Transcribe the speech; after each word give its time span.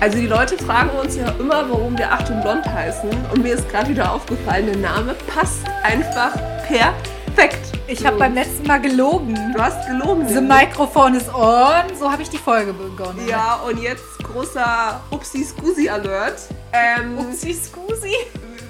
Also 0.00 0.16
die 0.18 0.26
Leute 0.26 0.56
fragen 0.56 0.90
uns 0.98 1.16
ja 1.16 1.28
immer, 1.38 1.68
warum 1.68 1.96
wir 1.98 2.10
Achtung 2.10 2.40
Blond 2.40 2.64
heißen. 2.66 3.10
Und 3.32 3.42
mir 3.42 3.54
ist 3.54 3.68
gerade 3.68 3.88
wieder 3.90 4.10
aufgefallen, 4.12 4.66
der 4.66 4.76
Name 4.78 5.14
passt 5.34 5.58
einfach 5.82 6.32
perfekt. 6.66 7.58
Ich 7.86 8.06
habe 8.06 8.16
beim 8.16 8.34
letzten 8.34 8.66
Mal 8.66 8.80
gelogen. 8.80 9.34
Du 9.54 9.60
hast 9.62 9.86
gelogen. 9.88 10.26
The 10.28 10.40
microphone 10.40 11.14
is 11.16 11.28
on. 11.34 11.94
So 11.98 12.10
habe 12.10 12.22
ich 12.22 12.30
die 12.30 12.38
Folge 12.38 12.72
begonnen. 12.72 13.26
Ja, 13.28 13.56
und 13.56 13.82
jetzt 13.82 14.04
großer 14.22 15.00
Upsi-Scusi-Alert. 15.10 16.40
Ähm, 16.72 17.18
Upsi 17.18 17.52
Scusi. 17.52 18.14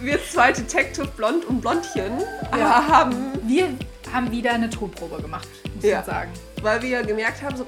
wir 0.00 0.18
zwei 0.32 0.50
Detective 0.50 1.06
Blond 1.16 1.44
und 1.44 1.60
Blondchen 1.60 2.12
Ja. 2.58 2.82
haben, 2.88 3.14
Wir 3.44 3.68
haben 4.12 4.30
wieder 4.32 4.52
eine 4.52 4.68
Tonprobe 4.70 5.20
gemacht, 5.22 5.46
muss 5.76 5.84
Ja. 5.84 5.96
man 5.98 6.04
sagen. 6.06 6.30
weil 6.62 6.82
wir 6.82 7.02
gemerkt 7.04 7.42
haben, 7.42 7.56
so 7.56 7.64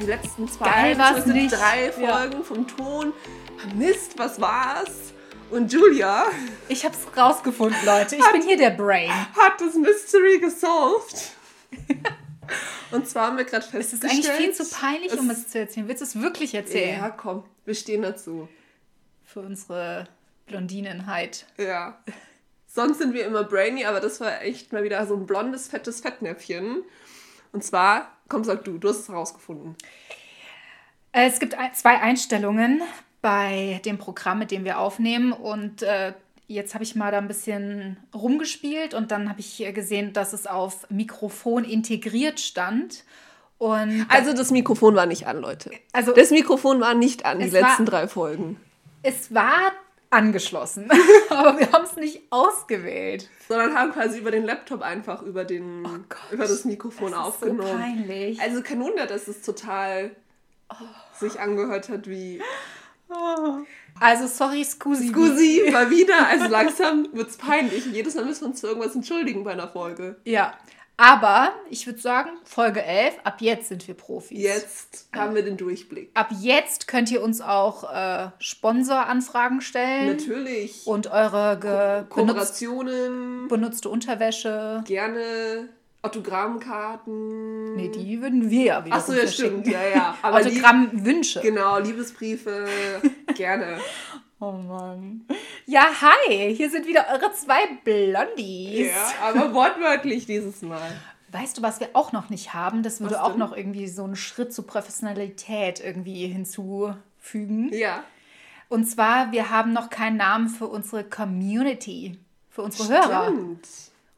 die 0.00 0.06
letzten 0.06 0.48
zwei, 0.48 0.64
Geil 0.70 0.94
beziehungsweise 0.96 1.32
nicht. 1.32 1.52
drei 1.52 1.92
Ja. 2.00 2.16
Folgen 2.18 2.44
vom 2.44 2.66
Ton. 2.68 3.12
Mist, 3.74 4.18
was 4.18 4.40
war's? 4.40 5.12
Und 5.50 5.72
Julia 5.72 6.24
Ich 6.68 6.84
habe 6.84 6.94
es 6.94 7.16
rausgefunden, 7.16 7.78
Leute. 7.84 8.16
Ich 8.16 8.32
bin 8.32 8.42
hier 8.42 8.56
der 8.56 8.70
Brain. 8.70 9.10
hat 9.10 9.60
das 9.60 9.74
Mystery 9.74 10.38
gesolved. 10.40 11.32
Und 12.90 13.08
zwar 13.08 13.28
haben 13.28 13.38
wir 13.38 13.44
gerade 13.44 13.64
Es 13.64 13.70
festgestellt... 13.70 14.12
ist 14.12 14.28
eigentlich 14.30 14.36
viel 14.36 14.52
zu 14.52 14.64
peinlich, 14.74 15.18
um 15.18 15.30
es- 15.30 15.38
es 15.38 15.48
zu 15.48 15.58
erzählen. 15.60 15.88
Willst 15.88 16.02
du 16.02 16.04
es 16.06 16.20
wirklich 16.20 16.54
erzählen? 16.54 16.98
Ja, 17.00 17.10
komm, 17.10 17.44
wir 17.64 17.74
stehen 17.74 18.02
dazu. 18.02 18.48
Für 19.24 19.40
unsere 19.40 20.08
Blondinenheit. 20.46 21.46
Ja. 21.56 21.98
Sonst 22.66 22.98
sind 22.98 23.14
wir 23.14 23.24
immer 23.26 23.44
brainy, 23.44 23.84
aber 23.84 24.00
das 24.00 24.20
war 24.20 24.42
echt 24.42 24.72
mal 24.72 24.82
wieder 24.82 25.06
so 25.06 25.14
ein 25.14 25.24
blondes, 25.26 25.68
fettes 25.68 26.00
Fettnäpfchen. 26.00 26.82
Und 27.52 27.64
zwar, 27.64 28.10
komm, 28.32 28.44
sag 28.44 28.64
du, 28.64 28.78
du 28.78 28.88
hast 28.88 29.00
es 29.00 29.08
herausgefunden. 29.08 29.76
Es 31.12 31.38
gibt 31.38 31.54
zwei 31.74 32.00
Einstellungen 32.00 32.80
bei 33.20 33.80
dem 33.84 33.98
Programm, 33.98 34.38
mit 34.38 34.50
dem 34.50 34.64
wir 34.64 34.78
aufnehmen. 34.78 35.32
Und 35.32 35.82
äh, 35.82 36.14
jetzt 36.48 36.72
habe 36.74 36.82
ich 36.84 36.96
mal 36.96 37.12
da 37.12 37.18
ein 37.18 37.28
bisschen 37.28 37.98
rumgespielt 38.14 38.94
und 38.94 39.10
dann 39.10 39.28
habe 39.28 39.40
ich 39.40 39.60
äh, 39.62 39.72
gesehen, 39.72 40.12
dass 40.14 40.32
es 40.32 40.46
auf 40.46 40.88
Mikrofon 40.90 41.64
integriert 41.64 42.40
stand. 42.40 43.04
Und 43.58 44.06
Also 44.08 44.32
das 44.32 44.50
Mikrofon 44.50 44.96
war 44.96 45.06
nicht 45.06 45.26
an, 45.26 45.38
Leute. 45.40 45.70
also 45.92 46.12
Das 46.12 46.30
Mikrofon 46.30 46.80
war 46.80 46.94
nicht 46.94 47.26
an, 47.26 47.38
die 47.38 47.46
Es 47.46 47.52
war- 47.52 47.60
letzten 47.60 47.84
drei 47.86 48.08
Folgen. 48.08 48.58
es 49.02 49.32
war 49.34 49.72
angeschlossen, 50.12 50.90
aber 51.30 51.58
wir 51.58 51.72
haben 51.72 51.84
es 51.84 51.96
nicht 51.96 52.22
ausgewählt. 52.30 53.28
Sondern 53.48 53.74
haben 53.74 53.92
quasi 53.92 54.18
über 54.18 54.30
den 54.30 54.44
Laptop 54.44 54.82
einfach 54.82 55.22
über, 55.22 55.44
den, 55.44 55.82
Gott, 56.08 56.18
über 56.30 56.44
das 56.46 56.64
Mikrofon 56.64 57.12
Das 57.12 57.18
ist 57.34 57.40
so 57.40 57.46
aufgenommen. 57.46 57.78
peinlich. 57.80 58.40
also 58.40 58.62
kein 58.62 58.80
Wunder, 58.80 59.06
dass 59.06 59.28
es 59.28 59.42
total 59.42 60.10
sich 61.18 61.38
angehört 61.40 61.88
hat 61.88 62.08
wie 62.08 62.40
Also 64.00 64.26
sorry, 64.26 64.64
Scusi. 64.64 65.08
Scusi, 65.08 65.68
mal 65.70 65.90
wieder. 65.90 66.26
Also 66.26 66.46
langsam 66.48 67.08
wird's 67.12 67.36
peinlich. 67.36 67.86
Jedes 67.86 68.14
Mal 68.14 68.24
müssen 68.24 68.42
wir 68.42 68.48
uns 68.48 68.60
für 68.60 68.68
irgendwas 68.68 68.94
entschuldigen 68.94 69.44
bei 69.44 69.52
einer 69.52 69.68
Folge. 69.68 70.16
Ja, 70.24 70.54
aber 71.02 71.52
ich 71.68 71.84
würde 71.86 71.98
sagen, 71.98 72.30
Folge 72.44 72.80
11, 72.84 73.14
ab 73.24 73.40
jetzt 73.40 73.68
sind 73.68 73.88
wir 73.88 73.94
Profis. 73.94 74.38
Jetzt 74.40 75.08
haben 75.12 75.34
wir 75.34 75.42
den 75.42 75.56
Durchblick. 75.56 76.10
Ab 76.14 76.28
jetzt 76.40 76.86
könnt 76.86 77.10
ihr 77.10 77.22
uns 77.22 77.40
auch 77.40 77.92
äh, 77.92 78.30
Sponsoranfragen 78.38 79.60
stellen. 79.62 80.16
Natürlich. 80.16 80.86
Und 80.86 81.08
eure 81.08 81.56
benutzt, 81.56 82.10
Kooperationen, 82.10 83.48
benutzte 83.48 83.88
Unterwäsche. 83.88 84.84
gerne 84.86 85.68
Autogrammkarten. 86.04 87.76
Nee, 87.76 87.88
die 87.88 88.20
würden 88.20 88.50
wir 88.50 88.64
ja 88.64 88.84
wieder 88.84 88.96
Achso, 88.96 89.12
ja, 89.12 89.20
verschicken. 89.20 89.62
stimmt. 89.62 89.66
Ja, 89.68 89.88
ja. 89.88 90.18
Autogrammwünsche. 90.22 91.40
genau, 91.40 91.78
Liebesbriefe, 91.78 92.66
gerne. 93.36 93.78
Oh 94.42 94.50
Mann. 94.50 95.24
Ja, 95.66 95.84
hi, 96.00 96.52
hier 96.52 96.68
sind 96.68 96.88
wieder 96.88 97.06
eure 97.12 97.32
zwei 97.32 97.60
Blondies. 97.84 98.88
Ja, 98.88 99.12
aber 99.28 99.54
wortwörtlich 99.54 100.26
dieses 100.26 100.62
Mal. 100.62 100.90
Weißt 101.30 101.56
du, 101.56 101.62
was 101.62 101.78
wir 101.78 101.90
auch 101.92 102.10
noch 102.10 102.28
nicht 102.28 102.52
haben? 102.52 102.82
Das 102.82 103.00
würde 103.00 103.22
auch 103.22 103.36
noch 103.36 103.56
irgendwie 103.56 103.86
so 103.86 104.02
einen 104.02 104.16
Schritt 104.16 104.52
zur 104.52 104.66
Professionalität 104.66 105.78
irgendwie 105.78 106.26
hinzufügen. 106.26 107.72
Ja. 107.72 108.02
Und 108.68 108.84
zwar, 108.86 109.30
wir 109.30 109.50
haben 109.50 109.72
noch 109.72 109.90
keinen 109.90 110.16
Namen 110.16 110.48
für 110.48 110.66
unsere 110.66 111.04
Community, 111.04 112.18
für 112.50 112.62
unsere 112.62 112.88
Hörer. 112.88 113.26
Stimmt. 113.28 113.68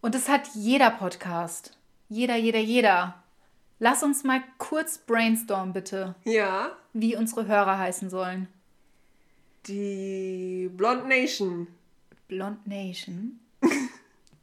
Und 0.01 0.15
das 0.15 0.31
hat 0.31 0.49
jeder 0.55 0.89
Podcast. 0.89 1.77
Jeder, 2.09 2.37
jeder, 2.37 2.61
jeder. 2.61 3.15
Lass 3.79 4.03
uns 4.03 4.25
mal 4.25 4.43
kurz 4.57 4.97
brainstormen, 4.97 5.75
bitte, 5.75 6.15
Ja. 6.25 6.71
wie 6.95 7.15
unsere 7.15 7.47
Hörer 7.47 7.77
heißen 7.79 8.09
sollen. 8.09 8.49
Die 9.67 10.71
Blonde 10.75 11.09
Nation. 11.09 11.67
Blond 12.29 12.67
Nation. 12.67 13.41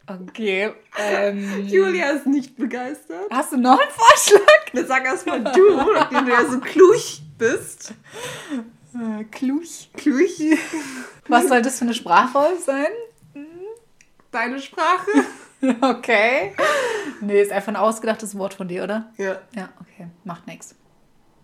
Okay. 0.07 0.73
Ähm, 0.99 1.67
Julia 1.67 2.09
ist 2.11 2.25
nicht 2.27 2.57
begeistert. 2.57 3.27
hast 3.31 3.53
du 3.53 3.57
noch 3.57 3.79
einen 3.79 3.91
Vorschlag? 3.91 4.69
Dann 4.73 4.85
sag 4.85 5.05
erstmal 5.05 5.41
du, 5.43 5.75
nachdem 5.93 6.25
du 6.25 6.31
ja 6.31 6.45
so 6.45 6.59
kluch 6.59 7.21
bist. 7.37 7.93
Äh, 8.93 9.23
Kluch. 9.25 9.87
Kluch. 9.93 10.57
Was 11.29 11.47
soll 11.47 11.61
das 11.61 11.77
für 11.79 11.85
eine 11.85 11.93
Sprachrolle 11.93 12.59
sein? 12.59 12.87
Deine 14.31 14.59
Sprache? 14.59 15.11
Okay. 15.81 16.55
Nee, 17.21 17.39
ist 17.39 17.51
einfach 17.51 17.67
ein 17.69 17.75
ausgedachtes 17.75 18.35
Wort 18.35 18.55
von 18.55 18.67
dir, 18.67 18.83
oder? 18.83 19.11
Ja. 19.17 19.39
Ja, 19.55 19.69
okay. 19.79 20.07
Macht 20.23 20.47
nichts. 20.47 20.73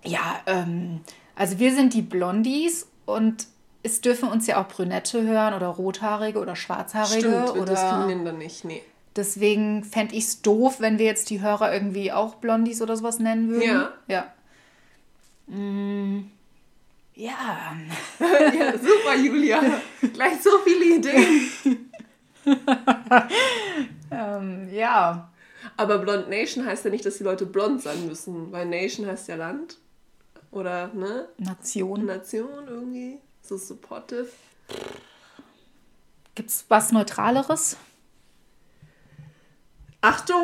Ja, 0.04 0.42
ähm, 0.48 1.02
also 1.36 1.60
wir 1.60 1.72
sind 1.74 1.94
die 1.94 2.02
Blondies 2.02 2.88
und 3.06 3.46
es 3.88 4.02
dürfen 4.02 4.30
uns 4.30 4.46
ja 4.48 4.62
auch 4.62 4.68
Brünette 4.68 5.24
hören 5.24 5.54
oder 5.54 5.68
Rothaarige 5.68 6.40
oder 6.40 6.56
Schwarzhaarige. 6.56 7.20
Stimmt, 7.20 7.56
wir 7.56 7.62
oder 7.62 7.74
diskriminieren 7.74 8.26
dann 8.26 8.38
nicht. 8.38 8.66
Nee. 8.66 8.82
Deswegen 9.16 9.84
fände 9.84 10.16
ich 10.16 10.26
es 10.26 10.42
doof, 10.42 10.80
wenn 10.80 11.00
wir 11.00 11.06
jetzt 11.06 11.30
die 11.30 11.42
Hörer 11.42 11.74
irgendwie 11.74 12.12
auch 12.12 12.36
Blondies 12.36 12.82
oder 12.82 12.96
sowas 12.96 13.20
nennen 13.20 13.50
würden. 13.50 13.64
Ja. 13.64 13.94
Ja. 14.08 15.56
Mm, 15.56 16.30
ja. 17.16 17.76
Ja, 18.20 18.74
super, 18.74 19.16
Julia. 19.16 19.62
Gleich 20.14 20.42
so 20.42 20.52
viele 20.64 20.98
Ideen. 20.98 21.92
Ähm, 24.10 24.70
ja. 24.72 25.30
Aber 25.76 25.98
Blonde 25.98 26.30
Nation 26.30 26.66
heißt 26.66 26.86
ja 26.86 26.92
nicht, 26.92 27.06
dass 27.06 27.18
die 27.18 27.26
Leute 27.26 27.46
blond 27.46 27.82
sein 27.82 28.08
müssen, 28.08 28.54
weil 28.54 28.66
Nation 28.66 29.06
heißt 29.06 29.28
ja 29.28 29.36
Land. 29.36 29.78
Oder, 30.52 30.88
ne? 30.94 31.28
Nation. 31.38 32.06
Nation 32.06 32.68
irgendwie. 32.68 33.20
So 33.48 33.56
supportive. 33.56 34.28
Gibt 36.36 36.50
es 36.50 36.66
was 36.68 36.92
Neutraleres? 36.92 37.78
Achtung! 40.02 40.44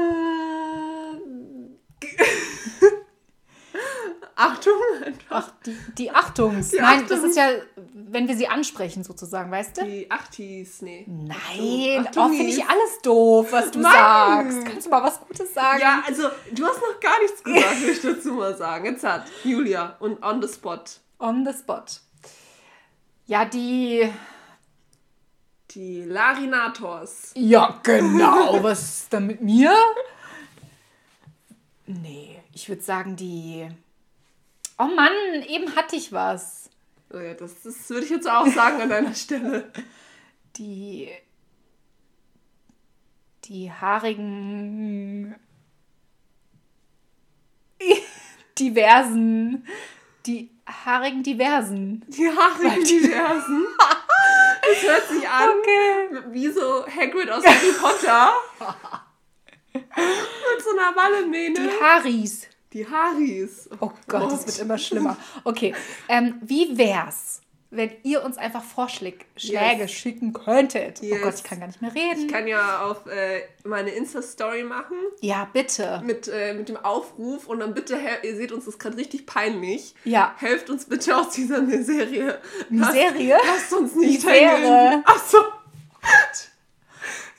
Achtung! 4.36 4.74
Einfach. 5.06 5.20
Ach, 5.30 5.52
die, 5.66 5.78
die 5.98 6.12
Achtungs. 6.12 6.70
Die 6.70 6.78
Nein, 6.78 7.02
das 7.02 7.20
Achtungs. 7.20 7.32
ist 7.32 7.36
ja, 7.36 7.50
wenn 7.76 8.30
wir 8.30 8.38
sie 8.38 8.48
ansprechen 8.48 9.04
sozusagen, 9.04 9.52
weißt 9.52 9.78
du? 9.78 9.84
Die 9.84 10.10
Achtis, 10.10 10.82
nee. 10.82 11.06
Nein, 11.06 12.08
Achtung, 12.08 12.32
oh, 12.32 12.34
finde 12.34 12.54
ich 12.54 12.66
alles 12.66 13.00
doof, 13.04 13.52
was 13.52 13.70
du 13.72 13.80
Mann! 13.80 13.92
sagst. 14.50 14.66
Kannst 14.66 14.86
du 14.88 14.90
mal 14.92 15.04
was 15.04 15.20
Gutes 15.20 15.54
sagen? 15.54 15.82
Ja, 15.82 16.02
also, 16.08 16.30
du 16.54 16.66
hast 16.66 16.80
noch 16.80 17.00
gar 17.02 17.20
nichts 17.22 17.44
gesagt, 17.44 17.82
will 17.82 17.90
ich 17.90 18.02
dazu 18.02 18.32
mal 18.32 18.56
sagen. 18.56 18.86
Jetzt 18.86 19.04
hat 19.04 19.26
Julia 19.44 19.98
und 20.00 20.24
on 20.24 20.42
the 20.42 20.48
spot. 20.48 20.84
On 21.20 21.46
the 21.46 21.52
spot. 21.52 22.00
Ja, 23.26 23.46
die. 23.46 24.12
Die 25.72 26.04
Larinators. 26.04 27.32
Ja, 27.36 27.80
genau. 27.84 28.62
was 28.64 28.82
ist 28.82 29.14
denn 29.14 29.28
mit 29.28 29.42
mir? 29.42 29.74
Nee, 31.86 32.42
ich 32.54 32.70
würde 32.70 32.82
sagen, 32.82 33.16
die. 33.16 33.68
Oh 34.78 34.88
Mann, 34.88 35.12
eben 35.48 35.76
hatte 35.76 35.96
ich 35.96 36.12
was. 36.12 36.70
Oh 37.12 37.20
ja, 37.20 37.34
das, 37.34 37.62
das 37.62 37.90
würde 37.90 38.06
ich 38.06 38.12
jetzt 38.12 38.30
auch 38.30 38.48
sagen 38.48 38.82
an 38.82 38.90
deiner 38.90 39.14
Stelle. 39.14 39.72
Die. 40.58 41.10
Die 43.46 43.72
haarigen. 43.72 45.36
Diversen. 48.60 49.68
Die 50.26 50.50
haarigen 50.66 51.24
Diversen. 51.24 52.06
Die 52.08 52.28
haarigen 52.30 52.84
Diversen. 52.84 53.66
Das 54.66 54.82
hört 54.90 55.10
sich 55.10 55.28
an 55.28 55.50
Okay. 55.60 56.24
wie 56.32 56.48
so 56.50 56.86
Hagrid 56.88 57.30
aus 57.30 57.46
Harry 57.46 57.74
Potter. 57.74 58.32
Mit 59.74 59.84
so 60.64 60.70
einer 60.78 60.96
Wallemähne. 60.96 61.60
Die 61.60 61.70
Haris. 61.84 62.48
Die 62.72 62.88
Haris. 62.90 63.70
Oh 63.82 63.92
Gott, 64.08 64.32
das 64.32 64.48
wird 64.48 64.60
immer 64.60 64.78
schlimmer. 64.78 65.18
Okay, 65.44 65.76
ähm, 66.08 66.36
wie 66.42 66.78
wär's, 66.78 67.42
wenn 67.76 67.92
ihr 68.04 68.24
uns 68.24 68.38
einfach 68.38 68.64
Vorschläge 68.64 69.26
Schläge 69.36 69.82
Yes. 69.84 69.92
schicken 69.92 70.34
könntet. 70.34 71.00
Oh 71.02 71.06
Yes. 71.06 71.22
Gott, 71.22 71.34
ich 71.36 71.44
kann 71.44 71.60
gar 71.60 71.68
nicht 71.68 71.82
mehr 71.82 71.94
reden. 71.94 72.26
Ich 72.26 72.32
kann 72.32 72.48
ja 72.48 72.84
auf 72.86 73.06
äh, 73.08 73.42
meine 73.64 73.92
Insta-Story 73.92 74.64
machen 74.64 74.96
ja, 75.22 75.48
bitte. 75.52 76.02
mit, 76.06 76.28
äh, 76.28 76.54
mit 76.54 76.70
dem 76.70 76.78
Aufruf 76.78 77.48
und 77.48 77.60
dann 77.60 77.74
bitte, 77.74 77.98
ihr 78.24 78.36
seht 78.36 78.52
uns, 78.52 78.66
das 78.66 78.76
ist 78.76 78.80
gerade 78.80 78.98
richtig 78.98 79.26
peinlich. 79.26 79.96
Ja. 80.04 80.36
Helft 80.38 80.70
uns 80.70 80.86
bitte 80.86 81.16
aus 81.18 81.30
dieser 81.32 81.62
Miserie. 81.62 82.40
Miserie? 82.70 83.30
Lasst, 83.30 83.72
lasst 83.72 83.74
uns 83.74 83.96
nicht 83.96 84.26
hängen. 84.28 85.04
Achso. 85.06 85.38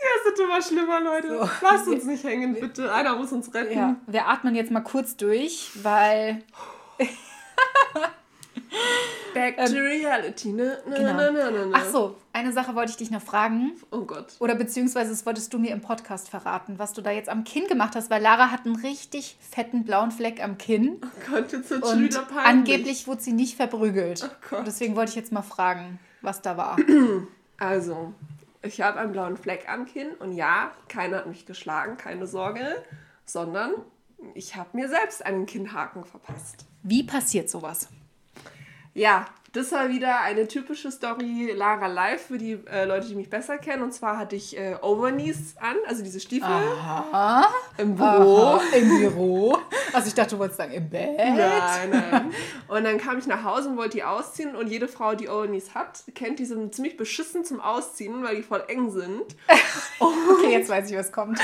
Ja, 0.05 0.11
es 0.19 0.25
wird 0.27 0.39
immer 0.41 0.61
schlimmer, 0.63 1.01
Leute. 1.01 1.49
Lasst 1.63 1.89
uns 1.89 2.05
nicht 2.05 2.25
hängen, 2.25 2.55
bitte. 2.55 2.93
Einer 2.93 3.17
muss 3.17 3.33
uns 3.33 3.53
retten. 3.55 3.77
Ja, 3.79 3.97
wir 4.07 4.27
atmen 4.29 4.55
jetzt 4.55 4.71
mal 4.71 4.83
kurz 4.83 5.17
durch, 5.17 5.71
weil 5.83 6.43
Back 9.35 9.57
to 9.57 9.73
reality, 9.73 10.53
ne? 10.53 10.79
ne, 10.87 10.97
Genau. 10.97 11.13
ne, 11.15 11.33
ne, 11.33 11.51
ne, 11.51 11.67
ne. 11.67 11.73
Ach 11.73 11.85
so, 11.87 12.17
eine 12.33 12.53
Sache 12.53 12.75
wollte 12.75 12.91
ich 12.93 12.97
dich 12.97 13.11
noch 13.11 13.21
fragen. 13.23 13.73
Oh 13.91 14.03
Gott. 14.03 14.35
Oder 14.39 14.55
beziehungsweise 14.55 15.11
das 15.11 15.27
wolltest 15.27 15.53
du 15.53 15.59
mir 15.59 15.73
im 15.73 15.81
Podcast 15.81 16.29
verraten, 16.29 16.79
was 16.79 16.93
du 16.93 17.03
da 17.03 17.11
jetzt 17.11 17.29
am 17.29 17.43
Kinn 17.45 17.67
gemacht 17.67 17.97
hast, 17.97 18.11
weil 18.11 18.23
Lara 18.23 18.51
hat 18.53 18.65
einen 18.65 18.77
richtig 18.77 19.37
fetten 19.41 19.85
blauen 19.85 20.13
Fleck 20.13 20.43
am 20.43 20.57
Kinn. 20.57 21.01
Gott, 21.29 21.53
jetzt 21.53 21.69
wird 21.71 21.85
schon 21.87 22.05
wieder 22.05 22.23
peinlich. 22.23 22.45
angeblich 22.47 23.07
wurde 23.09 23.23
sie 23.23 23.33
nicht 23.33 23.57
verprügelt. 23.57 24.23
Oh 24.25 24.35
Gott. 24.51 24.59
Und 24.61 24.67
deswegen 24.69 24.95
wollte 24.95 25.11
ich 25.11 25.17
jetzt 25.17 25.33
mal 25.33 25.43
fragen, 25.43 25.99
was 26.23 26.41
da 26.43 26.57
war. 26.57 26.77
Also, 27.57 28.13
ich 28.63 28.81
habe 28.81 28.99
einen 28.99 29.13
blauen 29.13 29.37
Fleck 29.37 29.69
am 29.69 29.87
Kinn 29.87 30.09
und 30.19 30.33
ja, 30.33 30.73
keiner 30.89 31.19
hat 31.19 31.27
mich 31.27 31.47
geschlagen, 31.47 31.97
keine 31.97 32.27
Sorge, 32.27 32.83
sondern 33.25 33.71
ich 34.35 34.57
habe 34.57 34.71
mir 34.73 34.89
selbst 34.89 35.25
einen 35.25 35.47
Kinnhaken 35.47 36.05
verpasst. 36.05 36.67
Wie 36.83 37.05
passiert 37.05 37.49
sowas? 37.49 37.89
Ja, 38.95 39.27
das 39.55 39.71
war 39.71 39.89
wieder 39.89 40.21
eine 40.21 40.49
typische 40.49 40.91
Story 40.91 41.53
Lara 41.55 41.87
Live 41.87 42.27
für 42.27 42.39
die 42.39 42.59
äh, 42.69 42.87
Leute, 42.87 43.07
die 43.07 43.15
mich 43.15 43.31
besser 43.31 43.57
kennen. 43.57 43.85
Und 43.85 43.93
zwar 43.93 44.19
hatte 44.19 44.35
ich 44.35 44.57
äh, 44.59 44.77
Overknees 44.83 45.57
an, 45.61 45.77
also 45.87 46.03
diese 46.03 46.19
Stiefel 46.19 46.49
Aha. 46.51 47.49
im 47.79 47.95
Büro. 47.95 48.39
Aha. 48.47 48.61
Im 48.77 48.89
Büro. 48.89 49.57
Also 49.93 50.09
ich 50.09 50.15
dachte, 50.15 50.35
du 50.35 50.41
wolltest 50.41 50.59
sagen, 50.59 50.73
im 50.73 50.91
Bett. 50.91 51.17
Nein, 51.17 51.91
nein. 51.91 52.35
Und 52.67 52.83
dann 52.83 52.99
kam 52.99 53.19
ich 53.19 53.29
nach 53.29 53.45
Hause 53.45 53.69
und 53.69 53.77
wollte 53.77 53.97
die 53.97 54.03
ausziehen. 54.03 54.57
Und 54.57 54.67
jede 54.67 54.89
Frau, 54.89 55.15
die 55.15 55.29
Overknees 55.29 55.73
hat, 55.73 56.03
kennt 56.17 56.41
die 56.41 56.47
sind 56.47 56.75
ziemlich 56.75 56.97
beschissen 56.97 57.45
zum 57.45 57.61
Ausziehen, 57.61 58.25
weil 58.25 58.35
die 58.35 58.43
voll 58.43 58.65
eng 58.69 58.91
sind. 58.91 59.37
Okay, 60.01 60.53
jetzt 60.53 60.69
weiß 60.69 60.91
ich, 60.91 60.97
was 60.97 61.13
kommt. 61.13 61.39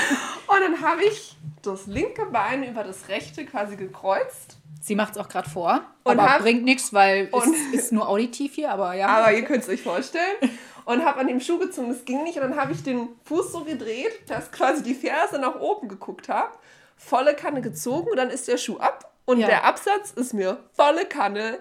Und 0.47 0.59
dann 0.59 0.81
habe 0.81 1.03
ich 1.03 1.37
das 1.61 1.87
linke 1.87 2.25
Bein 2.25 2.63
über 2.63 2.83
das 2.83 3.07
rechte 3.07 3.45
quasi 3.45 3.75
gekreuzt. 3.75 4.60
Sie 4.79 4.95
macht 4.95 5.15
es 5.15 5.17
auch 5.21 5.27
gerade 5.29 5.49
vor. 5.49 5.81
Und 6.03 6.19
aber 6.19 6.33
hab- 6.33 6.41
bringt 6.41 6.63
nichts, 6.63 6.93
weil 6.93 7.29
und- 7.31 7.53
es 7.73 7.73
ist 7.85 7.91
nur 7.91 8.07
auditiv 8.07 8.55
hier, 8.55 8.71
aber 8.71 8.93
ja. 8.93 9.07
Aber 9.07 9.31
ihr 9.33 9.43
könnt 9.43 9.63
es 9.63 9.69
euch 9.69 9.81
vorstellen. 9.83 10.37
Und 10.85 11.05
habe 11.05 11.19
an 11.19 11.27
dem 11.27 11.39
Schuh 11.39 11.59
gezogen, 11.59 11.89
das 11.89 12.05
ging 12.05 12.23
nicht. 12.23 12.37
Und 12.37 12.41
dann 12.49 12.55
habe 12.55 12.71
ich 12.71 12.81
den 12.83 13.09
Fuß 13.25 13.51
so 13.51 13.63
gedreht, 13.63 14.11
dass 14.27 14.51
quasi 14.51 14.81
die 14.81 14.95
Ferse 14.95 15.37
nach 15.39 15.59
oben 15.59 15.87
geguckt 15.87 16.27
habe. 16.29 16.49
Volle 16.97 17.35
Kanne 17.35 17.61
gezogen 17.61 18.09
und 18.09 18.17
dann 18.17 18.29
ist 18.31 18.47
der 18.47 18.57
Schuh 18.57 18.77
ab. 18.77 19.11
Und 19.25 19.39
Ja. 19.39 19.47
der 19.47 19.65
Absatz 19.65 20.11
ist 20.11 20.33
mir 20.33 20.57
volle 20.73 21.05
Kanne 21.05 21.59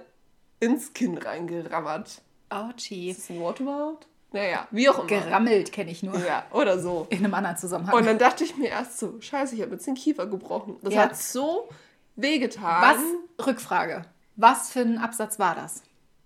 ins 0.59 0.93
Kinn 0.95 1.19
reingerammert. 1.19 2.23
Ouchie. 2.49 3.11
Ist 3.11 3.21
das 3.21 3.31
ein 3.31 3.41
Wort 3.41 3.61
überhaupt? 3.61 4.07
Naja, 4.33 4.67
wie 4.71 4.89
auch 4.89 4.99
immer. 4.99 5.07
Gerammelt 5.09 5.73
kenne 5.73 5.91
ich 5.91 6.03
nur. 6.03 6.19
Ja, 6.19 6.45
oder 6.53 6.79
so. 6.79 7.07
In 7.11 7.19
einem 7.19 7.35
anderen 7.35 7.57
Zusammenhang. 7.57 7.95
Und 7.95 8.07
dann 8.07 8.19
dachte 8.19 8.45
ich 8.45 8.57
mir 8.57 8.69
erst 8.71 8.99
so, 8.99 9.21
scheiße, 9.21 9.55
ich 9.55 9.61
habe 9.63 9.73
jetzt 9.73 9.87
den 9.87 9.95
Kiefer 9.95 10.27
gebrochen. 10.27 10.77
Das 10.83 10.95
Ja. 10.95 11.03
hat 11.03 11.17
so 11.17 11.69
wehgetan. 12.23 12.83
was, 13.39 13.47
Rückfrage, 13.47 14.05
was 14.37 14.71
für 14.71 14.81
ein 14.81 14.99
Absatz 14.99 15.39
war 15.39 15.55
das? 15.55 15.83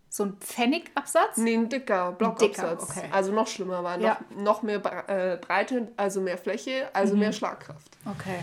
So 0.09 0.25
ein 0.25 0.37
Pfennigabsatz? 0.39 1.39
Nee, 1.39 1.55
ein 1.55 1.69
dicker 1.69 2.13
Blockabsatz. 2.13 2.83
Okay. 2.85 3.09
Also 3.11 3.33
noch 3.33 3.49
schlimmer 3.49 3.83
war, 3.83 3.97
noch, 3.97 4.05
Ja. 4.05 4.19
noch 4.37 4.63
mehr 4.63 4.77
äh, 5.09 5.37
Breite, 5.39 5.89
also 5.97 6.21
mehr 6.21 6.39
Fläche, 6.39 6.89
also 6.93 7.15
Mhm. 7.15 7.21
mehr 7.21 7.33
Schlagkraft. 7.33 7.91
Okay. 8.07 8.39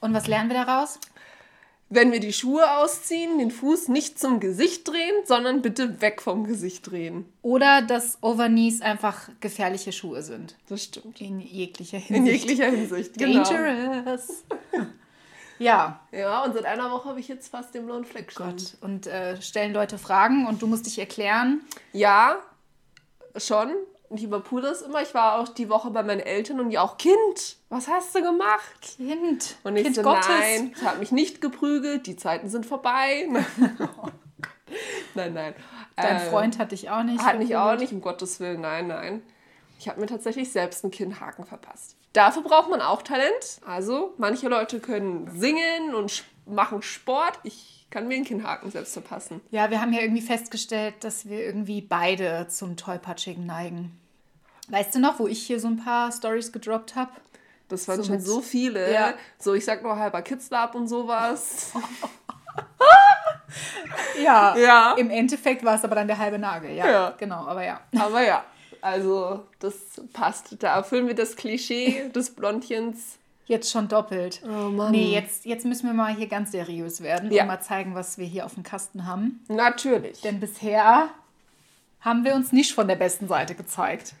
Und 0.00 0.12
was 0.12 0.26
lernen 0.26 0.50
wir 0.50 0.62
daraus? 0.64 0.98
Wenn 1.88 2.10
wir 2.10 2.18
die 2.20 2.32
Schuhe 2.32 2.78
ausziehen, 2.78 3.38
den 3.38 3.50
Fuß 3.52 3.88
nicht 3.88 4.18
zum 4.18 4.40
Gesicht 4.40 4.88
drehen, 4.88 5.14
sondern 5.24 5.62
bitte 5.62 6.00
weg 6.02 6.20
vom 6.20 6.44
Gesicht 6.44 6.90
drehen. 6.90 7.24
Oder 7.42 7.80
dass 7.80 8.18
Overknees 8.22 8.82
einfach 8.82 9.30
gefährliche 9.40 9.92
Schuhe 9.92 10.20
sind. 10.22 10.56
Das 10.68 10.82
stimmt. 10.82 11.20
In 11.20 11.38
jeglicher 11.40 11.98
In 11.98 12.02
Hinsicht. 12.26 12.44
jeglicher 12.44 12.70
Hinsicht. 12.72 13.16
Genau. 13.16 13.42
Dangerous. 13.44 14.42
Ja, 15.58 16.00
Ja, 16.12 16.44
und 16.44 16.54
seit 16.54 16.64
einer 16.66 16.90
Woche 16.90 17.08
habe 17.08 17.20
ich 17.20 17.28
jetzt 17.28 17.48
fast 17.50 17.74
den 17.74 17.86
blauen 17.86 18.04
Fleck 18.04 18.32
schon. 18.32 18.50
Gott. 18.50 18.76
Und 18.80 19.06
äh, 19.06 19.40
stellen 19.40 19.72
Leute 19.72 19.98
Fragen 19.98 20.46
und 20.46 20.60
du 20.62 20.66
musst 20.66 20.86
dich 20.86 20.98
erklären. 20.98 21.60
Ja, 21.92 22.36
schon. 23.36 23.72
Und 24.08 24.18
ich 24.18 24.24
überpulle 24.24 24.62
das 24.68 24.82
immer. 24.82 25.02
Ich 25.02 25.14
war 25.14 25.40
auch 25.40 25.48
die 25.48 25.68
Woche 25.68 25.90
bei 25.90 26.02
meinen 26.04 26.20
Eltern 26.20 26.60
und 26.60 26.70
die 26.70 26.78
auch, 26.78 26.96
Kind, 26.96 27.56
was 27.70 27.88
hast 27.88 28.14
du 28.14 28.22
gemacht? 28.22 28.96
Kind, 28.96 29.56
Und 29.64 29.76
ich 29.76 29.82
Kind 29.84 29.96
so, 29.96 30.02
Gottes. 30.02 30.28
nein, 30.28 30.72
ich 30.76 30.82
habe 30.84 30.98
mich 30.98 31.10
nicht 31.10 31.40
geprügelt, 31.40 32.06
die 32.06 32.14
Zeiten 32.16 32.48
sind 32.48 32.66
vorbei. 32.66 33.26
nein, 35.14 35.32
nein. 35.34 35.54
Dein 35.96 36.16
Äh, 36.16 36.20
Freund 36.30 36.58
hat 36.58 36.72
dich 36.72 36.90
auch 36.90 37.02
nicht. 37.02 37.24
Hat 37.24 37.38
mich 37.38 37.56
auch 37.56 37.76
nicht, 37.76 37.92
um 37.92 38.00
Gottes 38.00 38.38
Willen, 38.40 38.60
nein, 38.60 38.86
nein. 38.88 39.22
Ich 39.78 39.88
habe 39.88 40.00
mir 40.00 40.06
tatsächlich 40.06 40.52
selbst 40.52 40.84
einen 40.84 40.90
Kinnhaken 40.90 41.44
verpasst. 41.44 41.96
Dafür 42.16 42.42
braucht 42.42 42.70
man 42.70 42.80
auch 42.80 43.02
Talent. 43.02 43.60
Also, 43.66 44.14
manche 44.16 44.48
Leute 44.48 44.80
können 44.80 45.30
singen 45.38 45.94
und 45.94 46.24
machen 46.46 46.80
Sport. 46.80 47.38
Ich 47.42 47.86
kann 47.90 48.08
mir 48.08 48.14
einen 48.14 48.24
Kinnhaken 48.24 48.70
selbst 48.70 48.94
verpassen. 48.94 49.42
Ja, 49.50 49.70
wir 49.70 49.82
haben 49.82 49.92
ja 49.92 50.00
irgendwie 50.00 50.22
festgestellt, 50.22 50.94
dass 51.00 51.28
wir 51.28 51.44
irgendwie 51.44 51.82
beide 51.82 52.46
zum 52.48 52.76
Tollpatschigen 52.78 53.44
neigen. 53.44 54.00
Weißt 54.68 54.94
du 54.94 54.98
noch, 54.98 55.18
wo 55.18 55.26
ich 55.28 55.46
hier 55.46 55.60
so 55.60 55.68
ein 55.68 55.76
paar 55.76 56.10
Stories 56.10 56.52
gedroppt 56.52 56.96
habe? 56.96 57.10
Das 57.68 57.86
waren 57.86 57.98
So 58.02 58.04
schon 58.04 58.20
so 58.20 58.40
viele. 58.40 58.92
Ja. 58.92 59.12
So, 59.38 59.52
ich 59.52 59.64
sag 59.66 59.82
nur 59.82 59.96
halber 59.98 60.22
Kitzler 60.22 60.74
und 60.74 60.88
sowas. 60.88 61.72
Ja. 64.22 64.56
Ja. 64.56 64.94
Im 64.98 65.10
Endeffekt 65.10 65.64
war 65.64 65.74
es 65.76 65.84
aber 65.84 65.94
dann 65.94 66.06
der 66.06 66.18
halbe 66.18 66.38
Nagel. 66.38 66.72
Ja, 66.72 66.86
Ja. 66.90 67.14
genau, 67.18 67.46
aber 67.46 67.64
ja. 67.64 67.80
Aber 67.98 68.22
ja, 68.22 68.44
also 68.86 69.44
das 69.58 69.74
passt. 70.12 70.56
Da 70.62 70.76
erfüllen 70.76 71.06
wir 71.06 71.14
das 71.14 71.36
Klischee 71.36 72.08
des 72.14 72.30
Blondchens. 72.34 73.18
Jetzt 73.46 73.70
schon 73.70 73.86
doppelt. 73.88 74.40
Oh 74.44 74.70
Mann. 74.70 74.90
Nee, 74.90 75.12
jetzt, 75.14 75.44
jetzt 75.44 75.64
müssen 75.64 75.86
wir 75.86 75.94
mal 75.94 76.12
hier 76.14 76.26
ganz 76.26 76.50
seriös 76.50 77.00
werden 77.00 77.30
Ja. 77.30 77.42
und 77.42 77.48
mal 77.48 77.60
zeigen, 77.60 77.94
was 77.94 78.18
wir 78.18 78.26
hier 78.26 78.44
auf 78.44 78.54
dem 78.54 78.62
Kasten 78.64 79.06
haben. 79.06 79.44
Natürlich. 79.48 80.20
Denn 80.22 80.40
bisher 80.40 81.08
haben 82.00 82.24
wir 82.24 82.34
uns 82.34 82.52
nicht 82.52 82.74
von 82.74 82.88
der 82.88 82.96
besten 82.96 83.28
Seite 83.28 83.54
gezeigt. 83.54 84.14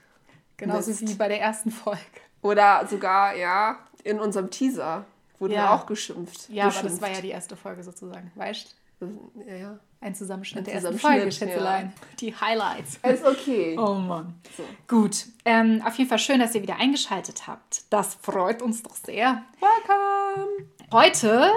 Genauso 0.56 0.90
Mist. 0.90 1.08
wie 1.08 1.14
bei 1.14 1.28
der 1.28 1.40
ersten 1.40 1.70
Folge. 1.70 2.00
Oder 2.42 2.86
sogar, 2.88 3.34
ja, 3.36 3.78
in 4.04 4.20
unserem 4.20 4.50
Teaser 4.50 5.04
wurden 5.40 5.52
Ja. 5.54 5.64
wir 5.64 5.70
auch 5.72 5.86
geschimpft. 5.86 6.48
Ja, 6.48 6.66
aber 6.68 6.82
das 6.88 7.00
war 7.00 7.10
ja 7.10 7.20
die 7.20 7.30
erste 7.30 7.56
Folge 7.56 7.82
sozusagen. 7.82 8.30
Weißt 8.36 8.74
Ja, 9.00 9.54
ja. 9.54 9.78
Ein 10.00 10.14
Zusammenschnitt 10.14 10.60
Ein 10.60 10.64
der 10.64 10.74
ersten 10.74 10.92
Zusammenschnitt, 10.96 11.22
Folge, 11.22 11.32
Schätzelein. 11.32 11.92
Die 12.20 12.34
Highlights. 12.34 12.98
Ist 13.02 13.24
okay. 13.24 13.76
Oh 13.78 13.94
Mann. 13.94 14.34
So. 14.56 14.62
Gut. 14.88 15.26
Ähm, 15.44 15.82
auf 15.84 15.96
jeden 15.96 16.08
Fall 16.08 16.18
schön, 16.18 16.40
dass 16.40 16.54
ihr 16.54 16.62
wieder 16.62 16.76
eingeschaltet 16.76 17.46
habt. 17.46 17.84
Das 17.90 18.14
freut 18.14 18.62
uns 18.62 18.82
doch 18.82 18.94
sehr. 18.94 19.42
Welcome. 19.60 20.68
Heute 20.92 21.50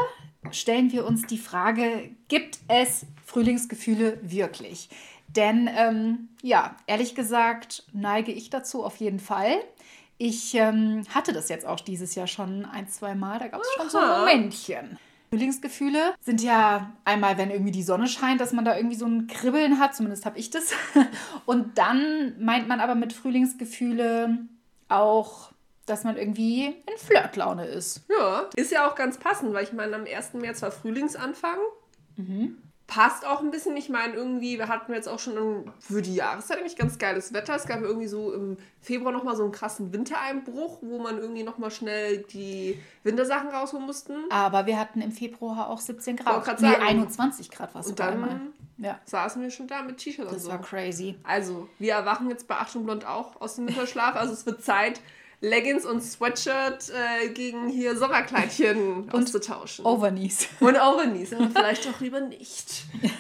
stellen 0.52 0.92
wir 0.92 1.06
uns 1.06 1.28
die 1.28 1.38
Frage, 1.38 2.10
gibt 2.28 2.60
es 2.68 3.06
Frühlingsgefühle 3.26 4.20
wirklich? 4.22 4.90
Denn 5.28 5.70
ähm, 5.72 6.30
ja, 6.42 6.76
ehrlich 6.88 7.14
gesagt 7.14 7.84
neige 7.94 8.32
ich 8.32 8.50
dazu 8.50 8.84
auf 8.84 8.96
jeden 8.98 9.20
Fall. 9.20 9.54
Ich 10.18 10.56
ähm, 10.56 11.04
hatte 11.14 11.32
das 11.32 11.48
jetzt 11.50 11.66
auch 11.66 11.80
dieses 11.80 12.16
Jahr 12.16 12.28
schon 12.28 12.66
ein, 12.66 12.90
zwei 12.90 13.16
Mal. 13.16 13.40
Da 13.40 13.48
gab 13.48 13.62
es 13.62 13.72
schon 13.78 13.90
so. 13.90 14.00
Momentchen. 14.00 14.98
Frühlingsgefühle 15.30 16.16
sind 16.22 16.42
ja 16.42 16.92
einmal, 17.06 17.38
wenn 17.38 17.52
irgendwie 17.52 17.72
die 17.72 17.84
Sonne 17.84 18.08
scheint, 18.08 18.42
dass 18.42 18.54
man 18.54 18.66
da 18.66 18.76
irgendwie 18.76 18.96
so 18.96 19.06
ein 19.06 19.28
Kribbeln 19.28 19.80
hat, 19.80 19.96
zumindest 19.96 20.26
habe 20.26 20.40
ich 20.40 20.50
das. 20.50 20.74
Und 21.46 21.78
dann 21.78 22.34
meint 22.44 22.68
man 22.68 22.80
aber 22.80 22.96
mit 22.96 23.14
Frühlingsgefühle 23.14 24.40
auch, 24.88 25.52
dass 25.86 26.04
man 26.04 26.18
irgendwie 26.18 26.66
in 26.66 26.98
Flirtlaune 26.98 27.66
ist. 27.66 28.06
Ja, 28.10 28.50
ist 28.56 28.72
ja 28.72 28.90
auch 28.90 28.96
ganz 28.96 29.18
passend, 29.18 29.54
weil 29.54 29.64
ich 29.64 29.74
meine, 29.74 29.96
am 29.96 30.06
1. 30.06 30.34
März 30.34 30.62
war 30.62 30.72
Frühlingsanfang. 30.72 31.58
Mhm. 32.18 32.58
Passt 32.90 33.24
auch 33.26 33.42
ein 33.42 33.52
bisschen. 33.52 33.78
Ich 33.78 33.88
meine, 33.88 34.16
irgendwie, 34.16 34.58
wir 34.58 34.68
hatten 34.68 34.92
jetzt 34.94 35.08
auch 35.08 35.20
schon 35.20 35.72
für 35.80 36.02
die 36.02 36.16
Jahreszeit 36.16 36.58
eigentlich 36.58 36.76
ganz 36.76 36.98
geiles 36.98 37.34
Wetter. 37.34 37.56
Es 37.56 37.68
gab 37.68 37.82
irgendwie 37.82 38.08
so 38.08 38.34
im 38.34 38.58
Februar 38.82 39.12
nochmal 39.12 39.36
so 39.36 39.44
einen 39.44 39.52
krassen 39.52 39.94
Wintereinbruch, 39.94 40.80
wo 40.82 40.98
man 40.98 41.20
irgendwie 41.20 41.44
nochmal 41.44 41.70
schnell 41.70 42.24
die 42.34 42.80
Wintersachen 43.04 43.50
rausholen 43.50 43.86
mussten. 43.86 44.14
Aber 44.32 44.66
wir 44.66 44.80
hatten 44.80 45.02
im 45.02 45.12
Februar 45.12 45.70
auch 45.70 45.80
17 45.80 46.18
Wollte 46.18 46.24
Grad. 46.24 46.44
grad 46.46 46.62
Nee, 46.62 46.72
sagen. 46.72 46.82
21 46.84 47.52
Grad 47.52 47.76
war 47.76 47.82
es 47.82 47.88
Und 47.88 48.00
dann. 48.00 48.54
Ja, 48.78 48.98
saßen 49.06 49.42
wir 49.42 49.52
schon 49.52 49.68
da 49.68 49.84
mit 49.84 49.98
T-Shirt 49.98 50.26
und 50.26 50.34
das 50.34 50.44
so. 50.44 50.50
war 50.50 50.60
crazy. 50.62 51.16
Also, 51.24 51.68
wir 51.78 51.94
erwachen 51.94 52.30
jetzt 52.30 52.48
bei 52.48 52.56
Achtung 52.56 52.86
Blond 52.86 53.06
auch 53.06 53.40
aus 53.40 53.56
dem 53.58 53.68
Winterschlaf. 53.68 54.16
Also, 54.16 54.34
es 54.34 54.46
wird 54.48 54.64
Zeit, 54.64 55.00
Leggings 55.42 55.86
und 55.86 56.02
Sweatshirt 56.02 56.90
äh, 56.90 57.30
gegen 57.30 57.70
hier 57.70 57.96
Sommerkleidchen 57.96 59.10
auszutauschen. 59.14 59.86
Overknees. 59.86 60.48
Und 60.60 60.76
Overknees, 60.76 61.34
aber 61.34 61.50
vielleicht 61.50 61.88
auch 61.88 62.00
lieber 62.00 62.22
nicht. 62.22 62.84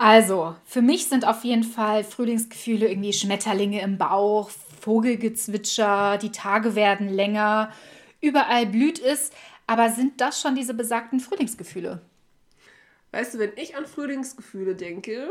Also, 0.00 0.54
für 0.64 0.80
mich 0.80 1.08
sind 1.08 1.26
auf 1.26 1.42
jeden 1.42 1.64
Fall 1.64 2.04
Frühlingsgefühle 2.04 2.88
irgendwie 2.88 3.12
Schmetterlinge 3.12 3.82
im 3.82 3.98
Bauch, 3.98 4.48
Vogelgezwitscher, 4.80 6.18
die 6.18 6.30
Tage 6.30 6.76
werden 6.76 7.08
länger, 7.08 7.72
überall 8.20 8.66
blüht 8.66 9.00
es. 9.02 9.32
Aber 9.66 9.90
sind 9.90 10.20
das 10.20 10.40
schon 10.40 10.54
diese 10.54 10.72
besagten 10.72 11.18
Frühlingsgefühle? 11.18 12.00
Weißt 13.10 13.34
du, 13.34 13.38
wenn 13.40 13.50
ich 13.56 13.76
an 13.76 13.86
Frühlingsgefühle 13.86 14.76
denke, 14.76 15.28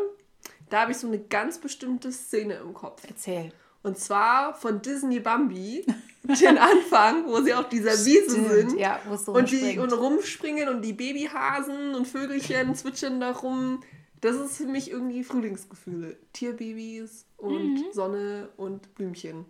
da 0.70 0.82
habe 0.82 0.92
ich 0.92 0.98
so 0.98 1.08
eine 1.08 1.20
ganz 1.20 1.60
bestimmte 1.60 2.12
Szene 2.12 2.56
im 2.56 2.74
Kopf. 2.74 3.04
Erzähl. 3.08 3.54
Und 3.88 3.98
zwar 3.98 4.54
von 4.54 4.82
Disney 4.82 5.22
Bambi, 5.22 5.86
den 6.24 6.58
Anfang, 6.72 7.26
wo 7.26 7.42
sie 7.42 7.54
auf 7.54 7.70
dieser 7.70 7.92
Wiese 8.06 8.32
Stimmt, 8.32 8.50
sind. 8.72 8.80
ja, 8.80 9.00
so 9.18 9.32
und 9.32 9.50
die 9.50 9.80
und 9.80 9.94
rumspringen 9.94 10.68
und 10.68 10.82
die 10.82 10.92
Babyhasen 10.92 11.96
und 11.96 12.06
Vögelchen 12.06 12.76
zwitschern 12.82 13.22
da 13.22 13.32
rum. 13.32 13.82
Das 14.20 14.36
ist 14.36 14.58
für 14.58 14.66
mich 14.66 14.92
irgendwie 14.92 15.24
Frühlingsgefühle. 15.24 16.18
Tierbabys 16.34 17.26
und 17.38 17.76
Mhm. 17.76 17.84
Sonne 17.94 18.50
und 18.58 18.94
Blümchen. 18.96 19.46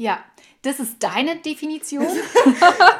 Ja, 0.00 0.20
das 0.62 0.78
ist 0.78 1.02
deine 1.02 1.36
Definition. 1.36 2.06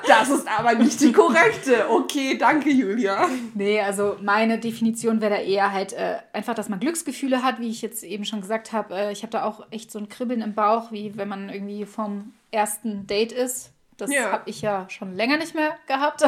Das 0.07 0.31
ist 0.31 0.49
aber 0.49 0.75
nicht 0.75 1.00
die 1.00 1.12
korrekte. 1.12 1.88
Okay, 1.90 2.37
danke, 2.38 2.71
Julia. 2.71 3.28
Nee, 3.55 3.78
also 3.81 4.17
meine 4.23 4.59
Definition 4.59 5.21
wäre 5.21 5.35
da 5.37 5.40
eher 5.40 5.71
halt 5.73 5.93
äh, 5.93 6.17
einfach, 6.33 6.55
dass 6.55 6.69
man 6.71 6.81
Glücksgefühle 6.81 7.43
hat, 7.43 7.61
wie 7.61 7.69
ich 7.69 7.83
jetzt 7.83 8.02
eben 8.02 8.25
schon 8.25 8.40
gesagt 8.40 8.73
habe. 8.73 8.95
Äh, 8.95 9.12
ich 9.12 9.23
habe 9.23 9.31
da 9.31 9.45
auch 9.45 9.67
echt 9.71 9.93
so 9.93 9.99
ein 9.99 10.09
Kribbeln 10.09 10.40
im 10.40 10.55
Bauch, 10.55 10.90
wie 10.93 11.17
wenn 11.17 11.28
man 11.28 11.50
irgendwie 11.50 11.85
vom 11.85 12.33
ersten 12.50 13.07
Date 13.07 13.33
ist. 13.33 13.71
Das 13.99 14.11
Ja. 14.12 14.33
habe 14.33 14.49
ich 14.49 14.62
ja 14.62 14.87
schon 14.88 15.14
länger 15.14 15.37
nicht 15.37 15.55
mehr 15.55 15.76
gehabt. 15.87 16.25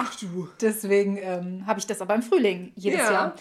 Ach 0.00 0.14
du. 0.20 0.48
Deswegen 0.60 1.16
ähm, 1.18 1.62
habe 1.66 1.78
ich 1.78 1.86
das 1.86 2.00
aber 2.02 2.14
im 2.16 2.22
Frühling 2.22 2.72
jedes 2.74 3.00
Ja. 3.00 3.12
Jahr. 3.12 3.34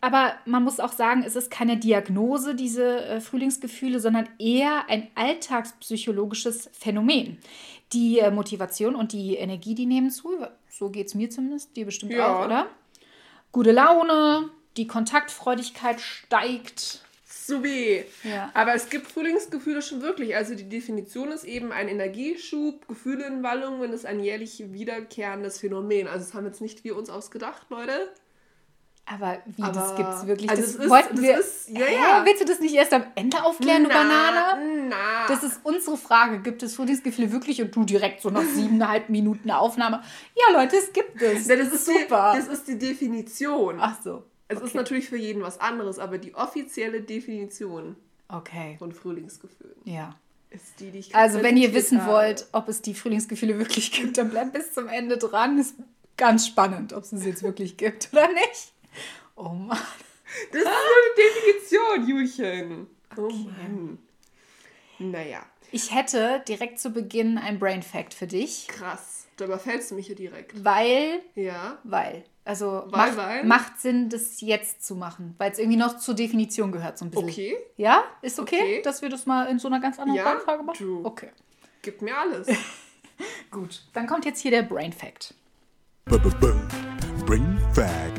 Aber 0.00 0.34
man 0.44 0.62
muss 0.62 0.80
auch 0.80 0.92
sagen, 0.92 1.22
es 1.26 1.36
ist 1.36 1.50
keine 1.50 1.76
Diagnose, 1.76 2.54
diese 2.54 3.04
äh, 3.04 3.20
Frühlingsgefühle, 3.20 4.00
sondern 4.00 4.28
eher 4.38 4.88
ein 4.88 5.08
alltagspsychologisches 5.14 6.70
Phänomen. 6.72 7.38
Die 7.92 8.18
äh, 8.18 8.30
Motivation 8.30 8.94
und 8.94 9.12
die 9.12 9.36
Energie, 9.36 9.74
die 9.74 9.86
nehmen 9.86 10.10
zu. 10.10 10.30
So 10.68 10.90
geht 10.90 11.06
es 11.06 11.14
mir 11.14 11.30
zumindest, 11.30 11.76
dir 11.76 11.86
bestimmt 11.86 12.12
Ja. 12.12 12.36
auch, 12.40 12.44
oder? 12.44 12.66
Gute 13.52 13.72
Laune, 13.72 14.50
die 14.76 14.86
Kontaktfreudigkeit 14.86 16.00
steigt. 16.00 17.00
Subi. 17.24 18.04
Ja. 18.24 18.50
Aber 18.54 18.74
es 18.74 18.90
gibt 18.90 19.06
Frühlingsgefühle 19.06 19.80
schon 19.82 20.02
wirklich. 20.02 20.34
Also 20.36 20.54
die 20.54 20.68
Definition 20.68 21.30
ist 21.30 21.44
eben 21.44 21.70
ein 21.72 21.88
Energieschub, 21.88 22.88
Gefühle 22.88 23.24
in 23.26 23.42
Wallung 23.42 23.80
und 23.80 23.92
ist 23.92 24.04
ein 24.04 24.20
jährlich 24.20 24.72
wiederkehrendes 24.72 25.60
Phänomen. 25.60 26.08
Also 26.08 26.26
das 26.26 26.34
haben 26.34 26.46
jetzt 26.46 26.60
nicht 26.60 26.82
wir 26.84 26.96
uns 26.96 27.08
ausgedacht, 27.08 27.66
Leute. 27.70 28.08
Aber 29.08 29.38
wie, 29.46 29.62
das 29.62 29.76
Aber- 29.76 29.96
gibt 29.96 30.08
es 30.14 30.26
wirklich. 30.26 30.50
also 30.50 30.62
das 30.62 30.74
ist- 30.74 30.90
wollten 30.90 31.14
das 31.14 31.22
wir, 31.24 31.38
ist- 31.38 31.68
ja, 31.68 31.86
ja. 31.86 32.22
Willst 32.24 32.40
du 32.42 32.44
das 32.44 32.58
nicht 32.58 32.74
erst 32.74 32.92
am 32.92 33.04
Ende 33.14 33.40
aufklären, 33.44 33.84
du 33.84 33.88
Banane? 33.88 34.88
Na. 34.88 35.26
Das 35.28 35.44
ist 35.44 35.60
unsere 35.62 35.96
Frage. 35.96 36.40
Gibt 36.40 36.62
es 36.64 36.74
Frühlingsgefühle 36.74 37.30
wirklich? 37.30 37.62
Und 37.62 37.74
du 37.76 37.84
direkt 37.84 38.20
so 38.22 38.30
nach 38.30 38.42
siebeneinhalb 38.42 39.08
Minuten 39.08 39.50
Aufnahme. 39.52 40.02
Ja, 40.34 40.58
Leute, 40.60 40.76
es 40.76 40.92
gibt 40.92 41.22
es. 41.22 41.46
Ja, 41.46 41.54
das 41.56 41.68
ist 41.68 41.86
super. 41.86 42.32
Die, 42.34 42.40
das 42.40 42.48
ist 42.48 42.66
die 42.66 42.78
Definition. 42.78 43.76
Ach 43.80 43.96
so. 44.02 44.24
es 44.48 44.60
ist 44.60 44.74
natürlich 44.74 45.08
für 45.08 45.16
jeden 45.16 45.42
was 45.42 45.60
anderes, 45.60 45.98
aber 46.00 46.18
die 46.18 46.34
offizielle 46.34 47.00
Definition 47.00 47.94
Okay. 48.28 48.74
von 48.78 48.90
Frühlingsgefühlen 48.92 49.76
ja. 49.84 50.16
ist 50.50 50.80
die, 50.80 50.90
die 50.90 50.98
ich 50.98 51.14
Also, 51.14 51.42
wenn 51.42 51.56
ihr 51.56 51.72
wissen 51.74 52.02
habe. 52.02 52.12
wollt, 52.12 52.46
ob 52.52 52.68
es 52.68 52.82
die 52.82 52.94
Frühlingsgefühle 52.94 53.56
wirklich 53.58 53.92
gibt, 53.92 54.18
dann 54.18 54.30
bleibt 54.30 54.52
bis 54.52 54.72
zum 54.72 54.88
Ende 54.88 55.16
dran. 55.16 55.58
Ist 55.58 55.76
ganz 56.16 56.46
spannend, 56.46 56.92
ob 56.92 57.04
es 57.04 57.12
es 57.12 57.24
jetzt 57.26 57.42
wirklich 57.42 57.76
gibt 57.76 58.08
oder 58.12 58.26
nicht. 58.28 58.72
Oh 59.36 59.50
Mann. 59.50 59.78
Das 60.50 60.62
ist 60.62 60.64
nur 60.64 60.72
eine 60.72 61.14
Definition, 61.16 62.08
Julchen. 62.08 62.86
Oh 63.16 63.28
Mann. 63.30 63.98
Naja, 64.98 65.44
Ich 65.72 65.94
hätte 65.94 66.42
direkt 66.48 66.78
zu 66.80 66.90
Beginn 66.90 67.36
ein 67.38 67.58
Brain 67.58 67.82
Fact 67.82 68.14
für 68.14 68.26
dich, 68.26 68.66
krass. 68.68 69.26
Da 69.36 69.44
überfällst 69.44 69.90
du 69.90 69.94
mich 69.94 70.06
hier 70.06 70.16
direkt. 70.16 70.64
weil, 70.64 71.20
Ja. 71.34 71.78
weil, 71.84 72.24
also 72.46 72.84
Weil, 72.86 73.12
macht, 73.12 73.16
weil? 73.18 73.44
macht 73.44 73.80
Sinn, 73.80 74.08
das 74.08 74.40
jetzt 74.40 74.86
zu 74.86 74.94
machen, 74.94 75.34
weil 75.36 75.52
es 75.52 75.58
irgendwie 75.58 75.76
noch 75.76 75.98
zur 75.98 76.14
Definition 76.14 76.72
gehört, 76.72 76.96
so 76.96 77.04
ein 77.04 77.10
bisschen. 77.10 77.28
Okay, 77.28 77.56
Ja? 77.76 78.04
Ist 78.22 78.40
okay, 78.40 78.56
Okay. 78.62 78.82
dass 78.82 79.02
wir 79.02 79.10
das 79.10 79.26
mal 79.26 79.44
in 79.48 79.58
so 79.58 79.68
einer 79.68 79.80
ganz 79.80 79.98
anderen 79.98 80.16
Ja, 80.16 80.30
Reihenfolge 80.32 80.62
machen? 80.62 80.78
du. 80.78 81.04
Okay. 81.04 81.28
gib 81.82 82.00
mir 82.00 82.16
alles. 82.16 82.48
Gut. 83.50 83.82
Dann 83.92 84.06
kommt 84.06 84.24
jetzt 84.24 84.40
hier 84.40 84.50
der 84.50 84.62
Brain 84.62 84.92
Fact. 84.94 85.34
Brain 87.26 87.58
Fact. 87.74 88.15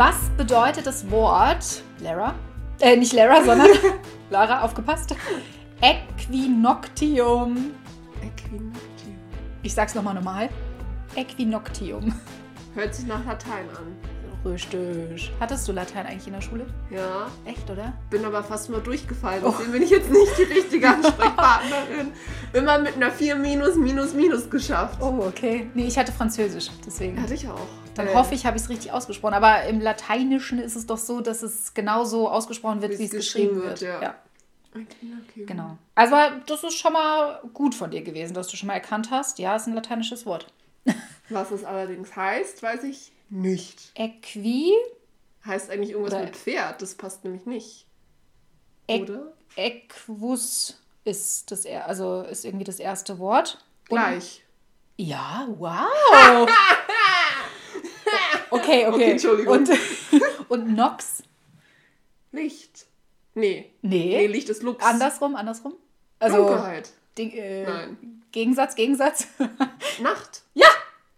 Was 0.00 0.30
bedeutet 0.38 0.86
das 0.86 1.10
Wort 1.10 1.82
Lara? 1.98 2.34
Äh, 2.80 2.96
nicht 2.96 3.12
Lara, 3.12 3.44
sondern 3.44 3.68
Lara, 4.30 4.62
aufgepasst. 4.62 5.14
Äquinoctium. 5.82 7.72
Äquinoctium. 8.22 9.18
Ich 9.62 9.74
sag's 9.74 9.94
nochmal 9.94 10.14
normal. 10.14 10.48
Äquinoctium. 11.16 12.14
Hört 12.74 12.94
sich 12.94 13.06
nach 13.06 13.22
Latein 13.26 13.68
an. 13.76 13.94
Richtig. 14.44 15.32
Hattest 15.38 15.68
du 15.68 15.72
Latein 15.72 16.06
eigentlich 16.06 16.26
in 16.26 16.32
der 16.32 16.40
Schule? 16.40 16.66
Ja, 16.90 17.28
Echt, 17.44 17.68
oder? 17.70 17.92
bin 18.08 18.24
aber 18.24 18.42
fast 18.42 18.70
mal 18.70 18.80
durchgefallen. 18.80 19.42
Oh. 19.44 19.50
Deswegen 19.50 19.72
bin 19.72 19.82
ich 19.82 19.90
jetzt 19.90 20.10
nicht 20.10 20.38
die 20.38 20.42
richtige 20.44 20.88
Ansprechpartnerin. 21.34 22.12
Immer 22.52 22.78
mit 22.78 22.96
einer 22.96 23.10
4 23.10 23.36
minus, 23.36 23.76
minus, 23.76 24.14
minus 24.14 24.48
geschafft. 24.48 24.98
Oh, 25.02 25.24
okay. 25.26 25.70
Nee, 25.74 25.86
ich 25.86 25.98
hatte 25.98 26.12
Französisch, 26.12 26.70
deswegen. 26.86 27.20
Hatte 27.20 27.34
ich 27.34 27.46
auch. 27.48 27.66
Dann 27.94 28.08
Äh, 28.08 28.14
hoffe 28.14 28.34
ich, 28.34 28.46
habe 28.46 28.56
ich 28.56 28.62
es 28.62 28.68
richtig 28.70 28.92
ausgesprochen. 28.92 29.34
Aber 29.34 29.64
im 29.64 29.80
Lateinischen 29.80 30.58
ist 30.58 30.76
es 30.76 30.86
doch 30.86 30.98
so, 30.98 31.20
dass 31.20 31.42
es 31.42 31.74
genauso 31.74 32.28
ausgesprochen 32.28 32.80
wird, 32.82 32.92
Wie 32.98 33.04
es 33.04 33.12
es 33.12 33.16
geschrieben 33.16 33.56
wird. 33.56 33.80
wird, 33.80 33.80
ja. 33.82 34.02
ja. 34.02 34.14
Äquinoctium. 34.74 35.46
Genau. 35.46 35.76
Also 35.96 36.14
das 36.46 36.62
ist 36.64 36.74
schon 36.74 36.92
mal 36.92 37.40
gut 37.52 37.74
von 37.74 37.90
dir 37.90 38.02
gewesen, 38.02 38.34
dass 38.34 38.46
du 38.48 38.56
schon 38.56 38.68
mal 38.68 38.74
erkannt 38.74 39.10
hast. 39.10 39.38
Ja, 39.38 39.56
ist 39.56 39.66
ein 39.66 39.74
lateinisches 39.74 40.24
Wort. 40.26 40.46
Was 41.28 41.50
es 41.50 41.64
allerdings 41.64 42.14
heißt, 42.16 42.62
weiß 42.62 42.84
ich 42.84 43.12
nicht. 43.30 43.92
Äqui, 43.94 44.72
Heißt 45.44 45.70
eigentlich 45.70 45.90
irgendwas 45.90 46.14
Oder- 46.14 46.24
mit 46.24 46.36
Pferd. 46.36 46.82
Das 46.82 46.94
passt 46.94 47.24
nämlich 47.24 47.46
nicht. 47.46 47.86
Oder? 48.88 49.32
Äquus 49.56 50.76
ist 51.04 51.50
das 51.50 51.64
er 51.64 51.86
also 51.88 52.22
ist 52.22 52.44
irgendwie 52.44 52.64
das 52.64 52.78
erste 52.78 53.18
Wort. 53.18 53.64
Und- 53.88 53.96
Gleich. 53.96 54.44
Ja, 54.96 55.48
wow. 55.58 56.46
okay, 58.50 58.86
okay. 58.86 58.88
Okay, 58.88 59.10
Entschuldigung. 59.12 59.52
Und, 59.58 59.70
und 60.50 60.74
Nox? 60.76 61.22
Licht. 62.32 62.86
Nee. 63.34 63.72
Nee. 63.80 64.16
Nee, 64.18 64.26
Licht 64.26 64.50
ist 64.50 64.62
Lux. 64.62 64.84
Andersrum, 64.84 65.36
andersrum. 65.36 65.74
Also 66.18 66.36
Dunkelheit. 66.36 66.90
Ding, 67.16 67.32
äh, 67.32 67.64
Nein. 67.64 68.22
Gegensatz, 68.30 68.74
Gegensatz. 68.74 69.26
Nacht. 70.02 70.42
ja. 70.52 70.68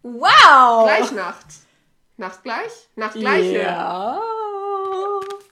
Wow. 0.05 0.85
Gleichnacht. 0.85 1.15
Nacht 1.15 1.47
gleich? 2.17 2.89
Nacht 2.97 3.15
gleiche. 3.15 3.63
Ja. 3.63 4.21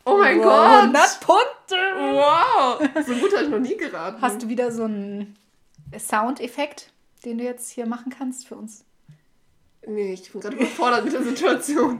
Oh 0.04 0.16
mein 0.18 0.38
wow, 0.38 0.44
Gott. 0.44 0.82
100 0.82 1.20
Punkte. 1.20 1.76
Wow. 1.98 3.04
So 3.06 3.14
gut 3.14 3.32
habe 3.34 3.44
ich 3.44 3.50
noch 3.50 3.58
nie 3.58 3.76
geraten. 3.76 4.20
Hast 4.20 4.42
du 4.42 4.48
wieder 4.48 4.70
so 4.72 4.84
einen 4.84 5.36
Soundeffekt, 5.98 6.90
den 7.24 7.38
du 7.38 7.44
jetzt 7.44 7.70
hier 7.70 7.86
machen 7.86 8.12
kannst 8.16 8.48
für 8.48 8.56
uns? 8.56 8.84
Nee, 9.86 10.12
ich 10.12 10.30
bin 10.30 10.42
gerade 10.42 10.56
überfordert 10.56 11.04
mit 11.04 11.12
der 11.14 11.22
Situation. 11.22 11.98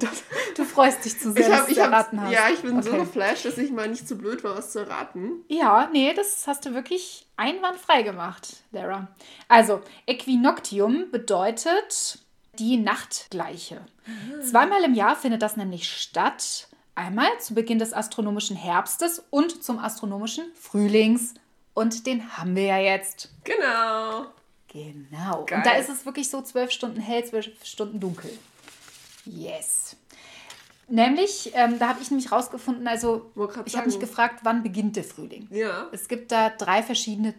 Du 0.55 0.65
freust 0.65 1.03
dich 1.05 1.19
zu 1.19 1.33
sehr, 1.33 1.43
Ich 1.43 1.49
dass 1.49 1.61
hab, 1.61 1.67
du 1.67 1.73
ich 1.73 1.81
hab, 1.81 1.91
erraten 1.93 2.21
hast. 2.21 2.33
ja, 2.33 2.49
ich 2.53 2.61
bin 2.61 2.83
so 2.83 2.91
Okay. 2.91 3.01
geflasht, 3.01 3.45
dass 3.47 3.57
ich 3.57 3.71
mal 3.71 3.89
nicht 3.89 4.07
zu 4.07 4.17
blöd 4.19 4.45
war, 4.45 4.57
was 4.57 4.73
zu 4.73 4.81
erraten. 4.81 5.45
Ja, 5.49 5.89
nee, 5.91 6.13
das 6.13 6.47
hast 6.47 6.67
du 6.67 6.75
wirklich 6.75 7.27
einwandfrei 7.39 8.03
gemacht, 8.03 8.65
Lara. 8.71 9.09
Also, 9.49 9.81
Äquinoctium 10.07 11.11
bedeutet 11.11 12.19
die 12.59 12.77
Nachtgleiche. 12.77 13.81
Zweimal 14.49 14.85
im 14.85 14.95
Jahr 14.95 15.17
findet 15.17 15.43
das 15.43 15.57
nämlich 15.57 15.89
statt. 15.89 16.69
Einmal 16.95 17.29
zu 17.41 17.55
Beginn 17.55 17.79
des 17.79 17.93
astronomischen 17.93 18.57
Herbstes 18.57 19.25
und 19.31 19.63
zum 19.63 19.79
astronomischen 19.79 20.45
Frühlings. 20.55 21.35
Und 21.75 22.07
den 22.07 22.37
haben 22.37 22.57
wir 22.57 22.65
ja 22.65 22.79
jetzt. 22.79 23.33
Genau. 23.45 24.27
Genau. 24.69 25.45
Geil. 25.47 25.59
Und 25.59 25.67
da 25.67 25.73
ist 25.73 25.89
es 25.89 26.05
wirklich 26.05 26.29
so 26.29 26.43
zwölf 26.43 26.71
Stunden 26.71 27.01
hell, 27.01 27.25
zwölf 27.25 27.49
Stunden 27.65 28.01
dunkel. 28.01 28.31
Yes. 29.25 29.97
Nämlich, 30.89 31.53
ähm, 31.55 31.79
da 31.79 31.89
habe 31.89 32.03
ich 32.03 32.11
nämlich 32.11 32.33
rausgefunden, 32.33 32.89
also 32.89 33.31
ich 33.65 33.77
habe 33.77 33.87
mich 33.87 34.01
gefragt, 34.01 34.41
wann 34.43 34.65
beginnt 34.65 34.97
der 34.97 35.05
Frühling? 35.05 35.47
Ja. 35.51 35.89
Es 35.93 36.09
gibt 36.09 36.33
da 36.33 36.51
drei 36.51 36.83
verschiedene 36.83 37.35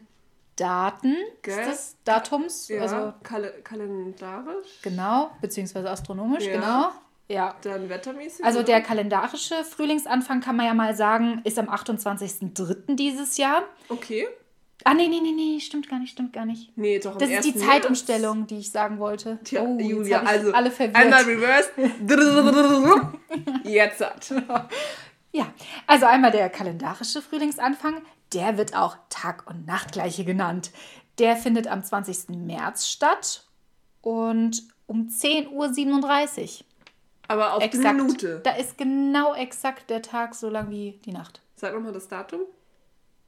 Daten 0.55 1.15
das, 1.43 1.95
Datums, 2.03 2.67
Ja. 2.67 2.81
also 2.81 3.13
Kal 3.23 3.51
kalendarisch. 3.63 4.81
genau, 4.81 5.31
beziehungsweise 5.41 5.89
astronomisch, 5.89 6.45
Ja. 6.45 6.53
genau. 6.53 6.89
Ja. 7.29 7.55
Dann 7.61 7.87
wettermäßig. 7.89 8.43
Also 8.43 8.61
der 8.61 8.81
kalendarische 8.81 9.63
Frühlingsanfang 9.63 10.41
kann 10.41 10.57
man 10.57 10.65
ja 10.65 10.73
mal 10.73 10.93
sagen, 10.95 11.41
ist 11.45 11.57
am 11.57 11.69
28.03. 11.69 12.95
dieses 12.95 13.37
Jahr. 13.37 13.63
Okay. 13.87 14.27
Ah, 14.83 14.95
nee, 14.95 15.07
nee, 15.07 15.19
nee, 15.21 15.31
nee, 15.31 15.59
stimmt 15.59 15.87
gar 15.87 15.99
nicht, 15.99 16.11
stimmt 16.11 16.33
gar 16.33 16.43
nicht. 16.45 16.75
Nee, 16.75 16.97
doch 16.99 17.13
am 17.13 17.19
Das 17.19 17.29
ist 17.29 17.45
die 17.45 17.53
1. 17.53 17.65
Zeitumstellung, 17.65 18.47
die 18.47 18.57
ich 18.57 18.71
sagen 18.71 18.97
wollte. 18.99 19.39
Tja, 19.43 19.61
oh, 19.61 19.77
Julia, 19.79 20.23
also 20.23 20.51
alle 20.53 20.71
verwirrt. 20.71 20.95
einmal 20.97 21.23
reverse. 21.23 21.69
Jetzt 23.63 24.01
hat. 24.01 24.33
Ja, 25.31 25.53
also 25.87 26.05
einmal 26.05 26.31
der 26.31 26.49
kalendarische 26.49 27.21
Frühlingsanfang, 27.21 28.01
der 28.33 28.57
wird 28.57 28.75
auch 28.75 28.97
Tag- 29.09 29.49
und 29.49 29.65
Nachtgleiche 29.65 30.25
genannt. 30.25 30.71
Der 31.19 31.37
findet 31.37 31.67
am 31.67 31.83
20. 31.83 32.29
März 32.29 32.87
statt 32.87 33.45
und 34.01 34.63
um 34.87 35.07
10.37 35.07 36.59
Uhr. 36.59 36.65
Aber 37.27 37.53
auf 37.53 37.59
die 37.59 37.65
Exakt. 37.65 37.95
Minute. 37.95 38.41
Da 38.43 38.51
ist 38.51 38.77
genau 38.77 39.33
exakt 39.33 39.89
der 39.89 40.01
Tag 40.01 40.35
so 40.35 40.49
lang 40.49 40.69
wie 40.69 40.99
die 41.05 41.13
Nacht. 41.13 41.41
Sag 41.55 41.73
nochmal 41.73 41.93
das 41.93 42.07
Datum. 42.09 42.41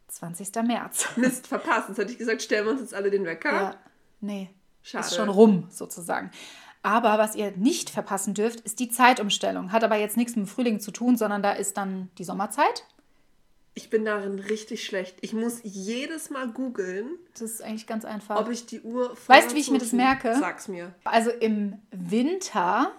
20. 0.09 0.53
März. 0.63 1.07
Mist, 1.15 1.47
verpasst. 1.47 1.89
Jetzt 1.89 1.97
hätte 1.97 2.11
ich 2.11 2.17
gesagt, 2.17 2.41
stellen 2.41 2.65
wir 2.65 2.71
uns 2.73 2.81
jetzt 2.81 2.93
alle 2.93 3.09
den 3.09 3.25
Wecker. 3.25 3.51
Ja, 3.51 3.75
nee. 4.19 4.49
Schade. 4.81 5.05
Ist 5.05 5.15
schon 5.15 5.29
rum, 5.29 5.67
sozusagen. 5.69 6.31
Aber 6.83 7.17
was 7.17 7.35
ihr 7.35 7.51
nicht 7.55 7.89
verpassen 7.89 8.33
dürft, 8.33 8.59
ist 8.61 8.79
die 8.79 8.89
Zeitumstellung. 8.89 9.71
Hat 9.71 9.83
aber 9.85 9.95
jetzt 9.95 10.17
nichts 10.17 10.35
mit 10.35 10.45
dem 10.45 10.49
Frühling 10.49 10.79
zu 10.81 10.91
tun, 10.91 11.17
sondern 11.17 11.41
da 11.41 11.53
ist 11.53 11.77
dann 11.77 12.09
die 12.17 12.25
Sommerzeit. 12.25 12.85
Ich 13.73 13.89
bin 13.89 14.05
darin 14.05 14.37
richtig 14.37 14.85
schlecht. 14.85 15.17
Ich 15.21 15.33
muss 15.33 15.61
jedes 15.63 16.29
Mal 16.29 16.49
googeln, 16.49 17.09
Das 17.31 17.41
ist 17.41 17.63
eigentlich 17.63 17.87
ganz 17.87 18.05
einfach. 18.05 18.39
ob 18.39 18.49
ich 18.49 18.65
die 18.67 18.81
Uhr. 18.81 19.15
Weißt 19.27 19.51
du, 19.51 19.55
wie 19.55 19.59
ich 19.61 19.71
mir 19.71 19.79
das 19.79 19.93
merke? 19.93 20.35
Sag's 20.39 20.67
mir. 20.67 20.93
Also 21.05 21.31
im 21.31 21.79
Winter, 21.89 22.91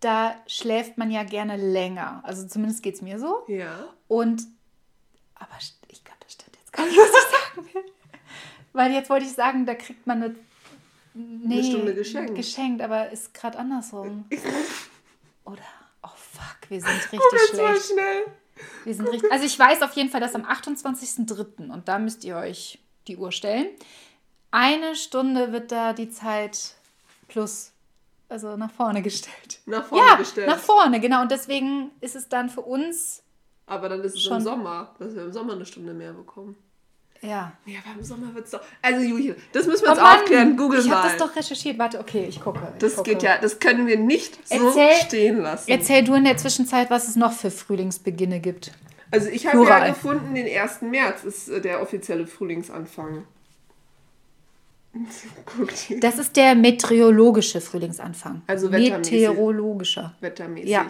da 0.00 0.34
schläft 0.46 0.96
man 0.96 1.10
ja 1.10 1.24
gerne 1.24 1.56
länger. 1.56 2.20
Also 2.24 2.46
zumindest 2.46 2.82
geht 2.82 2.94
es 2.94 3.02
mir 3.02 3.18
so. 3.18 3.42
Ja. 3.48 3.84
Und, 4.06 4.44
aber 5.34 5.50
ich 5.88 6.04
glaube, 6.04 6.20
das 6.22 6.32
stimmt 6.34 6.56
jetzt 6.56 6.72
gar 6.72 6.86
nicht, 6.86 6.96
was 6.96 7.08
ich 7.08 7.64
sagen 7.64 7.74
will. 7.74 7.92
Weil 8.72 8.92
jetzt 8.92 9.10
wollte 9.10 9.26
ich 9.26 9.32
sagen, 9.32 9.66
da 9.66 9.74
kriegt 9.74 10.06
man 10.06 10.22
eine, 10.22 10.34
nee, 11.18 11.62
Stunde 11.62 11.94
geschenkt. 11.94 12.34
Geschenkt, 12.34 12.82
aber 12.82 13.10
ist 13.10 13.34
gerade 13.34 13.58
andersrum. 13.58 14.24
Oder, 15.44 15.62
oh 16.02 16.08
fuck, 16.14 16.68
wir 16.70 16.80
sind 16.80 16.90
richtig 17.12 17.18
mal 17.20 17.46
schlecht. 17.76 17.92
schnell. 17.92 18.24
Wir 18.84 18.94
sind 18.94 19.08
richtig, 19.08 19.30
also 19.30 19.44
ich 19.44 19.58
weiß 19.58 19.82
auf 19.82 19.92
jeden 19.92 20.10
Fall, 20.10 20.20
dass 20.20 20.34
am 20.34 20.44
28.03. 20.44 21.70
und 21.72 21.86
da 21.88 21.98
müsst 21.98 22.24
ihr 22.24 22.36
euch 22.36 22.78
die 23.06 23.16
Uhr 23.16 23.30
stellen. 23.32 23.68
Eine 24.50 24.96
Stunde 24.96 25.52
wird 25.52 25.70
da 25.72 25.92
die 25.92 26.10
Zeit 26.10 26.74
plus, 27.28 27.72
also 28.28 28.56
nach 28.56 28.70
vorne 28.72 29.00
gestellt. 29.02 29.60
Nach 29.66 29.84
vorne 29.84 30.06
Ja, 30.06 30.16
gestellt. 30.16 30.48
nach 30.48 30.58
vorne, 30.58 31.00
genau. 31.00 31.22
Und 31.22 31.30
deswegen 31.30 31.90
ist 32.00 32.16
es 32.16 32.28
dann 32.28 32.48
für 32.50 32.62
uns, 32.62 33.22
Aber 33.66 33.88
dann 33.88 34.00
ist 34.02 34.14
es 34.14 34.22
Schon. 34.22 34.38
im 34.38 34.42
Sommer, 34.42 34.94
dass 34.98 35.14
wir 35.14 35.22
im 35.22 35.32
Sommer 35.32 35.52
eine 35.52 35.66
Stunde 35.66 35.92
mehr 35.94 36.12
bekommen. 36.12 36.56
Ja. 37.22 37.52
Ja, 37.66 37.78
aber 37.84 37.98
im 37.98 38.04
Sommer 38.04 38.34
wird's 38.34 38.50
doch. 38.50 38.60
Also, 38.82 39.00
Julia, 39.02 39.34
das 39.52 39.66
müssen 39.66 39.82
wir 39.82 39.88
Oh 39.88 39.94
jetzt 39.94 40.02
Mann, 40.02 40.18
aufklären. 40.20 40.56
Google 40.56 40.80
ich 40.80 40.86
mal. 40.86 40.96
habe 41.02 41.08
das 41.08 41.16
doch 41.18 41.34
recherchiert. 41.36 41.78
Warte, 41.78 41.98
okay, 42.00 42.26
ich 42.28 42.40
gucke. 42.40 42.60
Ich 42.74 42.78
das 42.80 42.96
gucke. 42.96 43.10
geht 43.10 43.22
ja, 43.22 43.38
das 43.38 43.58
können 43.58 43.86
wir 43.86 43.98
nicht 43.98 44.38
so 44.48 44.66
Erzähl- 44.68 44.94
stehen 45.06 45.38
lassen. 45.38 45.70
Erzähl 45.70 46.04
du 46.04 46.14
in 46.14 46.24
der 46.24 46.36
Zwischenzeit, 46.36 46.90
was 46.90 47.08
es 47.08 47.16
noch 47.16 47.32
für 47.32 47.50
Frühlingsbeginne 47.50 48.40
gibt. 48.40 48.72
Also 49.10 49.28
ich 49.28 49.46
habe 49.46 49.64
ja 49.64 49.88
gefunden, 49.88 50.34
den 50.34 50.46
1. 50.46 50.82
März 50.82 51.24
ist 51.24 51.48
äh, 51.48 51.60
der 51.60 51.80
offizielle 51.82 52.26
Frühlingsanfang. 52.26 53.24
Das 56.00 56.18
ist 56.18 56.36
der 56.36 56.54
meteorologische 56.54 57.60
Frühlingsanfang. 57.60 58.42
Also 58.46 58.72
wettermäßig. 58.72 59.12
Meteorologischer. 59.12 60.14
wettermäßig. 60.20 60.70
Ja. 60.70 60.86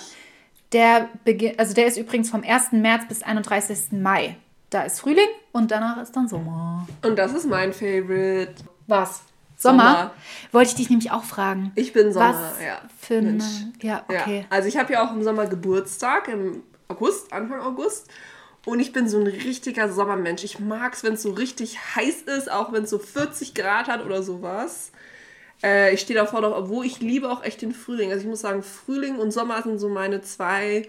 Der 0.73 1.09
beginn, 1.25 1.59
also 1.59 1.75
der 1.75 1.87
ist 1.87 1.97
übrigens 1.97 2.31
vom 2.31 2.43
1. 2.45 2.73
März 2.73 3.05
bis 3.09 3.23
31. 3.23 3.93
Mai. 3.93 4.37
Da 4.71 4.83
ist 4.83 5.01
Frühling 5.01 5.29
und 5.53 5.71
danach 5.71 6.01
ist 6.03 6.15
dann 6.15 6.29
Sommer. 6.29 6.87
Und 7.03 7.19
das 7.19 7.33
ist 7.33 7.47
mein 7.47 7.73
Favorite. 7.73 8.55
Was? 8.87 9.23
Sommer? 9.57 9.83
Sommer. 9.83 10.15
Wollte 10.53 10.71
ich 10.71 10.77
dich 10.77 10.91
nämlich 10.91 11.11
auch 11.11 11.25
fragen. 11.25 11.73
Ich 11.75 11.93
bin 11.93 12.13
Sommer, 12.13 12.35
Was 12.35 12.63
ja. 12.63 12.81
für 12.99 13.19
eine. 13.19 13.43
Ja, 13.83 14.05
okay. 14.09 14.41
Ja. 14.41 14.45
Also 14.51 14.69
ich 14.69 14.77
habe 14.77 14.93
ja 14.93 15.07
auch 15.07 15.13
im 15.13 15.23
Sommer 15.25 15.47
Geburtstag, 15.47 16.29
im 16.29 16.63
August, 16.89 17.33
Anfang 17.33 17.61
August. 17.61 18.09
Und 18.67 18.81
ich 18.81 18.93
bin 18.93 19.09
so 19.09 19.19
ein 19.19 19.27
richtiger 19.27 19.91
Sommermensch. 19.91 20.45
Ich 20.45 20.61
mag 20.61 20.93
es, 20.93 21.03
wenn 21.03 21.15
es 21.15 21.23
so 21.23 21.31
richtig 21.31 21.79
heiß 21.97 22.23
ist, 22.23 22.51
auch 22.51 22.73
wenn 22.73 22.85
es 22.85 22.91
so 22.91 22.99
40 22.99 23.55
Grad 23.55 23.89
hat 23.89 24.05
oder 24.05 24.23
sowas. 24.23 24.93
Äh, 25.63 25.95
ich 25.95 26.01
stehe 26.01 26.19
davor 26.19 26.43
noch, 26.43 26.55
obwohl 26.55 26.85
ich 26.85 27.01
liebe 27.01 27.31
auch 27.31 27.43
echt 27.43 27.63
den 27.63 27.73
Frühling. 27.73 28.11
Also 28.11 28.25
ich 28.25 28.29
muss 28.29 28.43
sagen, 28.43 28.63
Frühling 28.63 29.17
und 29.17 29.33
Sommer 29.33 29.63
sind 29.63 29.79
so 29.79 29.89
meine 29.89 30.21
zwei 30.21 30.89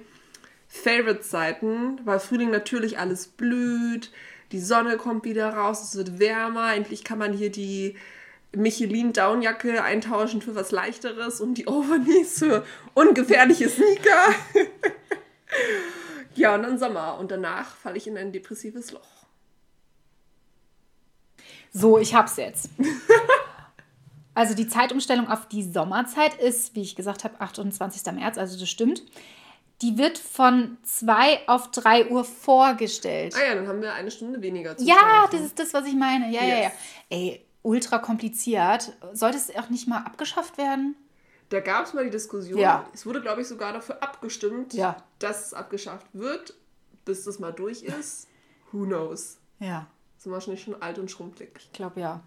Favorite-Zeiten, 0.70 2.02
weil 2.06 2.20
Frühling 2.20 2.52
natürlich 2.52 3.00
alles 3.00 3.28
blüht, 3.28 4.12
die 4.52 4.60
Sonne 4.60 4.98
kommt 4.98 5.26
wieder 5.26 5.50
raus, 5.50 5.84
es 5.84 5.96
wird 5.96 6.20
wärmer, 6.20 6.74
endlich 6.74 7.04
kann 7.04 7.20
man 7.20 7.34
hier 7.34 7.52
die 7.52 7.98
Michelin-Downjacke 8.56 9.84
eintauschen 9.84 10.42
für 10.42 10.56
was 10.56 10.72
leichteres 10.72 11.42
und 11.42 11.56
die 11.56 11.68
Overknees 11.68 12.40
für 12.40 12.66
ungefährliche 12.94 13.70
Sneaker. 13.70 14.34
ja, 16.36 16.56
und 16.56 16.64
dann 16.64 16.80
Sommer 16.80 17.20
und 17.20 17.32
danach 17.32 17.76
falle 17.76 17.98
ich 17.98 18.08
in 18.08 18.18
ein 18.18 18.32
depressives 18.32 18.92
Loch. 18.92 19.26
So, 21.72 22.00
ich 22.00 22.16
hab's 22.16 22.38
jetzt. 22.38 22.70
Also 24.36 24.54
die 24.54 24.70
Zeitumstellung 24.70 25.28
auf 25.28 25.50
die 25.50 25.64
Sommerzeit 25.64 26.34
ist, 26.36 26.74
wie 26.74 26.82
ich 26.82 26.96
gesagt 26.96 27.26
habe, 27.26 27.42
28. 27.42 28.14
März, 28.14 28.38
also 28.38 28.58
das 28.58 28.70
stimmt. 28.70 29.04
Die 29.82 29.98
wird 29.98 30.18
von 30.18 30.78
2 30.84 31.48
auf 31.48 31.72
3 31.72 32.10
Uhr 32.10 32.26
vorgestellt. 32.26 33.34
Ah 33.38 33.46
ja, 33.48 33.56
dann 33.56 33.68
haben 33.68 33.82
wir 33.82 33.94
eine 33.94 34.12
Stunde 34.12 34.42
weniger 34.42 34.76
zu 34.76 34.84
Ja, 34.86 35.28
das 35.32 35.42
ist 35.42 35.58
das, 35.60 35.74
was 35.74 35.86
ich 35.88 35.96
meine. 35.96 36.30
Ja, 36.32 36.42
ja, 36.44 36.56
ja. 36.56 36.62
Yes. 36.64 36.72
Ey, 37.10 37.46
ultra 37.62 38.00
kompliziert. 38.00 38.92
Sollte 39.14 39.38
es 39.38 39.56
auch 39.56 39.70
nicht 39.70 39.88
mal 39.88 40.00
abgeschafft 40.00 40.58
werden? 40.58 40.96
Da 41.50 41.62
gab 41.62 41.86
es 41.86 41.94
mal 41.94 42.04
die 42.04 42.10
Diskussion. 42.12 42.60
Ja. 42.60 42.88
Es 42.94 43.06
wurde, 43.06 43.22
glaube 43.22 43.42
ich, 43.42 43.48
sogar 43.48 43.74
dafür 43.74 44.04
abgestimmt, 44.04 44.74
Ja. 44.74 44.98
dass 45.20 45.48
es 45.48 45.54
abgeschafft 45.54 46.08
wird, 46.14 46.54
bis 47.06 47.24
das 47.24 47.40
mal 47.40 47.52
durch 47.52 47.84
ist. 47.84 48.28
Who 48.72 48.86
knows? 48.86 49.38
Ja, 49.60 49.88
Sind 50.18 50.32
wir 50.32 50.42
schon 50.42 50.54
nicht 50.54 50.64
schon 50.64 50.80
alt 50.82 51.00
und 51.00 51.10
schrumpelig. 51.10 51.50
ich 51.58 51.72
glaube 51.72 52.02
ja. 52.02 52.22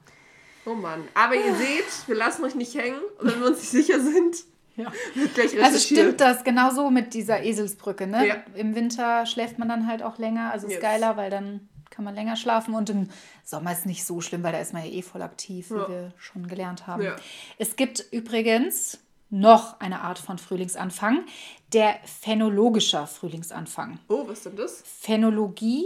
Oh 0.64 0.74
Mann. 0.74 1.06
Aber 1.14 1.34
ihr 1.34 1.54
seht, 1.56 1.84
wir 2.08 2.14
lassen 2.14 2.44
euch 2.44 2.54
nicht 2.54 2.74
hängen. 2.74 3.00
Und 3.18 3.30
wenn 3.32 3.40
wir 3.40 3.46
uns 3.48 3.58
nicht 3.58 3.70
sicher 3.70 4.00
sind, 4.00 4.44
ja. 4.76 4.90
Also 5.62 5.78
stimmt 5.78 6.20
das 6.20 6.44
genau 6.44 6.70
so 6.70 6.90
mit 6.90 7.14
dieser 7.14 7.42
Eselsbrücke, 7.42 8.06
ne? 8.06 8.26
Ja. 8.26 8.36
Im 8.54 8.74
Winter 8.74 9.26
schläft 9.26 9.58
man 9.58 9.68
dann 9.68 9.86
halt 9.86 10.02
auch 10.02 10.18
länger, 10.18 10.50
also 10.52 10.66
ist 10.66 10.74
Yes. 10.74 10.82
geiler, 10.82 11.16
weil 11.16 11.30
dann 11.30 11.68
kann 11.90 12.04
man 12.06 12.14
länger 12.14 12.36
schlafen 12.36 12.74
und 12.74 12.88
im 12.90 13.08
Sommer 13.44 13.72
ist 13.72 13.84
nicht 13.86 14.04
so 14.06 14.20
schlimm, 14.22 14.42
weil 14.42 14.52
da 14.52 14.58
ist 14.60 14.72
man 14.72 14.82
ja 14.84 14.90
eh 14.90 15.02
voll 15.02 15.20
aktiv, 15.22 15.70
wie 15.70 15.74
Ja. 15.74 15.88
wir 15.88 16.12
schon 16.16 16.46
gelernt 16.48 16.86
haben. 16.86 17.02
Ja. 17.02 17.16
Es 17.58 17.76
gibt 17.76 18.04
übrigens 18.12 18.98
noch 19.28 19.78
eine 19.80 20.00
Art 20.00 20.18
von 20.18 20.38
Frühlingsanfang, 20.38 21.24
der 21.72 21.96
phänologischer 22.04 23.06
Frühlingsanfang. 23.06 23.98
Oh, 24.08 24.24
was 24.26 24.38
ist 24.38 24.46
denn 24.46 24.56
das? 24.56 24.82
Phänologie 25.00 25.84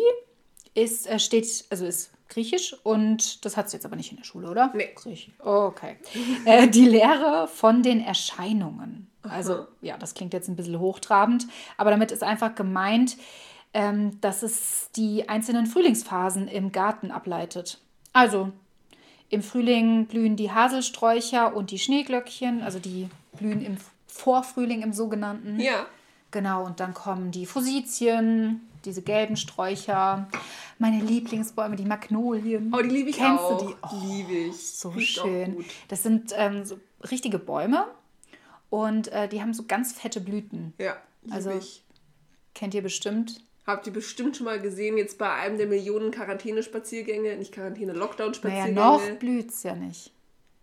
ist, 0.75 1.07
äh, 1.09 1.19
steht, 1.19 1.65
also 1.71 1.87
ist 1.87 2.11
griechisch 2.29 2.77
und 2.83 3.45
das 3.45 3.57
hat 3.57 3.67
es 3.67 3.73
jetzt 3.73 3.87
aber 3.87 3.97
nicht 3.97 4.11
in 4.11 4.17
der 4.17 4.25
Schule, 4.25 4.51
oder? 4.51 4.73
Nee. 4.75 4.91
Griechisch. 4.95 5.35
Okay. 5.39 5.97
äh, 6.45 6.69
die 6.69 6.87
Lehre 6.87 7.49
von 7.49 7.83
den 7.83 8.01
Erscheinungen. 8.01 9.09
Also, 9.23 9.67
ja, 9.81 9.97
das 9.99 10.15
klingt 10.15 10.33
jetzt 10.33 10.49
ein 10.49 10.57
bisschen 10.57 10.79
hochtrabend, 10.79 11.47
aber 11.77 11.91
damit 11.91 12.13
ist 12.13 12.23
einfach 12.23 12.55
gemeint, 12.55 13.17
ähm, 13.75 14.21
dass 14.21 14.43
es 14.43 14.91
die 14.95 15.29
einzelnen 15.29 15.67
Frühlingsphasen 15.67 16.49
im 16.49 16.73
Garten 16.73 17.11
ableitet. 17.11 17.81
Also, 18.13 18.53
im 19.29 19.43
Frühling 19.43 20.07
blühen 20.07 20.37
die 20.37 20.53
Haselsträucher 20.53 21.55
und 21.55 21.71
die 21.71 21.79
Schneeglöckchen, 21.79 22.63
also 22.63 22.79
die 22.79 23.09
blühen 23.33 23.65
im 23.65 23.77
Vorfrühling 24.07 24.83
im 24.83 24.93
sogenannten. 24.93 25.61
Ja. 25.61 25.87
Genau, 26.31 26.65
und 26.65 26.81
dann 26.81 26.95
kommen 26.95 27.31
die 27.31 27.47
Fusizien, 27.47 28.61
diese 28.87 29.03
gelben 29.03 29.37
Sträucher, 29.37 30.29
meine 30.79 31.03
Lieblingsbäume, 31.05 31.77
die 31.77 31.85
Magnolien. 31.85 32.73
Oh, 32.75 32.81
die 32.83 32.89
liebe 32.89 33.11
ich 33.11 33.17
Kennst 33.17 33.43
auch. 33.43 33.59
du 33.61 33.69
die? 33.69 33.75
Oh, 33.83 34.07
liebe 34.07 34.33
ich. 34.33 34.57
so 34.57 34.89
Riecht 34.91 35.19
schön. 35.19 35.65
Das 35.89 36.03
sind 36.03 36.33
ähm, 36.37 36.65
so 36.65 36.79
richtige 37.11 37.39
Bäume 37.39 37.85
und 38.71 39.09
äh, 39.09 39.29
die 39.29 39.41
haben 39.43 39.53
so 39.55 39.65
ganz 39.65 39.93
fette 39.93 40.21
Blüten. 40.21 40.73
Ja, 40.79 40.97
liebe 41.23 41.35
Also- 41.37 41.51
ich. 41.51 41.83
Kennt 42.55 42.73
ihr 42.73 42.83
bestimmt. 42.83 43.43
Habt 43.67 43.87
ihr 43.87 43.93
bestimmt 43.93 44.37
schon 44.37 44.47
mal 44.47 44.59
gesehen, 44.61 44.97
jetzt 44.97 45.19
bei 45.19 45.31
einem 45.31 45.59
der 45.59 45.67
Millionen 45.67 46.11
Quarantäne-Spaziergänge, 46.11 47.37
nicht 47.37 47.53
Quarantäne, 47.53 47.93
Naja, 47.93 47.99
Lockdown-Spaziergänge. 48.07 48.73
noch 48.81 49.03
blüht 49.19 49.51
es 49.51 49.63
ja 49.65 49.75
nicht. 49.75 50.13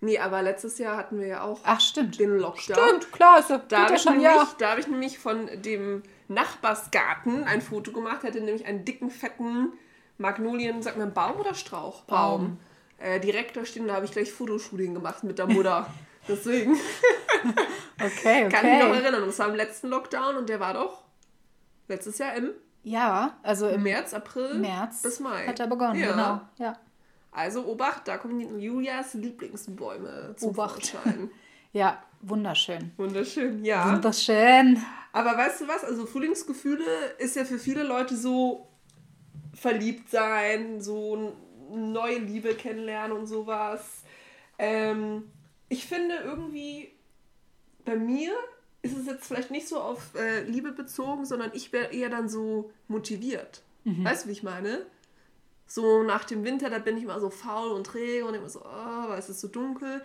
Nee, 0.03 0.19
aber 0.19 0.41
letztes 0.41 0.77
Jahr 0.79 0.97
hatten 0.97 1.19
wir 1.19 1.27
ja 1.27 1.41
auch 1.43 1.59
Ach, 1.63 1.79
stimmt. 1.79 2.19
den 2.19 2.37
Lockdown. 2.37 2.77
Stimmt, 2.87 3.11
klar, 3.13 3.39
ist 3.39 3.49
ja, 3.49 3.61
Da 3.69 3.77
habe 3.83 3.89
ja 3.91 3.95
ich, 3.95 4.01
schon, 4.01 4.13
nämlich, 4.17 4.31
ja. 4.31 4.47
da 4.57 4.71
hab 4.71 4.77
ich 4.77 4.87
nämlich 4.87 5.17
von 5.17 5.49
dem 5.61 6.03
Nachbarsgarten 6.27 7.43
ein 7.45 7.61
Foto 7.61 7.91
gemacht. 7.91 8.23
Hatte 8.23 8.41
nämlich 8.41 8.65
einen 8.65 8.83
dicken, 8.85 9.09
fetten 9.09 9.73
Magnolien, 10.17 10.81
sagt 10.81 10.97
man 10.97 11.13
Baum 11.13 11.39
oder 11.39 11.53
Strauch? 11.53 12.03
Baum. 12.03 12.59
Äh, 12.97 13.19
direkt 13.19 13.55
da 13.57 13.65
stehen, 13.65 13.87
da 13.87 13.95
habe 13.95 14.05
ich 14.05 14.11
gleich 14.11 14.31
Fotoshooting 14.31 14.93
gemacht 14.93 15.23
mit 15.23 15.39
der 15.39 15.47
Mutter. 15.47 15.87
Deswegen 16.27 16.75
Okay, 18.01 18.49
kann 18.49 18.65
ich 18.65 18.73
mich 18.73 18.83
noch 18.83 18.89
okay. 18.89 19.03
erinnern. 19.03 19.23
Das 19.25 19.39
war 19.39 19.49
im 19.49 19.55
letzten 19.55 19.87
Lockdown 19.89 20.35
und 20.35 20.49
der 20.49 20.59
war 20.59 20.73
doch 20.73 21.03
letztes 21.87 22.17
Jahr 22.17 22.33
im 22.35 22.51
Ja, 22.83 23.37
also 23.43 23.67
im 23.67 23.83
März, 23.83 24.13
April 24.13 24.55
März 24.55 25.01
bis 25.01 25.19
Mai. 25.19 25.47
hat 25.47 25.59
er 25.59 25.67
begonnen, 25.67 25.99
Ja. 25.99 26.11
genau. 26.11 26.41
Ja. 26.57 26.77
Also 27.33 27.65
Obacht, 27.65 28.07
da 28.07 28.17
kommen 28.17 28.59
Julias 28.59 29.13
Lieblingsbäume 29.13 30.35
zum 30.37 30.49
Obacht. 30.49 30.87
Vorschein. 30.87 31.29
Ja, 31.75 32.03
wunderschön. 32.21 32.91
Wunderschön, 32.97 33.65
ja. 33.65 33.91
Wunderschön. 33.91 34.79
Aber 35.11 35.35
weißt 35.35 35.61
du 35.61 35.67
was? 35.67 35.83
Also 35.83 36.05
Frühlingsgefühle 36.05 36.85
ist 37.17 37.35
ja 37.35 37.45
für 37.45 37.57
viele 37.57 37.81
Leute 37.81 38.15
so 38.15 38.67
verliebt 39.55 40.11
sein, 40.11 40.81
so 40.81 41.35
neue 41.71 42.19
Liebe 42.19 42.53
kennenlernen 42.53 43.17
und 43.17 43.25
sowas. 43.25 44.03
Ähm, 44.59 45.31
ich 45.67 45.87
finde 45.87 46.13
irgendwie, 46.23 46.91
bei 47.85 47.95
mir 47.95 48.33
ist 48.83 48.95
es 48.95 49.07
jetzt 49.07 49.25
vielleicht 49.25 49.49
nicht 49.49 49.67
so 49.67 49.79
auf 49.79 50.13
äh, 50.13 50.43
Liebe 50.43 50.73
bezogen, 50.73 51.25
sondern 51.25 51.49
ich 51.55 51.73
wäre 51.73 51.91
eher 51.91 52.09
dann 52.09 52.29
so 52.29 52.71
motiviert. 52.87 53.63
Weißt 53.85 54.23
du, 54.25 54.29
wie 54.29 54.33
ich 54.33 54.43
meine? 54.43 54.85
So 55.73 56.03
nach 56.03 56.23
dem 56.23 56.43
Winter, 56.43 56.69
da 56.69 56.77
bin 56.77 56.97
ich 56.97 57.03
immer 57.03 57.19
so 57.19 57.31
faul 57.31 57.71
und 57.71 57.87
träge 57.87 58.25
und 58.25 58.35
immer 58.35 58.47
so, 58.47 58.61
oh, 58.61 59.09
weil 59.09 59.17
es 59.17 59.27
ist 59.27 59.41
so 59.41 59.47
dunkel. 59.47 60.03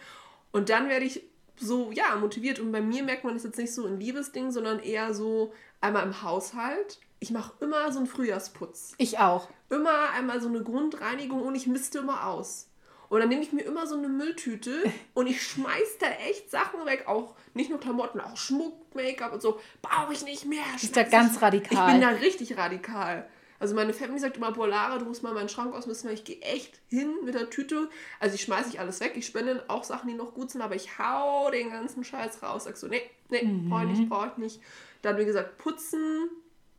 Und 0.50 0.70
dann 0.70 0.88
werde 0.88 1.04
ich 1.04 1.24
so, 1.56 1.92
ja, 1.92 2.16
motiviert. 2.16 2.58
Und 2.58 2.72
bei 2.72 2.80
mir 2.80 3.02
merkt 3.02 3.24
man 3.24 3.34
das 3.34 3.44
jetzt 3.44 3.58
nicht 3.58 3.74
so 3.74 3.86
in 3.86 4.00
Liebesdingen, 4.00 4.50
sondern 4.50 4.78
eher 4.78 5.12
so 5.12 5.52
einmal 5.82 6.04
im 6.04 6.22
Haushalt. 6.22 6.98
Ich 7.20 7.32
mache 7.32 7.52
immer 7.60 7.92
so 7.92 7.98
einen 7.98 8.06
Frühjahrsputz. 8.06 8.94
Ich 8.96 9.18
auch. 9.18 9.50
Immer 9.68 10.08
einmal 10.16 10.40
so 10.40 10.48
eine 10.48 10.62
Grundreinigung 10.62 11.42
und 11.42 11.54
ich 11.54 11.66
misste 11.66 11.98
immer 11.98 12.28
aus. 12.28 12.70
Und 13.10 13.20
dann 13.20 13.28
nehme 13.28 13.42
ich 13.42 13.52
mir 13.52 13.60
immer 13.60 13.86
so 13.86 13.98
eine 13.98 14.08
Mülltüte 14.08 14.72
und 15.12 15.26
ich 15.26 15.42
schmeiß 15.42 15.98
da 16.00 16.06
echt 16.30 16.50
Sachen 16.50 16.86
weg. 16.86 17.04
Auch 17.08 17.34
nicht 17.52 17.68
nur 17.68 17.78
Klamotten, 17.78 18.22
auch 18.22 18.38
Schmuck, 18.38 18.94
Make-up 18.94 19.34
und 19.34 19.42
so. 19.42 19.60
Brauche 19.82 20.14
ich 20.14 20.24
nicht 20.24 20.46
mehr. 20.46 20.64
ist 20.80 20.96
da 20.96 21.02
ganz 21.02 21.42
radikal. 21.42 21.88
Ich 21.88 21.92
bin 21.92 22.00
da 22.00 22.08
richtig 22.08 22.56
radikal. 22.56 23.28
Also 23.60 23.74
meine 23.74 23.92
Family 23.92 24.18
sagt 24.18 24.36
immer, 24.36 24.52
boah, 24.52 24.68
Lara, 24.68 24.98
du 24.98 25.04
musst 25.04 25.22
mal 25.22 25.34
meinen 25.34 25.48
Schrank 25.48 25.74
ausmisten, 25.74 26.08
weil 26.08 26.14
ich 26.14 26.24
gehe 26.24 26.40
echt 26.42 26.80
hin 26.88 27.12
mit 27.24 27.34
der 27.34 27.50
Tüte. 27.50 27.88
Also 28.20 28.34
ich 28.36 28.42
schmeiße 28.42 28.68
nicht 28.68 28.80
alles 28.80 29.00
weg, 29.00 29.12
ich 29.16 29.26
spende 29.26 29.64
auch 29.68 29.84
Sachen, 29.84 30.08
die 30.08 30.14
noch 30.14 30.34
gut 30.34 30.50
sind, 30.50 30.62
aber 30.62 30.76
ich 30.76 30.98
hau 30.98 31.50
den 31.50 31.70
ganzen 31.70 32.04
Scheiß 32.04 32.42
raus. 32.42 32.64
Sag 32.64 32.76
so, 32.76 32.86
nee, 32.86 33.02
nee, 33.30 33.48
brauche 33.68 33.84
ich 33.84 33.90
nicht, 33.90 34.08
brauche 34.08 34.30
ich 34.32 34.36
nicht. 34.38 34.60
Dann, 35.02 35.18
wie 35.18 35.24
gesagt, 35.24 35.58
putzen. 35.58 36.28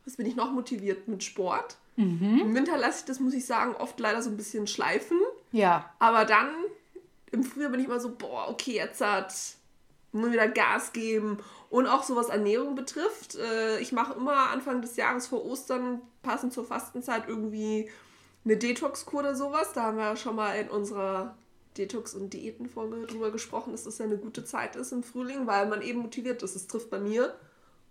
Was 0.05 0.15
bin 0.15 0.25
ich 0.25 0.35
noch 0.35 0.51
motiviert? 0.51 1.07
Mit 1.07 1.23
Sport. 1.23 1.75
Im 1.97 2.55
Winter 2.55 2.77
lasse 2.77 2.99
ich 2.99 3.05
das, 3.05 3.19
muss 3.19 3.33
ich 3.33 3.45
sagen, 3.45 3.75
oft 3.75 3.99
leider 3.99 4.21
so 4.21 4.29
ein 4.29 4.37
bisschen 4.37 4.67
schleifen. 4.67 5.19
Ja. 5.51 5.93
Aber 5.99 6.23
dann 6.23 6.47
im 7.31 7.43
Frühjahr 7.43 7.71
bin 7.71 7.81
ich 7.81 7.87
immer 7.87 7.99
so, 7.99 8.15
boah, 8.15 8.47
okay, 8.49 8.75
jetzt 8.75 9.01
hat 9.01 9.33
nur 10.11 10.31
wieder 10.31 10.47
Gas 10.47 10.93
geben. 10.93 11.37
Und 11.69 11.85
auch 11.85 12.03
so 12.03 12.15
was 12.15 12.29
Ernährung 12.29 12.75
betrifft. 12.75 13.35
Äh, 13.35 13.79
ich 13.79 13.91
mache 13.91 14.13
immer 14.13 14.49
Anfang 14.49 14.81
des 14.81 14.95
Jahres 14.95 15.27
vor 15.27 15.45
Ostern, 15.45 16.01
passend 16.23 16.53
zur 16.53 16.65
Fastenzeit, 16.65 17.27
irgendwie 17.27 17.89
eine 18.43 18.57
Detox-Kur 18.57 19.19
oder 19.19 19.35
sowas. 19.35 19.73
Da 19.73 19.83
haben 19.83 19.97
wir 19.97 20.05
ja 20.05 20.15
schon 20.15 20.35
mal 20.35 20.53
in 20.53 20.69
unserer 20.69 21.37
Detox- 21.77 22.15
und 22.15 22.33
Diätenfolge 22.33 23.05
drüber 23.05 23.31
gesprochen, 23.31 23.71
dass 23.71 23.83
das 23.83 23.99
ja 23.99 24.05
eine 24.05 24.17
gute 24.17 24.43
Zeit 24.43 24.75
ist 24.75 24.91
im 24.91 25.03
Frühling, 25.03 25.45
weil 25.45 25.67
man 25.67 25.81
eben 25.81 25.99
motiviert 25.99 26.41
ist. 26.41 26.55
Es 26.55 26.67
trifft 26.67 26.89
bei 26.89 26.99
mir 26.99 27.35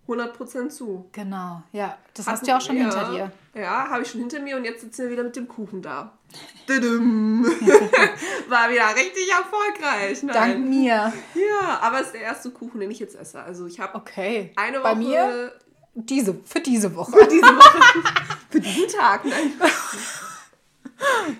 100% 0.08 0.70
zu. 0.70 1.08
Genau. 1.12 1.62
Ja. 1.72 1.96
Das 2.14 2.26
hast 2.26 2.42
du 2.42 2.46
ja 2.50 2.56
auch 2.56 2.60
schon 2.60 2.76
hinter 2.76 3.10
dir. 3.12 3.30
Ja, 3.54 3.88
habe 3.90 4.02
ich 4.02 4.10
schon 4.10 4.20
hinter 4.20 4.40
mir 4.40 4.56
und 4.56 4.64
jetzt 4.64 4.80
sitzen 4.80 5.02
wir 5.04 5.10
wieder 5.10 5.22
mit 5.24 5.36
dem 5.36 5.46
Kuchen 5.46 5.82
da. 5.82 6.12
War 6.68 8.70
wieder 8.70 8.94
richtig 8.96 9.30
erfolgreich. 9.30 10.22
Nein. 10.22 10.34
Dank 10.34 10.58
mir. 10.68 11.12
Ja, 11.34 11.78
aber 11.82 12.00
es 12.00 12.06
ist 12.06 12.14
der 12.14 12.22
erste 12.22 12.50
Kuchen, 12.50 12.80
den 12.80 12.90
ich 12.90 12.98
jetzt 12.98 13.16
esse. 13.16 13.40
Also 13.42 13.66
ich 13.66 13.78
habe 13.80 13.94
Okay. 13.96 14.52
eine 14.56 14.78
Woche 14.78 14.82
Bei 14.84 14.94
mir 14.94 15.52
diese, 15.94 16.34
für 16.44 16.60
diese 16.60 16.94
Woche. 16.94 17.12
diese 17.30 17.46
Woche 17.46 18.02
für 18.50 18.60
diesen 18.60 18.88
Tag. 18.88 19.24
Nein, 19.24 19.52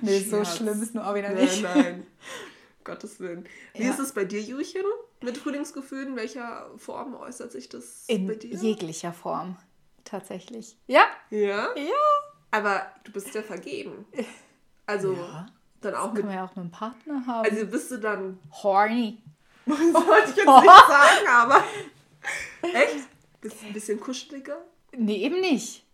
Nee, 0.03 0.21
so 0.21 0.37
Scherz. 0.45 0.57
schlimm 0.57 0.83
ist 0.83 0.95
nur 0.95 1.07
auch 1.07 1.15
wieder 1.15 1.31
nein, 1.31 1.45
nicht. 1.45 1.63
nein. 1.63 2.07
Gottes 2.85 3.19
Willen. 3.21 3.47
Wie 3.75 3.85
Ja. 3.85 3.91
ist 3.91 3.99
es 3.99 4.13
bei 4.13 4.25
dir, 4.25 4.41
Julchen? 4.41 4.83
Mit 5.23 5.37
Frühlingsgefühlen? 5.39 6.09
In 6.09 6.17
welcher 6.17 6.71
Form 6.77 7.15
äußert 7.15 7.53
sich 7.53 7.69
das 7.69 8.05
In 8.09 8.27
bei 8.27 8.35
dir? 8.35 8.55
jeglicher 8.57 9.13
Form. 9.13 9.57
Tatsächlich. 10.05 10.77
Ja. 10.87 11.03
ja? 11.31 11.75
Ja. 11.77 11.93
Aber 12.51 12.87
du 13.05 13.13
bist 13.13 13.35
ja 13.35 13.43
vergeben. 13.43 14.07
Also 14.87 15.13
Ja. 15.13 15.47
dann 15.81 15.95
auch 15.95 16.13
mit. 16.13 16.17
Können 16.23 16.29
wir 16.29 16.37
ja 16.37 16.45
auch 16.45 16.51
mit 16.57 16.59
einem 16.59 16.71
Partner 16.71 17.27
haben. 17.27 17.51
Also 17.51 17.67
bist 17.67 17.91
du 17.91 17.99
dann 17.99 18.39
Horny. 18.63 19.19
wollte 19.67 20.31
ich 20.31 20.37
jetzt 20.37 20.47
nicht 20.47 20.47
sagen, 20.89 21.27
aber. 21.31 21.65
Echt? 22.63 23.07
Bist 23.41 23.63
du 23.63 23.67
ein 23.67 23.73
bisschen 23.73 24.01
kuscheliger, 24.01 24.65
Nee, 24.97 25.19
eben 25.25 25.41
nicht. 25.41 25.85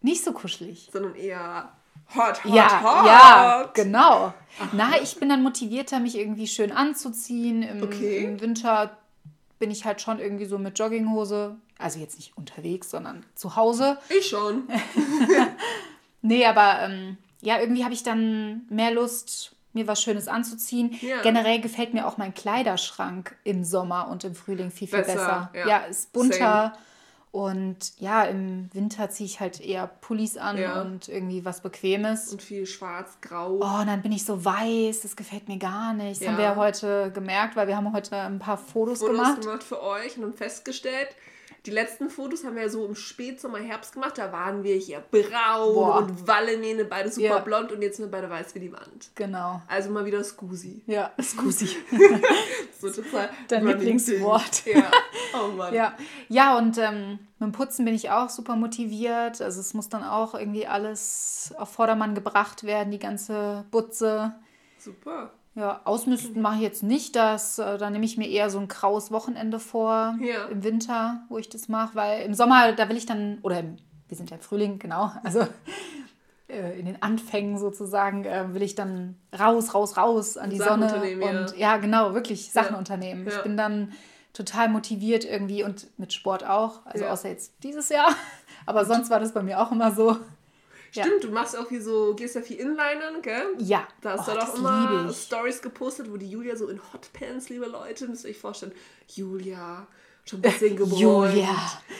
Nicht 0.00 0.24
so 0.24 0.32
kuschelig. 0.32 0.88
sondern 0.92 1.14
eher 1.14 1.76
hot, 2.14 2.44
hot, 2.44 2.54
ja, 2.54 2.82
hot. 2.82 3.06
ja, 3.06 3.70
genau. 3.74 4.34
Na, 4.72 5.00
ich 5.02 5.18
bin 5.20 5.28
dann 5.28 5.42
motivierter, 5.42 6.00
mich 6.00 6.16
irgendwie 6.18 6.46
schön 6.46 6.72
anzuziehen. 6.72 7.62
Im, 7.62 7.82
Okay. 7.82 8.24
Im 8.24 8.40
Winter 8.40 8.96
bin 9.58 9.70
ich 9.70 9.84
halt 9.84 10.00
schon 10.00 10.18
irgendwie 10.18 10.46
so 10.46 10.58
mit 10.58 10.78
Jogginghose. 10.78 11.56
Also 11.78 12.00
jetzt 12.00 12.16
nicht 12.16 12.36
unterwegs, 12.36 12.90
sondern 12.90 13.24
zu 13.34 13.54
Hause. 13.56 13.98
Ich 14.08 14.26
schon. 14.28 14.64
Nee, 16.20 16.44
aber 16.46 16.80
ähm, 16.82 17.16
ja, 17.42 17.60
irgendwie 17.60 17.84
habe 17.84 17.94
ich 17.94 18.02
dann 18.02 18.62
mehr 18.68 18.90
Lust, 18.90 19.54
mir 19.72 19.86
was 19.86 20.02
Schönes 20.02 20.26
anzuziehen. 20.26 20.98
Ja. 21.00 21.22
Generell 21.22 21.60
gefällt 21.60 21.94
mir 21.94 22.06
auch 22.06 22.16
mein 22.16 22.34
Kleiderschrank 22.34 23.36
im 23.44 23.62
Sommer 23.64 24.08
und 24.08 24.24
im 24.24 24.34
Frühling 24.34 24.70
viel, 24.72 24.88
viel 24.88 24.98
Besser, 24.98 25.12
besser. 25.14 25.50
ja. 25.54 25.68
Ja, 25.68 25.76
ist 25.86 26.12
bunter. 26.12 26.72
Und 27.30 27.92
ja, 27.98 28.24
im 28.24 28.70
Winter 28.72 29.10
ziehe 29.10 29.26
ich 29.26 29.38
halt 29.40 29.60
eher 29.60 29.86
Pullis 29.86 30.36
an 30.38 30.56
Ja. 30.56 30.80
und 30.80 31.08
irgendwie 31.08 31.44
was 31.44 31.60
Bequemes. 31.60 32.28
Und 32.32 32.40
viel 32.42 32.64
schwarz, 32.66 33.18
grau. 33.20 33.58
Oh, 33.60 33.80
und 33.80 33.86
dann 33.86 34.00
bin 34.02 34.12
ich 34.12 34.24
so 34.24 34.44
weiß, 34.44 35.02
das 35.02 35.14
gefällt 35.14 35.46
mir 35.48 35.58
gar 35.58 35.92
nicht. 35.92 36.20
Das 36.20 36.26
Ja. 36.26 36.30
haben 36.30 36.38
wir 36.38 36.44
ja 36.44 36.56
heute 36.56 37.10
gemerkt, 37.12 37.54
weil 37.56 37.68
wir 37.68 37.76
haben 37.76 37.92
heute 37.92 38.16
ein 38.16 38.38
paar 38.38 38.56
Fotos, 38.56 39.00
Fotos 39.00 39.16
gemacht. 39.16 39.40
gemacht 39.42 39.62
für 39.62 39.82
euch 39.82 40.18
und 40.18 40.34
festgestellt, 40.36 41.08
die 41.66 41.70
letzten 41.70 42.08
Fotos 42.08 42.44
haben 42.44 42.54
wir 42.54 42.62
ja 42.62 42.68
so 42.68 42.86
im 42.86 42.94
Spätsommer, 42.94 43.58
Herbst 43.58 43.92
gemacht. 43.92 44.16
Da 44.16 44.32
waren 44.32 44.64
wir 44.64 44.76
hier 44.76 45.00
braun 45.10 45.74
Boah. 45.74 45.98
und 45.98 46.26
Wallenähne, 46.26 46.84
beide 46.84 47.10
super 47.10 47.26
Ja. 47.26 47.38
blond 47.40 47.72
und 47.72 47.82
jetzt 47.82 47.96
sind 47.96 48.06
wir 48.06 48.10
beide 48.10 48.30
weiß 48.30 48.54
wie 48.54 48.60
die 48.60 48.72
Wand. 48.72 49.10
Genau. 49.14 49.60
Also 49.66 49.90
mal 49.90 50.04
wieder 50.04 50.22
Scusi. 50.24 50.82
Ja, 50.86 51.12
Scusi. 51.20 51.68
So 52.80 52.90
total 52.90 53.28
Dein 53.48 53.66
Lieblingswort. 53.66 54.64
Ja. 54.66 54.88
Oh 55.34 55.48
Mann. 55.48 55.74
Ja, 55.74 55.96
ja 56.28 56.56
und 56.56 56.78
ähm, 56.78 57.18
mit 57.40 57.48
dem 57.48 57.52
Putzen 57.52 57.84
bin 57.84 57.92
ich 57.94 58.10
auch 58.10 58.30
super 58.30 58.54
motiviert. 58.54 59.42
Also 59.42 59.60
es 59.60 59.74
muss 59.74 59.88
dann 59.88 60.04
auch 60.04 60.34
irgendwie 60.34 60.66
alles 60.66 61.52
auf 61.58 61.70
Vordermann 61.72 62.14
gebracht 62.14 62.62
werden, 62.62 62.92
die 62.92 63.00
ganze 63.00 63.64
Butze. 63.72 64.32
Super. 64.78 65.32
Ja, 65.58 65.80
ausmisten 65.84 66.40
mache 66.40 66.56
ich 66.56 66.62
jetzt 66.62 66.82
nicht. 66.84 67.16
Das, 67.16 67.58
äh, 67.58 67.78
da 67.78 67.90
nehme 67.90 68.04
ich 68.04 68.16
mir 68.16 68.28
eher 68.28 68.48
so 68.48 68.60
ein 68.60 68.68
graues 68.68 69.10
Wochenende 69.10 69.58
vor 69.58 70.16
Ja. 70.20 70.44
im 70.46 70.62
Winter, 70.62 71.22
wo 71.28 71.36
ich 71.38 71.48
das 71.48 71.68
mache, 71.68 71.96
weil 71.96 72.22
im 72.22 72.32
Sommer, 72.34 72.72
da 72.72 72.88
will 72.88 72.96
ich 72.96 73.06
dann, 73.06 73.38
oder 73.42 73.58
im, 73.58 73.76
wir 74.06 74.16
sind 74.16 74.30
ja 74.30 74.36
im 74.36 74.42
Frühling, 74.42 74.78
genau, 74.78 75.10
also 75.24 75.40
äh, 76.48 76.78
in 76.78 76.86
den 76.86 77.02
Anfängen 77.02 77.58
sozusagen, 77.58 78.24
äh, 78.24 78.54
will 78.54 78.62
ich 78.62 78.76
dann 78.76 79.16
raus, 79.36 79.74
raus, 79.74 79.96
raus 79.96 80.36
an 80.36 80.50
die 80.50 80.58
Sachen 80.58 80.82
Sonne. 80.82 80.84
unternehmen, 80.94 81.22
ja. 81.22 81.28
und 81.28 81.56
ja, 81.58 81.76
genau, 81.78 82.14
wirklich 82.14 82.52
Sachen 82.52 82.74
Ja. 82.74 82.78
unternehmen. 82.78 83.26
Ich 83.26 83.42
bin 83.42 83.56
dann 83.56 83.92
total 84.32 84.68
motiviert 84.68 85.24
irgendwie 85.24 85.64
und 85.64 85.88
mit 85.98 86.12
Sport 86.12 86.44
auch, 86.46 86.86
also 86.86 87.04
außer 87.06 87.28
jetzt 87.30 87.52
dieses 87.64 87.88
Jahr. 87.88 88.14
Aber 88.66 88.84
sonst 88.84 89.10
war 89.10 89.18
das 89.18 89.32
bei 89.34 89.42
mir 89.42 89.60
auch 89.60 89.72
immer 89.72 89.90
so. 89.90 90.18
Ja. 90.98 91.04
Stimmt, 91.04 91.24
du 91.24 91.30
machst 91.30 91.56
auch 91.56 91.68
hier 91.68 91.80
so, 91.82 92.14
gehst 92.14 92.34
ja 92.34 92.40
viel 92.42 92.56
Inlinern, 92.56 93.22
gell? 93.22 93.54
Ja, 93.58 93.86
Da 94.00 94.12
hast 94.12 94.28
oh, 94.28 94.32
du 94.32 94.38
das 94.38 94.50
doch 94.50 94.58
immer. 94.58 95.12
Stories 95.12 95.62
gepostet, 95.62 96.10
wo 96.10 96.16
die 96.16 96.28
Julia 96.28 96.56
so 96.56 96.68
in 96.68 96.80
Hotpants, 96.92 97.48
liebe 97.48 97.66
Leute, 97.66 98.08
müsst 98.08 98.24
ihr 98.24 98.30
euch 98.30 98.38
vorstellen, 98.38 98.72
Julia, 99.06 99.86
schon 100.24 100.40
ein 100.40 100.42
bisschen 100.42 100.76
gebräunt, 100.76 101.34
Julia. 101.34 101.54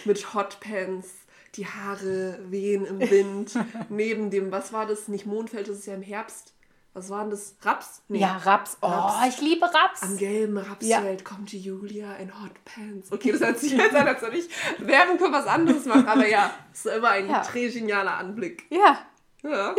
mit 0.04 0.34
Hotpants, 0.34 1.08
die 1.54 1.66
Haare 1.66 2.40
wehen 2.48 2.84
im 2.86 2.98
Wind, 2.98 3.52
neben 3.88 4.30
dem, 4.30 4.50
was 4.50 4.72
war 4.72 4.86
das, 4.86 5.06
nicht 5.06 5.26
Mondfeld, 5.26 5.68
das 5.68 5.78
ist 5.78 5.86
ja 5.86 5.94
im 5.94 6.02
Herbst, 6.02 6.52
was 6.98 7.10
war 7.10 7.20
denn 7.22 7.30
das, 7.30 7.54
Raps? 7.62 8.02
Nee. 8.08 8.18
Ja, 8.18 8.36
Raps. 8.38 8.76
Oh, 8.82 8.86
Raps. 8.86 9.34
ich 9.36 9.40
liebe 9.40 9.64
Raps. 9.66 10.02
Am 10.02 10.16
gelben 10.18 10.58
Rapsfeld 10.58 11.24
kommt 11.24 11.52
die 11.52 11.60
Julia 11.60 12.14
in 12.16 12.30
Hotpants. 12.42 13.10
Okay, 13.12 13.32
das 13.32 13.40
hört 13.40 13.58
sich 13.58 13.72
jetzt 13.72 13.94
an, 13.94 14.06
als 14.08 14.22
ob 14.22 14.32
ich 14.32 14.48
Werbung 14.78 15.18
für 15.18 15.30
was 15.32 15.46
anderes 15.46 15.84
mache, 15.86 16.06
aber 16.08 16.28
ja, 16.28 16.50
ist 16.72 16.86
immer 16.86 17.10
ein 17.10 17.28
Ja. 17.28 17.42
très 17.42 17.72
genialer 17.72 18.16
Anblick. 18.18 18.64
Ja, 18.70 18.98
Ja. 19.42 19.74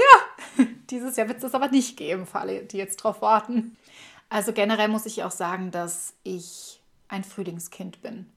Dieses 0.89 1.15
Jahr 1.17 1.27
wird 1.27 1.37
es 1.37 1.43
das 1.43 1.53
aber 1.53 1.67
nicht 1.67 1.97
geben, 1.97 2.25
für 2.25 2.39
alle, 2.39 2.63
die 2.63 2.77
jetzt 2.77 2.97
drauf 2.97 3.21
warten. 3.21 3.75
Also 4.29 4.53
generell 4.53 4.87
muss 4.87 5.05
ich 5.05 5.23
auch 5.23 5.31
sagen, 5.31 5.71
dass 5.71 6.13
ich 6.23 6.81
ein 7.09 7.23
Frühlingskind 7.23 8.01
bin. 8.01 8.29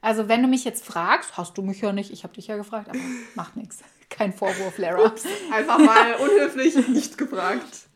Also 0.00 0.28
wenn 0.28 0.42
du 0.42 0.48
mich 0.48 0.64
jetzt 0.64 0.84
fragst, 0.84 1.36
hast 1.36 1.56
du 1.58 1.62
mich 1.62 1.80
ja 1.80 1.92
nicht, 1.92 2.12
ich 2.12 2.22
habe 2.22 2.34
dich 2.34 2.46
ja 2.48 2.56
gefragt, 2.56 2.88
aber 2.88 2.98
macht 3.34 3.56
nichts. 3.56 3.78
Kein 4.08 4.32
Vorwurf, 4.32 4.78
Lara. 4.78 5.12
Einfach 5.52 5.78
mal 5.78 6.14
unhöflich 6.16 6.88
nicht 6.88 7.18
gefragt. 7.18 7.88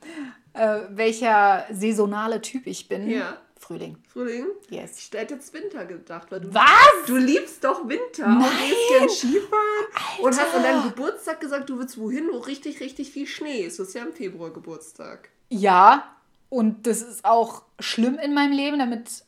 Äh, 0.54 0.80
welcher 0.90 1.66
saisonale 1.72 2.40
Typ 2.42 2.66
ich 2.66 2.88
bin. 2.88 3.08
Ja. 3.08 3.38
Frühling. 3.58 3.96
Frühling? 4.12 4.46
Yes. 4.70 4.98
Ich 4.98 5.10
hätte 5.18 5.34
jetzt 5.34 5.54
Winter 5.54 5.86
gedacht, 5.86 6.26
weil 6.30 6.40
du, 6.40 6.52
Was? 6.52 6.64
du 7.06 7.16
liebst 7.16 7.62
doch 7.62 7.88
Winter 7.88 8.26
und 8.26 8.40
gehst 8.40 8.88
gern 8.90 9.08
Skifahren 9.08 9.86
und 10.20 10.38
hast 10.40 10.54
an 10.54 10.62
deinem 10.64 10.82
Geburtstag 10.82 11.40
gesagt, 11.40 11.70
du 11.70 11.78
willst 11.78 11.96
wohin, 11.96 12.28
wo 12.32 12.38
richtig, 12.38 12.80
richtig 12.80 13.12
viel 13.12 13.26
Schnee 13.26 13.60
ist. 13.60 13.78
Du 13.78 13.84
hast 13.84 13.94
ja 13.94 14.02
im 14.02 14.12
Februar 14.12 14.52
Geburtstag. 14.52 15.28
Ja, 15.48 16.16
und 16.48 16.88
das 16.88 17.02
ist 17.02 17.24
auch 17.24 17.62
schlimm 17.78 18.18
in 18.18 18.34
meinem 18.34 18.52
Leben, 18.52 18.80
damit 18.80 19.24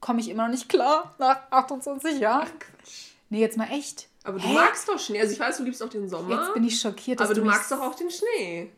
komme 0.00 0.20
ich 0.20 0.28
immer 0.28 0.44
noch 0.44 0.50
nicht 0.50 0.68
klar 0.68 1.14
nach 1.18 1.38
28 1.50 2.20
Jahren. 2.20 2.46
Quatsch. 2.46 3.12
Nee, 3.30 3.40
jetzt 3.40 3.56
mal 3.56 3.70
echt. 3.70 4.09
Aber 4.24 4.38
du 4.38 4.44
Hä? 4.46 4.52
magst 4.54 4.88
doch 4.88 4.98
Schnee. 4.98 5.20
Also 5.20 5.32
ich 5.32 5.40
weiß, 5.40 5.56
du 5.58 5.64
liebst 5.64 5.82
auch 5.82 5.88
den 5.88 6.08
Sommer. 6.08 6.38
Jetzt 6.40 6.54
bin 6.54 6.64
ich 6.64 6.78
schockiert, 6.80 7.20
dass 7.20 7.26
aber 7.28 7.34
du, 7.34 7.42
mich- 7.42 7.50
magst 7.50 7.70
doch 7.72 7.80
auch 7.80 7.94
den 7.94 8.10
Schnee. 8.10 8.70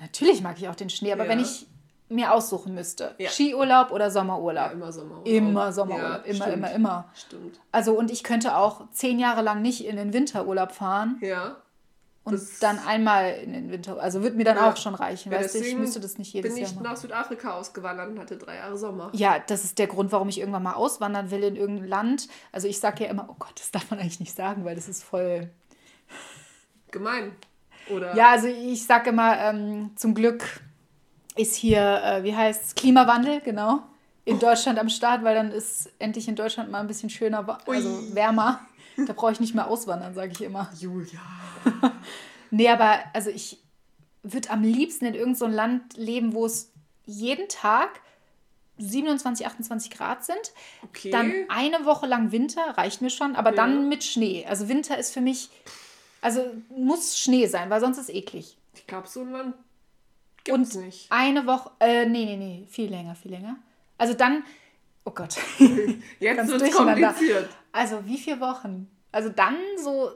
Natürlich 0.00 0.42
mag 0.42 0.56
ich 0.58 0.68
auch 0.68 0.74
den 0.74 0.90
Schnee, 0.90 1.12
aber 1.12 1.24
Ja. 1.24 1.30
wenn 1.30 1.40
ich 1.40 1.66
mir 2.08 2.32
aussuchen 2.32 2.74
müsste, 2.74 3.14
Ja. 3.18 3.30
Skiurlaub 3.30 3.90
oder 3.90 4.04
Ja, 4.04 4.10
Sommerurlaub. 4.10 4.72
immer 4.72 4.92
Sommerurlaub. 4.92 5.26
Immer 5.26 5.72
Sommerurlaub, 5.72 6.10
Ja, 6.26 6.32
immer, 6.32 6.44
stimmt. 6.44 6.56
immer, 6.56 6.72
immer. 6.72 7.08
Stimmt. 7.14 7.60
Also 7.72 7.92
und 7.98 8.10
ich 8.10 8.22
könnte 8.22 8.56
auch 8.56 8.88
zehn 8.92 9.18
Jahre 9.18 9.42
lang 9.42 9.62
nicht 9.62 9.84
in 9.84 9.96
den 9.96 10.12
Winterurlaub 10.12 10.72
fahren 10.72 11.16
Ja. 11.20 11.56
Und 12.24 12.32
Das- 12.34 12.58
dann 12.58 12.78
einmal 12.78 13.32
in 13.34 13.52
den 13.52 13.70
Winter, 13.70 14.00
also 14.00 14.22
wird 14.22 14.34
mir 14.36 14.44
dann 14.44 14.56
Ja. 14.56 14.70
auch 14.70 14.76
schon 14.76 14.94
reichen, 14.94 15.30
Ja, 15.30 15.38
weißt 15.38 15.54
du, 15.54 15.58
ich 15.60 15.76
müsste 15.76 16.00
das 16.00 16.16
nicht 16.18 16.32
jedes 16.32 16.54
bin 16.54 16.62
Jahr 16.62 16.70
ich 16.70 16.74
machen. 16.76 16.84
nach 16.84 16.96
Südafrika 16.96 17.52
ausgewandert 17.52 18.08
und 18.08 18.18
hatte 18.18 18.36
drei 18.38 18.56
Jahre 18.56 18.76
Sommer. 18.78 19.10
Ja, 19.12 19.38
das 19.46 19.64
ist 19.64 19.78
der 19.78 19.86
Grund, 19.86 20.10
warum 20.10 20.28
ich 20.28 20.38
irgendwann 20.40 20.62
mal 20.62 20.72
auswandern 20.74 21.30
will 21.30 21.42
in 21.44 21.54
irgendein 21.56 21.88
Land. 21.88 22.28
Also 22.50 22.66
ich 22.66 22.80
sage 22.80 23.04
ja 23.04 23.10
immer, 23.10 23.26
oh 23.28 23.36
Gott, 23.38 23.52
das 23.56 23.70
darf 23.70 23.90
man 23.90 24.00
eigentlich 24.00 24.20
nicht 24.20 24.34
sagen, 24.34 24.64
weil 24.64 24.74
das 24.74 24.88
ist 24.88 25.04
voll. 25.04 25.50
Gemein. 26.90 27.32
Oder? 27.90 28.14
Ja, 28.16 28.30
also 28.30 28.46
ich 28.46 28.86
sage 28.86 29.10
immer, 29.10 29.38
ähm, 29.38 29.90
zum 29.96 30.14
Glück 30.14 30.60
ist 31.36 31.54
hier, 31.56 32.00
äh, 32.02 32.22
wie 32.24 32.34
heißt 32.34 32.64
es, 32.64 32.74
Klimawandel, 32.74 33.40
genau, 33.40 33.82
in 34.24 34.38
Deutschland 34.38 34.78
am 34.78 34.88
Start, 34.88 35.22
weil 35.24 35.34
dann 35.34 35.50
ist 35.50 35.90
endlich 35.98 36.28
in 36.28 36.36
Deutschland 36.36 36.70
mal 36.70 36.80
ein 36.80 36.86
bisschen 36.86 37.10
schöner, 37.10 37.58
also 37.66 37.88
Ui. 37.90 38.14
wärmer. 38.14 38.60
Da 39.06 39.12
brauche 39.12 39.32
ich 39.32 39.40
nicht 39.40 39.54
mehr 39.54 39.66
auswandern, 39.68 40.14
sage 40.14 40.32
ich 40.32 40.40
immer. 40.42 40.70
Julia. 40.78 41.20
Nee, 42.50 42.68
aber 42.68 43.00
also 43.12 43.30
ich 43.30 43.58
würde 44.22 44.50
am 44.50 44.62
liebsten 44.62 45.06
in 45.06 45.14
irgendein 45.14 45.34
so 45.34 45.46
Land 45.48 45.96
leben, 45.96 46.34
wo 46.34 46.46
es 46.46 46.70
jeden 47.04 47.48
Tag 47.48 48.00
27, 48.78 49.44
28 49.46 49.90
Grad 49.90 50.24
sind. 50.24 50.52
Okay. 50.84 51.10
Dann 51.10 51.32
eine 51.48 51.84
Woche 51.84 52.06
lang 52.06 52.30
Winter, 52.32 52.62
reicht 52.76 53.02
mir 53.02 53.10
schon, 53.10 53.34
aber 53.36 53.50
Ja. 53.50 53.56
dann 53.56 53.88
mit 53.88 54.04
Schnee. 54.04 54.46
Also 54.48 54.68
Winter 54.68 54.96
ist 54.98 55.12
für 55.12 55.20
mich, 55.20 55.50
also 56.20 56.44
muss 56.76 57.18
Schnee 57.18 57.46
sein, 57.46 57.70
weil 57.70 57.80
sonst 57.80 57.98
ist 57.98 58.10
eklig. 58.10 58.56
ich 58.74 58.86
glaube, 58.86 59.08
so 59.08 59.20
ein 59.22 59.32
Land 59.32 59.54
gibt's 60.44 60.76
Und 60.76 60.84
nicht. 60.84 61.06
eine 61.10 61.46
Woche, 61.46 61.70
äh, 61.80 62.06
nee, 62.06 62.24
nee, 62.24 62.36
nee, 62.36 62.66
viel 62.68 62.90
länger, 62.90 63.14
viel 63.16 63.30
länger. 63.32 63.56
Also 63.98 64.14
dann, 64.14 64.44
oh 65.04 65.10
Gott, 65.12 65.36
Jetzt 66.18 66.48
wird 66.48 66.60
durcheinander. 66.60 67.08
kompliziert. 67.08 67.48
also 67.72 68.04
wie 68.06 68.18
viele 68.18 68.40
Wochen? 68.40 68.90
Also 69.12 69.28
dann 69.28 69.56
so 69.82 70.10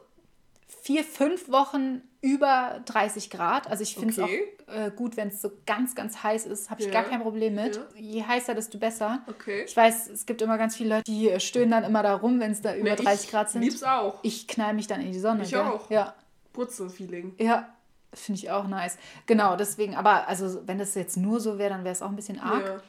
vier, 0.82 1.04
fünf 1.04 1.48
Wochen 1.48 2.02
über 2.20 2.80
30 2.86 3.30
Grad. 3.30 3.68
Also 3.70 3.82
ich 3.84 3.94
finde 3.94 4.10
es 4.10 4.18
Okay. 4.18 4.48
auch 4.68 4.74
äh, 4.74 4.90
gut, 4.94 5.16
wenn 5.16 5.28
es 5.28 5.40
so 5.40 5.50
ganz, 5.66 5.94
ganz 5.94 6.22
heiß 6.22 6.46
ist, 6.46 6.68
habe 6.70 6.80
ich 6.80 6.88
Ja. 6.88 6.92
gar 6.92 7.04
kein 7.04 7.22
Problem 7.22 7.54
mit. 7.54 7.76
Ja. 7.76 7.82
Je 7.96 8.22
heißer, 8.24 8.54
desto 8.54 8.76
besser. 8.78 9.22
Okay. 9.28 9.64
Ich 9.66 9.76
weiß, 9.76 10.08
es 10.08 10.26
gibt 10.26 10.42
immer 10.42 10.58
ganz 10.58 10.76
viele 10.76 10.96
Leute, 10.96 11.04
die 11.10 11.30
äh, 11.30 11.38
stöhnen 11.40 11.70
dann 11.70 11.84
immer 11.84 12.02
da 12.02 12.14
rum, 12.16 12.40
wenn 12.40 12.50
es 12.50 12.60
da 12.60 12.74
über 12.74 12.90
Nee, 12.90 12.96
30 12.96 13.24
ich 13.26 13.30
Grad 13.30 13.50
sind. 13.50 13.62
Lieb's 13.62 13.82
auch. 13.84 14.18
Ich 14.22 14.48
knall 14.48 14.74
mich 14.74 14.88
dann 14.88 15.00
in 15.00 15.12
die 15.12 15.20
Sonne. 15.20 15.44
Ich 15.44 15.50
gell? 15.50 15.60
auch. 15.60 15.88
Ja, 15.90 16.14
Purzelfeeling. 16.52 17.34
ja. 17.38 17.68
Finde 18.14 18.38
ich 18.40 18.50
auch 18.50 18.66
nice. 18.66 18.96
Genau, 19.26 19.54
deswegen, 19.54 19.94
aber 19.94 20.26
also 20.28 20.66
wenn 20.66 20.78
das 20.78 20.94
jetzt 20.94 21.18
nur 21.18 21.40
so 21.40 21.58
wäre, 21.58 21.68
dann 21.68 21.84
wäre 21.84 21.92
es 21.92 22.00
auch 22.00 22.08
ein 22.08 22.16
bisschen 22.16 22.40
arg. 22.40 22.64
Ja. 22.66 22.80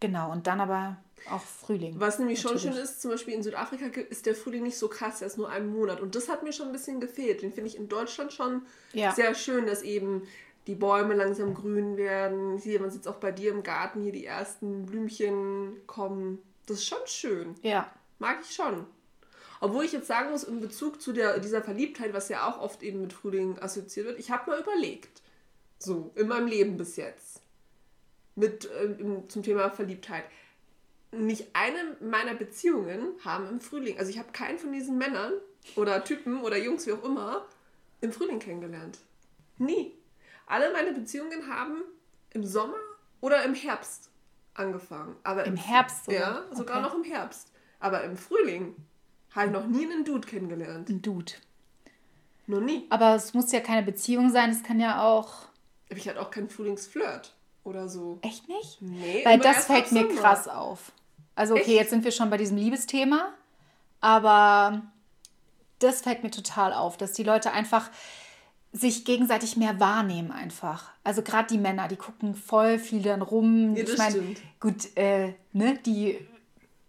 Genau, 0.00 0.32
und 0.32 0.46
dann 0.46 0.60
aber 0.60 0.96
auch 1.30 1.42
Frühling. 1.42 1.96
Was 1.98 2.18
nämlich 2.18 2.40
schon 2.40 2.58
schön 2.58 2.72
ist, 2.72 3.02
zum 3.02 3.10
Beispiel 3.10 3.34
in 3.34 3.42
Südafrika 3.42 3.86
ist 4.00 4.24
der 4.26 4.34
Frühling 4.34 4.62
nicht 4.62 4.78
so 4.78 4.88
krass, 4.88 5.20
er 5.20 5.26
ist 5.26 5.36
nur 5.36 5.50
einen 5.50 5.70
Monat. 5.70 6.00
Und 6.00 6.14
das 6.14 6.28
hat 6.28 6.42
mir 6.42 6.52
schon 6.52 6.66
ein 6.66 6.72
bisschen 6.72 7.00
gefehlt. 7.00 7.42
Den 7.42 7.52
finde 7.52 7.68
ich 7.68 7.76
in 7.76 7.88
Deutschland 7.88 8.32
schon 8.32 8.62
Ja. 8.92 9.12
sehr 9.12 9.34
schön, 9.34 9.66
dass 9.66 9.82
eben 9.82 10.26
die 10.66 10.74
Bäume 10.74 11.14
langsam 11.14 11.54
grün 11.54 11.96
werden. 11.96 12.56
Hier, 12.58 12.80
man 12.80 12.90
sitzt 12.90 13.08
auch 13.08 13.16
bei 13.16 13.32
dir 13.32 13.50
im 13.50 13.62
Garten, 13.62 14.02
hier 14.02 14.12
die 14.12 14.24
ersten 14.24 14.86
Blümchen 14.86 15.76
kommen. 15.86 16.38
Das 16.66 16.78
ist 16.78 16.86
schon 16.86 16.98
schön. 17.06 17.54
Ja. 17.62 17.90
Mag 18.18 18.38
ich 18.42 18.54
schon. 18.54 18.86
Obwohl 19.60 19.84
ich 19.84 19.92
jetzt 19.92 20.06
sagen 20.06 20.30
muss, 20.30 20.44
in 20.44 20.60
Bezug 20.60 21.02
zu 21.02 21.12
der, 21.12 21.38
dieser 21.38 21.62
Verliebtheit, 21.62 22.14
was 22.14 22.30
ja 22.30 22.48
auch 22.48 22.58
oft 22.60 22.82
eben 22.82 23.02
mit 23.02 23.12
Frühling 23.12 23.58
assoziiert 23.58 24.06
wird, 24.06 24.18
ich 24.18 24.30
habe 24.30 24.50
mal 24.50 24.60
überlegt. 24.60 25.20
So, 25.78 26.12
in 26.14 26.28
meinem 26.28 26.46
Leben 26.46 26.76
bis 26.78 26.96
jetzt. 26.96 27.29
Mit, 28.40 28.64
im- 28.98 29.28
zum 29.28 29.42
Thema 29.42 29.70
Verliebtheit. 29.70 30.24
Nicht 31.12 31.48
eine 31.54 31.96
meiner 32.00 32.34
Beziehungen 32.34 33.12
haben 33.24 33.48
im 33.48 33.60
Frühling, 33.60 33.98
also 33.98 34.10
ich 34.10 34.18
habe 34.18 34.32
keinen 34.32 34.58
von 34.58 34.72
diesen 34.72 34.96
Männern 34.98 35.32
oder 35.76 36.02
Typen 36.04 36.40
oder 36.42 36.56
Jungs, 36.56 36.86
wie 36.86 36.92
auch 36.92 37.02
immer, 37.04 37.44
im 38.00 38.12
Frühling 38.12 38.38
kennengelernt. 38.38 38.98
Nie. 39.58 39.94
Alle 40.46 40.72
meine 40.72 40.92
Beziehungen 40.92 41.48
haben 41.48 41.82
im 42.30 42.44
Sommer 42.44 42.76
oder 43.20 43.44
im 43.44 43.54
Herbst 43.54 44.08
angefangen. 44.54 45.16
Aber 45.24 45.44
Im 45.44 45.56
Herbst 45.56 46.04
sogar? 46.06 46.20
Ja, 46.48 46.56
sogar 46.56 46.78
Okay. 46.78 46.86
noch 46.88 46.94
im 46.94 47.04
Herbst. 47.04 47.48
Aber 47.80 48.02
im 48.04 48.16
Frühling 48.16 48.74
habe 49.32 49.46
ich 49.46 49.52
noch 49.52 49.66
nie 49.66 49.84
einen 49.84 50.04
Dude 50.04 50.26
kennengelernt. 50.26 50.88
Ein 50.88 51.02
Dude. 51.02 51.32
Noch 52.46 52.60
nie. 52.60 52.86
Aber 52.90 53.14
es 53.14 53.32
muss 53.34 53.52
ja 53.52 53.60
keine 53.60 53.84
Beziehung 53.84 54.30
sein, 54.30 54.50
es 54.50 54.62
kann 54.62 54.80
ja 54.80 55.02
auch. 55.02 55.48
Ich 55.88 56.08
hatte 56.08 56.20
auch 56.20 56.30
keinen 56.30 56.48
Frühlingsflirt 56.48 57.34
oder 57.64 57.88
so. 57.88 58.18
Echt 58.22 58.48
nicht? 58.48 58.78
Nee, 58.80 59.22
Weil 59.24 59.38
das 59.38 59.66
fällt 59.66 59.92
mir 59.92 60.08
krass 60.16 60.48
auf. 60.48 60.92
Also, 61.34 61.54
okay, 61.54 61.62
Echt? 61.62 61.70
jetzt 61.80 61.90
sind 61.90 62.04
wir 62.04 62.10
schon 62.12 62.30
bei 62.30 62.36
diesem 62.36 62.56
Liebesthema, 62.56 63.28
aber 64.00 64.82
das 65.78 66.02
fällt 66.02 66.22
mir 66.22 66.30
total 66.30 66.72
auf, 66.72 66.96
dass 66.96 67.12
die 67.12 67.22
Leute 67.22 67.52
einfach 67.52 67.90
sich 68.72 69.04
gegenseitig 69.04 69.56
mehr 69.56 69.80
wahrnehmen 69.80 70.30
einfach. 70.30 70.90
Also 71.02 71.22
gerade 71.22 71.48
die 71.48 71.58
Männer, 71.58 71.88
die 71.88 71.96
gucken 71.96 72.34
voll 72.34 72.78
viel 72.78 73.02
dann 73.02 73.22
rum. 73.22 73.74
Ja, 73.74 73.82
ich 73.82 73.98
meine, 73.98 74.36
gut, 74.60 74.96
äh, 74.96 75.34
ne, 75.52 75.76
die, 75.84 76.18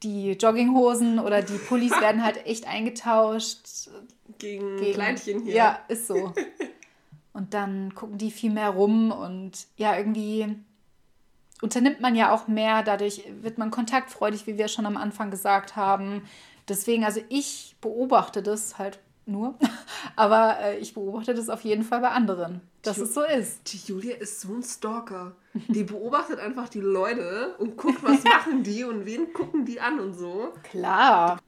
die 0.03 0.31
Jogginghosen 0.33 1.17
oder 1.19 1.41
die 1.41 1.57
Pullis 1.57 1.91
werden 2.01 2.23
halt 2.23 2.45
echt 2.45 2.67
eingetauscht. 2.67 3.89
Gegen, 4.37 4.77
gegen- 4.77 4.93
Kleidchen 4.93 5.43
hier. 5.43 5.55
Ja, 5.55 5.79
ist 5.87 6.07
so. 6.07 6.33
Und 7.33 7.53
dann 7.53 7.95
gucken 7.95 8.17
die 8.17 8.31
viel 8.31 8.51
mehr 8.51 8.69
rum 8.69 9.11
und 9.11 9.67
ja, 9.77 9.95
irgendwie 9.97 10.55
unternimmt 11.61 12.01
man 12.01 12.15
ja 12.15 12.33
auch 12.33 12.47
mehr, 12.47 12.83
dadurch 12.83 13.23
wird 13.41 13.57
man 13.57 13.71
kontaktfreudig, 13.71 14.47
wie 14.47 14.57
wir 14.57 14.67
schon 14.67 14.85
am 14.85 14.97
Anfang 14.97 15.31
gesagt 15.31 15.75
haben. 15.75 16.23
Deswegen, 16.67 17.05
also 17.05 17.21
ich 17.29 17.75
beobachte 17.81 18.43
das 18.43 18.77
halt 18.79 18.99
nur, 19.25 19.55
aber 20.15 20.59
äh, 20.59 20.77
ich 20.79 20.93
beobachte 20.93 21.33
das 21.33 21.49
auf 21.49 21.61
jeden 21.63 21.83
Fall 21.83 22.01
bei 22.01 22.09
anderen, 22.09 22.61
dass 22.81 22.97
Ju- 22.97 23.03
es 23.03 23.13
so 23.13 23.23
ist. 23.23 23.71
Die 23.71 23.77
Julia 23.91 24.15
ist 24.17 24.41
so 24.41 24.53
ein 24.53 24.63
Stalker. 24.63 25.35
Die 25.69 25.83
beobachtet 25.83 26.39
einfach 26.39 26.67
die 26.67 26.79
Leute 26.81 27.55
und 27.59 27.77
guckt, 27.77 28.03
was 28.03 28.23
machen 28.25 28.63
die 28.63 28.83
und 28.83 29.05
wen 29.05 29.31
gucken 29.31 29.65
die 29.65 29.79
an 29.79 29.99
und 29.99 30.13
so. 30.15 30.53
Klar. 30.63 31.39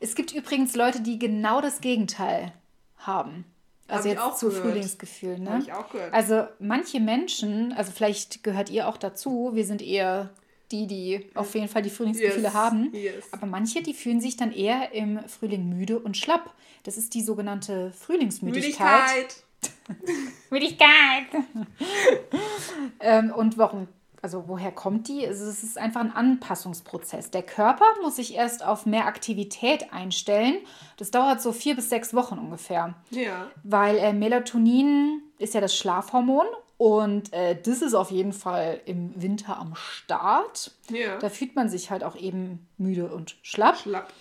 Es 0.00 0.14
gibt 0.14 0.32
übrigens 0.32 0.76
Leute, 0.76 1.00
die 1.00 1.18
genau 1.18 1.60
das 1.60 1.80
Gegenteil 1.80 2.52
haben. 2.98 3.44
Also 3.92 4.08
ich 4.08 4.14
jetzt 4.14 4.22
auch 4.22 4.34
zu 4.36 4.48
gehört. 4.48 4.64
Frühlingsgefühl, 4.64 5.38
ne? 5.38 5.50
Hab 5.50 5.62
ich 5.62 5.72
auch 5.72 5.90
gehört. 5.90 6.12
Also 6.14 6.46
manche 6.58 7.00
Menschen, 7.00 7.72
also 7.72 7.92
vielleicht 7.92 8.42
gehört 8.44 8.70
ihr 8.70 8.88
auch 8.88 8.96
dazu, 8.96 9.50
wir 9.54 9.64
sind 9.64 9.82
eher 9.82 10.30
die, 10.70 10.86
die 10.86 11.26
auf 11.34 11.54
jeden 11.54 11.68
Fall 11.68 11.82
die 11.82 11.90
Frühlingsgefühle 11.90 12.44
Yes, 12.44 12.54
haben. 12.54 12.90
yes. 12.94 13.24
Aber 13.30 13.46
manche, 13.46 13.82
die 13.82 13.92
fühlen 13.94 14.20
sich 14.20 14.36
dann 14.36 14.52
eher 14.52 14.92
im 14.92 15.20
Frühling 15.28 15.68
müde 15.68 15.98
und 15.98 16.16
schlapp. 16.16 16.54
Das 16.84 16.96
ist 16.96 17.14
die 17.14 17.22
sogenannte 17.22 17.92
Frühlingsmüdigkeit. 17.92 19.44
Müdigkeit. 19.60 20.24
Müdigkeit. 20.50 21.26
ähm, 23.00 23.32
und 23.36 23.58
warum, 23.58 23.86
also 24.22 24.44
woher 24.46 24.70
kommt 24.70 25.08
die? 25.08 25.26
Also 25.26 25.44
es 25.46 25.64
ist 25.64 25.76
einfach 25.76 26.00
ein 26.00 26.12
Anpassungsprozess. 26.12 27.32
Der 27.32 27.42
Körper 27.42 27.84
muss 28.02 28.16
sich 28.16 28.34
erst 28.34 28.64
auf 28.64 28.86
mehr 28.86 29.06
Aktivität 29.06 29.92
einstellen. 29.92 30.58
Das 30.96 31.10
dauert 31.10 31.42
so 31.42 31.52
vier 31.52 31.74
bis 31.74 31.88
sechs 31.90 32.14
Wochen 32.14 32.38
ungefähr. 32.38 32.94
Ja. 33.10 33.48
Weil 33.64 33.98
äh, 33.98 34.12
Melatonin 34.12 35.22
ist 35.38 35.54
ja 35.54 35.60
das 35.60 35.76
Schlafhormon 35.76 36.46
und 36.78 37.32
äh, 37.32 37.60
das 37.60 37.82
ist 37.82 37.94
auf 37.94 38.12
jeden 38.12 38.32
Fall 38.32 38.80
im 38.86 39.12
Winter 39.20 39.58
am 39.58 39.74
Start. 39.74 40.70
Ja. 40.88 41.18
Da 41.18 41.28
fühlt 41.28 41.56
man 41.56 41.68
sich 41.68 41.90
halt 41.90 42.04
auch 42.04 42.14
eben 42.14 42.68
müde 42.78 43.12
und 43.12 43.36
schlapp. 43.42 43.78
Schlapp. 43.78 44.12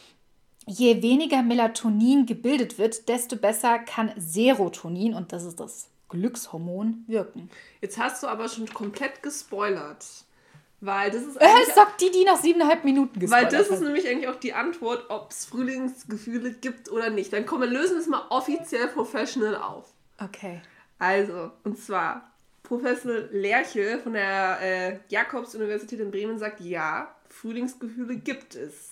Je 0.65 1.03
weniger 1.03 1.43
Melatonin 1.43 2.25
gebildet 2.25 2.77
wird, 2.79 3.07
desto 3.07 3.35
besser 3.35 3.79
kann 3.79 4.11
Serotonin, 4.15 5.13
und 5.13 5.31
das 5.31 5.43
ist 5.43 5.59
das 5.59 5.90
Glückshormon, 6.11 7.03
wirken. 7.07 7.49
Jetzt 7.81 7.97
hast 7.97 8.21
du 8.21 8.27
aber 8.27 8.47
schon 8.47 8.71
komplett 8.71 9.23
gespoilert. 9.23 10.05
Weil 10.83 11.11
das 11.11 11.21
ist 11.21 11.37
Äh, 11.37 11.73
sagt 11.75 12.01
die, 12.01 12.09
die 12.09 12.23
nach 12.23 12.41
siebeneinhalb 12.41 12.83
Minuten 12.83 13.13
weil 13.15 13.19
gespoilert 13.45 13.53
das 13.53 13.67
ist 13.67 13.73
hat. 13.73 13.81
nämlich 13.81 14.07
eigentlich 14.07 14.27
auch 14.27 14.39
die 14.39 14.53
Antwort, 14.53 15.05
ob 15.09 15.29
es 15.31 15.45
Frühlingsgefühle 15.45 16.53
gibt 16.53 16.91
oder 16.91 17.09
nicht. 17.11 17.31
Dann 17.31 17.45
komm, 17.45 17.61
wir 17.61 17.67
lösen 17.67 17.97
es 17.97 18.07
mal 18.07 18.23
offiziell 18.29 18.87
professional 18.87 19.55
auf. 19.55 19.93
Okay. 20.19 20.61
Also, 20.97 21.51
und 21.63 21.77
zwar, 21.77 22.31
Professor 22.63 23.13
Lerche 23.31 23.99
von 23.99 24.13
der 24.13 24.59
äh, 24.61 24.99
Jakobs-Universität 25.09 25.99
in 25.99 26.09
Bremen 26.09 26.39
sagt, 26.39 26.61
ja, 26.61 27.13
Frühlingsgefühle 27.29 28.15
gibt 28.17 28.55
es. 28.55 28.90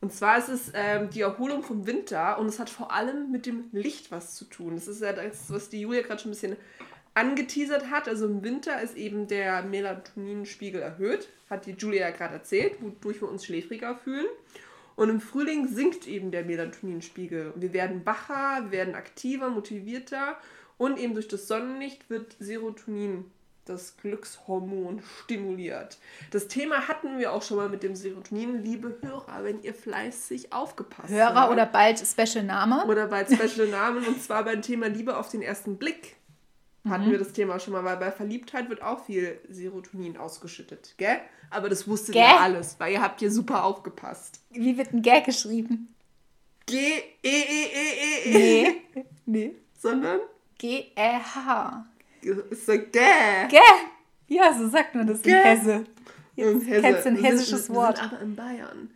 Und 0.00 0.12
zwar 0.12 0.38
ist 0.38 0.48
es 0.48 0.70
ähm, 0.74 1.10
die 1.10 1.22
Erholung 1.22 1.62
vom 1.62 1.86
Winter 1.86 2.38
und 2.38 2.46
es 2.46 2.60
hat 2.60 2.70
vor 2.70 2.92
allem 2.92 3.32
mit 3.32 3.46
dem 3.46 3.64
Licht 3.72 4.12
was 4.12 4.36
zu 4.36 4.44
tun. 4.44 4.76
Das 4.76 4.86
ist 4.86 5.02
ja 5.02 5.12
das, 5.12 5.50
was 5.50 5.70
die 5.70 5.80
Julia 5.80 6.02
gerade 6.02 6.20
schon 6.20 6.30
ein 6.30 6.34
bisschen 6.34 6.56
angeteasert 7.14 7.90
hat. 7.90 8.08
Also 8.08 8.26
im 8.26 8.44
Winter 8.44 8.80
ist 8.80 8.96
eben 8.96 9.26
der 9.26 9.62
Melatoninspiegel 9.62 10.80
erhöht, 10.80 11.28
hat 11.50 11.66
die 11.66 11.72
Julia 11.72 12.08
ja 12.08 12.10
gerade 12.10 12.34
erzählt, 12.34 12.80
wodurch 12.80 13.20
wir 13.20 13.28
uns 13.28 13.44
schläfriger 13.44 13.96
fühlen. 13.96 14.26
Und 14.94 15.10
im 15.10 15.20
Frühling 15.20 15.68
sinkt 15.68 16.06
eben 16.06 16.30
der 16.30 16.44
Melatoninspiegel. 16.44 17.52
Wir 17.56 17.72
werden 17.72 18.04
wacher, 18.04 18.64
wir 18.64 18.72
werden 18.72 18.94
aktiver, 18.94 19.50
motivierter 19.50 20.36
und 20.76 20.98
eben 20.98 21.14
durch 21.14 21.28
das 21.28 21.48
Sonnenlicht 21.48 22.08
wird 22.08 22.36
Serotonin, 22.38 23.24
das 23.68 23.96
Glückshormon, 23.96 25.02
stimuliert. 25.22 25.98
Das 26.30 26.48
Thema 26.48 26.88
hatten 26.88 27.18
wir 27.18 27.32
auch 27.32 27.42
schon 27.42 27.56
mal 27.56 27.68
mit 27.68 27.82
dem 27.82 27.94
Serotonin, 27.94 28.62
liebe 28.62 28.98
Hörer, 29.02 29.44
wenn 29.44 29.62
ihr 29.62 29.74
fleißig 29.74 30.52
aufgepasst 30.52 31.10
Hörer 31.10 31.34
habt. 31.34 31.52
oder 31.52 31.66
bald 31.66 31.98
Special 31.98 32.44
Name. 32.44 32.84
Oder 32.86 33.06
bald 33.06 33.28
Special 33.32 33.68
Namen 33.68 34.06
und 34.06 34.22
zwar 34.22 34.44
beim 34.44 34.62
Thema 34.62 34.88
Liebe 34.88 35.16
auf 35.16 35.28
den 35.28 35.42
ersten 35.42 35.76
Blick 35.76 36.18
hatten 36.90 37.06
mhm. 37.06 37.10
wir 37.12 37.18
das 37.18 37.32
Thema 37.32 37.58
schon 37.58 37.72
mal, 37.72 37.84
weil 37.84 37.96
bei 37.96 38.10
Verliebtheit 38.10 38.68
wird 38.68 38.82
auch 38.82 39.04
viel 39.04 39.40
Serotonin 39.48 40.16
ausgeschüttet, 40.16 40.94
gell? 40.96 41.18
Aber 41.50 41.68
das 41.68 41.88
wusstet 41.88 42.14
ihr 42.14 42.40
alles, 42.40 42.78
weil 42.78 42.92
ihr 42.92 43.02
habt 43.02 43.20
hier 43.20 43.30
super 43.30 43.64
aufgepasst. 43.64 44.40
Wie 44.50 44.76
wird 44.76 44.92
ein 44.92 45.02
Gä 45.02 45.20
geschrieben? 45.22 45.94
G 46.66 46.76
E 46.76 47.02
E 47.22 47.66
E 47.72 47.88
E 48.04 48.62
E. 48.62 48.80
Nee. 48.94 49.04
nee. 49.26 49.54
Sondern 49.78 50.20
G 50.58 50.86
E 50.94 51.18
H. 51.18 51.86
Ist 52.22 52.66
so 52.66 52.72
Gä. 52.72 53.48
Gä. 53.48 53.60
Ja, 54.28 54.52
so 54.52 54.68
sagt 54.68 54.94
man 54.94 55.06
das 55.06 55.22
Gä. 55.22 55.30
in 55.30 55.42
Hesse. 55.42 55.84
Jetzt 56.36 56.66
Hesse. 56.66 56.80
kennst 56.80 57.04
du 57.04 57.08
ein 57.08 57.16
hessisches 57.16 57.66
sind, 57.66 57.74
Wort. 57.74 58.02
aber 58.02 58.20
in 58.20 58.36
Bayern. 58.36 58.90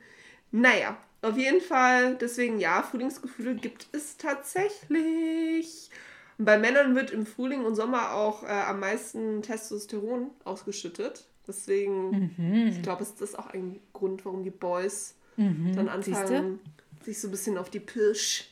Naja, 0.51 0.97
auf 1.23 1.37
jeden 1.37 1.61
Fall, 1.61 2.17
deswegen 2.17 2.59
ja, 2.59 2.83
Frühlingsgefühle 2.83 3.55
gibt 3.55 3.87
es 3.93 4.17
tatsächlich. 4.17 5.91
Bei 6.39 6.59
Männern 6.59 6.95
wird 6.95 7.11
im 7.11 7.27
Frühling 7.27 7.65
und 7.65 7.75
Sommer 7.75 8.13
auch 8.13 8.43
äh, 8.43 8.47
am 8.47 8.81
meisten 8.81 9.43
Testosteron 9.43 10.31
ausgeschüttet. 10.45 11.27
Deswegen, 11.47 12.35
mhm. 12.37 12.69
ich 12.69 12.83
glaube, 12.83 13.03
ist 13.03 13.21
das 13.21 13.35
auch 13.35 13.47
ein 13.49 13.81
Grund, 13.93 14.25
warum 14.25 14.45
die 14.45 14.51
Boys 14.51 15.15
mhm. 15.37 15.75
dann 15.75 15.89
anfangen, 15.89 16.61
sich 17.05 17.21
so 17.21 17.29
ein 17.29 17.31
bisschen 17.31 17.59
auf 17.59 17.71
die 17.71 17.81
Pirsch 17.81 18.49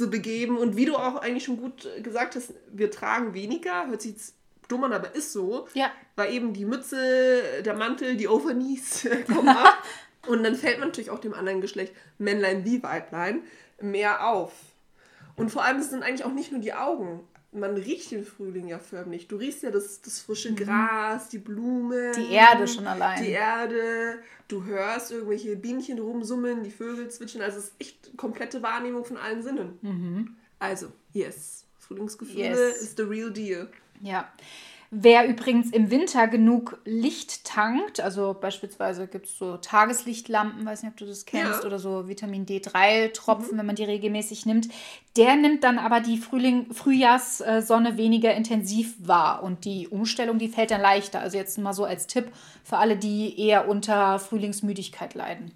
zu 0.00 0.10
begeben. 0.10 0.56
Und 0.56 0.76
wie 0.76 0.86
du 0.86 0.96
auch 0.96 1.16
eigentlich 1.16 1.44
schon 1.44 1.58
gut 1.58 1.88
gesagt 2.02 2.34
hast, 2.34 2.54
wir 2.72 2.90
tragen 2.90 3.34
weniger, 3.34 3.86
hört 3.88 4.00
sich 4.00 4.12
jetzt 4.12 4.34
dumm 4.68 4.84
an, 4.84 4.92
aber 4.92 5.14
ist 5.14 5.32
so. 5.32 5.68
Ja. 5.74 5.92
Weil 6.16 6.32
eben 6.32 6.54
die 6.54 6.64
Mütze, 6.64 7.62
der 7.64 7.74
Mantel, 7.74 8.16
die 8.16 8.28
Overknees 8.28 9.06
kommen 9.26 9.48
ab. 9.48 9.82
und 10.26 10.42
dann 10.42 10.56
fällt 10.56 10.78
man 10.78 10.88
natürlich 10.88 11.10
auch 11.10 11.18
dem 11.18 11.34
anderen 11.34 11.60
Geschlecht, 11.60 11.94
Männlein 12.18 12.64
wie 12.64 12.82
Weiblein, 12.82 13.42
mehr 13.80 14.26
auf. 14.26 14.52
Und 15.36 15.50
vor 15.50 15.64
allem 15.64 15.78
es 15.78 15.90
sind 15.90 16.02
eigentlich 16.02 16.24
auch 16.24 16.32
nicht 16.32 16.50
nur 16.50 16.60
die 16.60 16.74
Augen. 16.74 17.20
Man 17.52 17.76
riecht 17.76 18.12
den 18.12 18.24
Frühling 18.24 18.68
ja 18.68 18.78
förmlich. 18.78 19.26
Du 19.26 19.36
riechst 19.36 19.64
ja 19.64 19.70
das, 19.70 20.00
das 20.02 20.20
frische 20.20 20.52
mhm. 20.52 20.56
Gras, 20.56 21.28
die 21.28 21.38
Blumen. 21.38 22.12
Die 22.14 22.32
Erde 22.32 22.68
schon 22.68 22.86
allein. 22.86 23.24
Die 23.24 23.30
Erde. 23.30 24.22
Du 24.46 24.64
hörst 24.64 25.10
irgendwelche 25.10 25.56
Bienchen 25.56 25.98
rumsummen, 25.98 26.62
die 26.62 26.70
Vögel 26.70 27.10
zwitschern. 27.10 27.42
Also 27.42 27.58
es 27.58 27.64
ist 27.64 27.74
echt 27.80 28.16
komplette 28.16 28.62
Wahrnehmung 28.62 29.04
von 29.04 29.16
allen 29.16 29.42
Sinnen. 29.42 29.78
Mhm. 29.82 30.36
Also, 30.60 30.92
yes. 31.12 31.66
Frühlingsgefühle 31.78 32.68
yes. 32.68 32.82
ist 32.82 32.96
the 32.96 33.02
real 33.02 33.32
deal. 33.32 33.68
Ja. 34.00 34.32
Wer 34.92 35.28
übrigens 35.28 35.70
im 35.70 35.92
Winter 35.92 36.26
genug 36.26 36.80
Licht 36.84 37.44
tankt, 37.44 38.00
also 38.00 38.34
beispielsweise 38.34 39.06
gibt 39.06 39.26
es 39.26 39.38
so 39.38 39.56
Tageslichtlampen, 39.56 40.66
weiß 40.66 40.82
nicht, 40.82 40.90
ob 40.90 40.96
du 40.96 41.06
das 41.06 41.26
kennst, 41.26 41.60
ja. 41.60 41.64
oder 41.64 41.78
so 41.78 42.08
Vitamin 42.08 42.44
D3-Tropfen, 42.44 43.54
mhm. 43.54 43.58
wenn 43.58 43.66
man 43.66 43.76
die 43.76 43.84
regelmäßig 43.84 44.46
nimmt, 44.46 44.68
der 45.16 45.36
nimmt 45.36 45.62
dann 45.62 45.78
aber 45.78 46.00
die 46.00 46.18
Frühling, 46.18 46.74
Frühjahrssonne 46.74 47.98
weniger 47.98 48.34
intensiv 48.34 48.96
wahr 48.98 49.44
und 49.44 49.64
die 49.64 49.86
Umstellung, 49.86 50.38
die 50.38 50.48
fällt 50.48 50.72
dann 50.72 50.80
leichter. 50.80 51.20
Also 51.20 51.38
jetzt 51.38 51.56
mal 51.58 51.72
so 51.72 51.84
als 51.84 52.08
Tipp 52.08 52.32
für 52.64 52.78
alle, 52.78 52.96
die 52.96 53.40
eher 53.40 53.68
unter 53.68 54.18
Frühlingsmüdigkeit 54.18 55.14
leiden. 55.14 55.52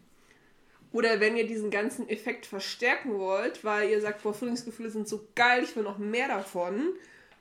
Oder 0.92 1.18
wenn 1.18 1.36
ihr 1.36 1.48
diesen 1.48 1.72
ganzen 1.72 2.08
Effekt 2.08 2.46
verstärken 2.46 3.18
wollt, 3.18 3.64
weil 3.64 3.90
ihr 3.90 4.00
sagt, 4.00 4.22
boah, 4.22 4.32
Frühlingsgefühle 4.32 4.90
sind 4.90 5.08
so 5.08 5.26
geil, 5.34 5.64
ich 5.64 5.74
will 5.74 5.82
noch 5.82 5.98
mehr 5.98 6.28
davon. 6.28 6.90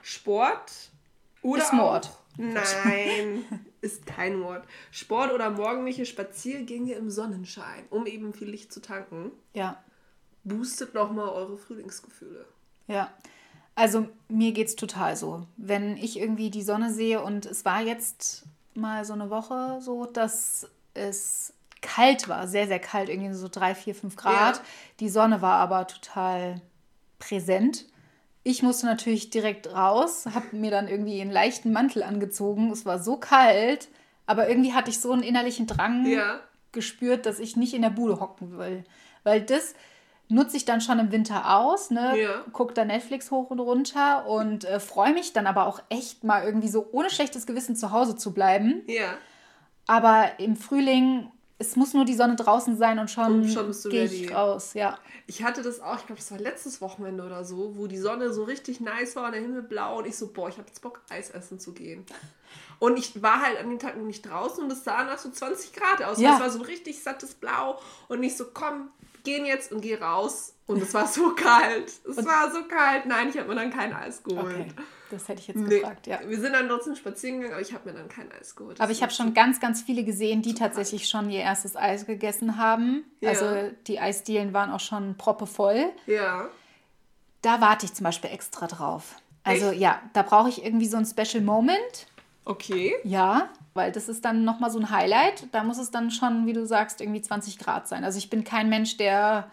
Sport, 0.02 0.72
oder 1.44 1.62
ist 1.62 1.74
Mord. 1.74 2.06
Auch, 2.08 2.38
nein, 2.38 3.46
ist 3.82 4.06
kein 4.06 4.40
Mord. 4.40 4.64
Sport 4.92 5.32
oder 5.32 5.52
morgendliche 5.52 6.06
Spaziergänge 6.06 6.94
im 6.94 7.12
Sonnenschein, 7.12 7.86
um 7.90 8.06
eben 8.06 8.34
viel 8.34 8.50
Licht 8.50 8.74
zu 8.74 8.82
tanken. 8.82 9.32
Ja. 9.54 9.84
Boostet 10.44 10.94
nochmal 10.94 11.30
eure 11.30 11.58
Frühlingsgefühle. 11.58 12.46
Ja. 12.88 13.12
Also 13.76 14.08
mir 14.28 14.52
geht 14.52 14.68
es 14.68 14.76
total 14.76 15.16
so. 15.16 15.48
Wenn 15.58 15.98
ich 15.98 16.20
irgendwie 16.20 16.50
die 16.50 16.62
Sonne 16.62 16.94
sehe 16.94 17.22
und 17.22 17.46
es 17.46 17.66
war 17.66 17.82
jetzt 17.82 18.44
mal 18.76 19.06
so 19.06 19.14
eine 19.14 19.30
Woche 19.30 19.80
so, 19.82 20.06
dass 20.06 20.68
es 20.94 21.54
kalt 21.82 22.30
war, 22.30 22.48
sehr, 22.48 22.68
sehr 22.68 22.80
kalt, 22.80 23.10
irgendwie 23.10 23.34
so 23.34 23.48
drei, 23.50 23.76
vier, 23.76 23.96
fünf 23.96 24.16
Grad. 24.16 24.58
Ja. 24.58 24.64
Die 25.00 25.10
Sonne 25.10 25.42
war 25.42 25.56
aber 25.56 25.88
total 25.88 26.62
präsent. 27.20 27.86
Ich 28.44 28.62
musste 28.62 28.86
natürlich 28.86 29.30
direkt 29.30 29.74
raus, 29.74 30.26
habe 30.34 30.56
mir 30.56 30.70
dann 30.70 30.88
irgendwie 30.88 31.22
einen 31.22 31.32
leichten 31.32 31.72
Mantel 31.72 32.04
angezogen. 32.04 32.72
Es 32.72 32.86
war 32.86 33.00
so 33.00 33.18
kalt, 33.18 33.88
aber 34.26 34.50
irgendwie 34.50 34.74
hatte 34.74 34.90
ich 34.90 35.00
so 35.00 35.12
einen 35.12 35.24
innerlichen 35.24 35.66
Drang 35.66 36.06
ja. 36.06 36.42
gespürt, 36.74 37.26
dass 37.26 37.40
ich 37.40 37.56
nicht 37.56 37.74
in 37.74 37.82
der 37.82 37.90
Bude 37.90 38.20
hocken 38.20 38.58
will. 38.58 38.84
Weil 39.24 39.42
das 39.42 39.76
nutze 40.28 40.58
ich 40.58 40.66
dann 40.66 40.82
schon 40.82 41.00
im 41.00 41.12
Winter 41.12 41.58
aus, 41.58 41.90
ne? 41.90 42.20
Ja. 42.20 42.46
Guck 42.52 42.76
da 42.76 42.84
Netflix 42.84 43.32
hoch 43.32 43.50
und 43.50 43.60
runter 43.60 44.26
und 44.28 44.66
äh, 44.66 44.80
freue 44.80 45.14
mich 45.14 45.34
dann 45.34 45.48
aber 45.48 45.68
auch 45.68 45.82
echt 45.90 46.24
mal 46.24 46.44
irgendwie 46.44 46.70
so 46.70 46.88
ohne 46.92 47.10
schlechtes 47.10 47.46
Gewissen 47.46 47.76
zu 47.76 47.92
Hause 47.92 48.16
zu 48.16 48.34
bleiben. 48.34 48.82
Ja. 48.88 49.18
Aber 49.88 50.32
im 50.40 50.56
Frühling 50.56 51.32
es 51.64 51.76
muss 51.78 51.94
nur 51.94 52.04
die 52.04 52.14
Sonne 52.14 52.36
draußen 52.36 52.78
sein 52.78 53.00
und 53.00 53.10
schon, 53.10 53.48
schon 53.48 53.72
gehe 53.90 54.06
ich 54.06 54.34
raus, 54.34 54.74
ja. 54.74 54.98
Ich 55.28 55.44
hatte 55.44 55.62
das 55.62 55.80
auch, 55.80 55.98
ich 55.98 56.06
glaube, 56.06 56.20
das 56.20 56.32
war 56.32 56.38
letztes 56.38 56.82
Wochenende 56.82 57.24
oder 57.24 57.46
so, 57.46 57.78
wo 57.78 57.88
die 57.88 57.98
Sonne 57.98 58.34
so 58.34 58.44
richtig 58.44 58.82
nice 58.82 59.16
war 59.16 59.28
und 59.28 59.32
der 59.32 59.42
Himmel 59.42 59.64
blau 59.64 60.00
und 60.00 60.08
ich 60.08 60.18
so, 60.18 60.28
boah, 60.28 60.50
ich 60.50 60.58
habe 60.58 60.68
jetzt 60.68 60.82
Bock, 60.82 61.02
Eis 61.10 61.30
essen 61.30 61.60
zu 61.60 61.74
gehen. 61.74 62.06
Und 62.84 63.00
ich 63.00 63.24
war 63.24 63.42
halt 63.42 63.58
an 63.60 63.70
dem 63.70 63.80
Tag 63.80 63.96
noch 63.96 64.04
nicht 64.04 64.30
draußen 64.30 64.62
und 64.62 64.70
es 64.70 64.84
sah 64.84 65.06
nach 65.06 65.18
so 65.18 65.32
20 65.32 65.72
Grad 65.72 66.04
aus. 66.04 66.20
Ja. 66.20 66.34
Es 66.34 66.42
war 66.42 66.50
so 66.50 66.60
richtig 66.64 67.02
sattes 67.02 67.34
Blau 67.34 67.80
und 68.10 68.22
ich 68.24 68.36
so, 68.36 68.48
komm, 68.54 68.90
gehen 69.24 69.46
jetzt 69.46 69.72
und 69.72 69.80
geh 69.80 69.96
raus. 69.96 70.54
Und 70.68 70.82
es 70.82 70.94
war 70.94 71.08
so 71.08 71.34
kalt. 71.34 71.88
Es 71.88 72.18
und 72.18 72.26
war 72.26 72.52
so 72.52 72.66
kalt. 72.66 73.06
Nein, 73.06 73.30
ich 73.30 73.38
habe 73.38 73.48
mir 73.48 73.56
dann 73.56 73.72
kein 73.72 73.94
Eis 73.94 74.22
geholt. 74.22 74.54
Okay. 74.54 74.68
Das 75.12 75.30
hätte 75.30 75.40
ich 75.40 75.48
jetzt 75.48 75.62
nee. 75.62 75.80
gefragt, 75.80 76.08
ja. 76.08 76.20
Wir 76.28 76.38
sind 76.42 76.52
dann 76.52 76.68
trotzdem 76.68 76.98
spazieren 76.98 77.38
gegangen, 77.38 77.54
aber 77.54 77.62
ich 77.62 77.74
habe 77.74 77.90
mir 77.90 77.96
dann 77.96 78.10
kein 78.10 78.30
Eis 78.34 78.54
geholt. 78.54 78.78
Das 78.80 78.84
aber 78.84 78.92
ich 78.92 79.02
habe 79.02 79.14
schon 79.14 79.34
ganz, 79.34 79.62
ganz 79.62 79.82
viele 79.82 80.04
gesehen, 80.04 80.42
die 80.42 80.54
tatsächlich 80.54 81.08
schon 81.08 81.30
ihr 81.30 81.40
erstes 81.40 81.78
Eis 81.78 82.06
gegessen 82.06 82.58
haben. 82.58 83.06
Ja. 83.22 83.30
Also 83.30 83.72
die 83.88 84.02
Eisdielen 84.02 84.52
waren 84.52 84.72
auch 84.72 84.82
schon 84.82 85.16
proppevoll. 85.16 85.86
Ja. 86.06 86.50
Da 87.42 87.62
warte 87.62 87.86
ich 87.86 87.94
zum 87.94 88.04
Beispiel 88.04 88.32
extra 88.32 88.68
drauf. 88.68 89.16
Also 89.46 89.70
Echt? 89.70 89.80
ja, 89.80 90.02
da 90.12 90.22
brauche 90.22 90.50
ich 90.50 90.66
irgendwie 90.66 90.88
so 90.88 90.98
ein 90.98 91.06
Special 91.06 91.42
Moment. 91.42 92.08
Okay. 92.46 92.94
Ja, 93.04 93.50
weil 93.74 93.92
das 93.92 94.10
ist 94.10 94.26
dann 94.26 94.44
nochmal 94.44 94.72
so 94.72 94.80
ein 94.80 94.90
Highlight. 94.90 95.48
Da 95.52 95.64
muss 95.64 95.78
es 95.78 95.92
dann 95.92 96.12
schon, 96.12 96.46
wie 96.46 96.54
du 96.54 96.66
sagst, 96.66 97.02
irgendwie 97.02 97.22
20 97.22 97.58
Grad 97.58 97.88
sein. 97.88 98.04
Also 98.04 98.18
ich 98.18 98.30
bin 98.30 98.44
kein 98.44 98.70
Mensch, 98.70 98.98
der 98.98 99.50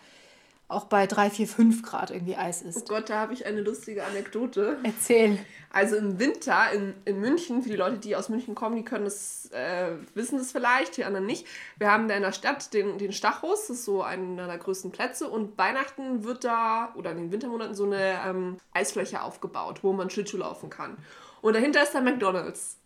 auch 0.71 0.85
bei 0.85 1.07
3, 1.07 1.31
4, 1.31 1.49
5 1.49 1.83
Grad 1.83 2.11
irgendwie 2.11 2.37
Eis 2.37 2.63
ist. 2.63 2.77
Oh 2.77 2.95
Gott, 2.95 3.11
da 3.11 3.19
habe 3.19 3.33
ich 3.33 3.45
eine 3.45 3.61
lustige 3.61 4.05
Anekdote. 4.05 4.79
Erzähl. 4.85 5.39
Also 5.73 5.97
im 5.97 6.19
Winter 6.19 6.71
in, 6.73 6.95
in 7.05 7.21
München, 7.21 7.63
für 7.63 7.69
die 7.69 7.77
Leute, 7.77 7.99
die 7.99 8.17
aus 8.17 8.29
München 8.29 8.55
kommen, 8.55 8.77
die 8.77 8.85
können 8.85 9.05
das, 9.05 9.51
äh, 9.53 9.93
wissen 10.15 10.39
das 10.39 10.53
vielleicht, 10.53 10.97
die 10.97 11.05
anderen 11.05 11.27
nicht. 11.27 11.47
Wir 11.79 11.91
haben 11.91 12.09
da 12.09 12.15
in 12.15 12.23
der 12.23 12.33
Stadt 12.33 12.73
den, 12.73 12.99
den 12.99 13.13
Stachus, 13.13 13.67
das 13.69 13.79
ist 13.79 13.85
so 13.85 14.03
einer 14.03 14.47
der 14.47 14.59
größten 14.59 14.93
Plätze. 14.93 15.29
Und 15.29 15.59
Weihnachten 15.59 16.25
wird 16.25 16.45
da, 16.45 16.93
oder 16.95 17.13
in 17.13 17.19
den 17.19 17.33
Wintermonaten, 17.33 17.75
so 17.75 17.85
eine 17.85 18.21
ähm, 18.27 18.57
Eisfläche 18.73 19.23
aufgebaut, 19.23 19.81
wo 19.83 19.93
man 19.93 20.11
Schlittschuh 20.11 20.39
laufen 20.39 20.71
kann. 20.71 20.97
Und 21.43 21.55
dahinter 21.55 21.83
ist 21.83 21.95
der 21.95 22.03
McDonalds. 22.03 22.80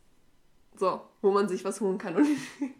So, 0.78 1.00
wo 1.22 1.30
man 1.30 1.48
sich 1.48 1.64
was 1.64 1.80
holen 1.80 1.98
kann. 1.98 2.16
Und 2.16 2.26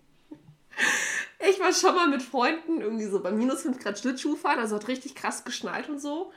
ich 1.49 1.61
war 1.61 1.73
schon 1.73 1.95
mal 1.95 2.09
mit 2.09 2.23
Freunden 2.23 2.81
irgendwie 2.81 3.07
so 3.07 3.21
bei 3.21 3.31
minus 3.31 3.63
5 3.63 3.79
Grad 3.79 3.99
Schlittschuh 3.99 4.37
fahren, 4.37 4.59
also 4.59 4.77
hat 4.77 4.89
richtig 4.89 5.15
krass 5.15 5.45
geschneit 5.45 5.89
und 5.89 6.01
so. 6.01 6.33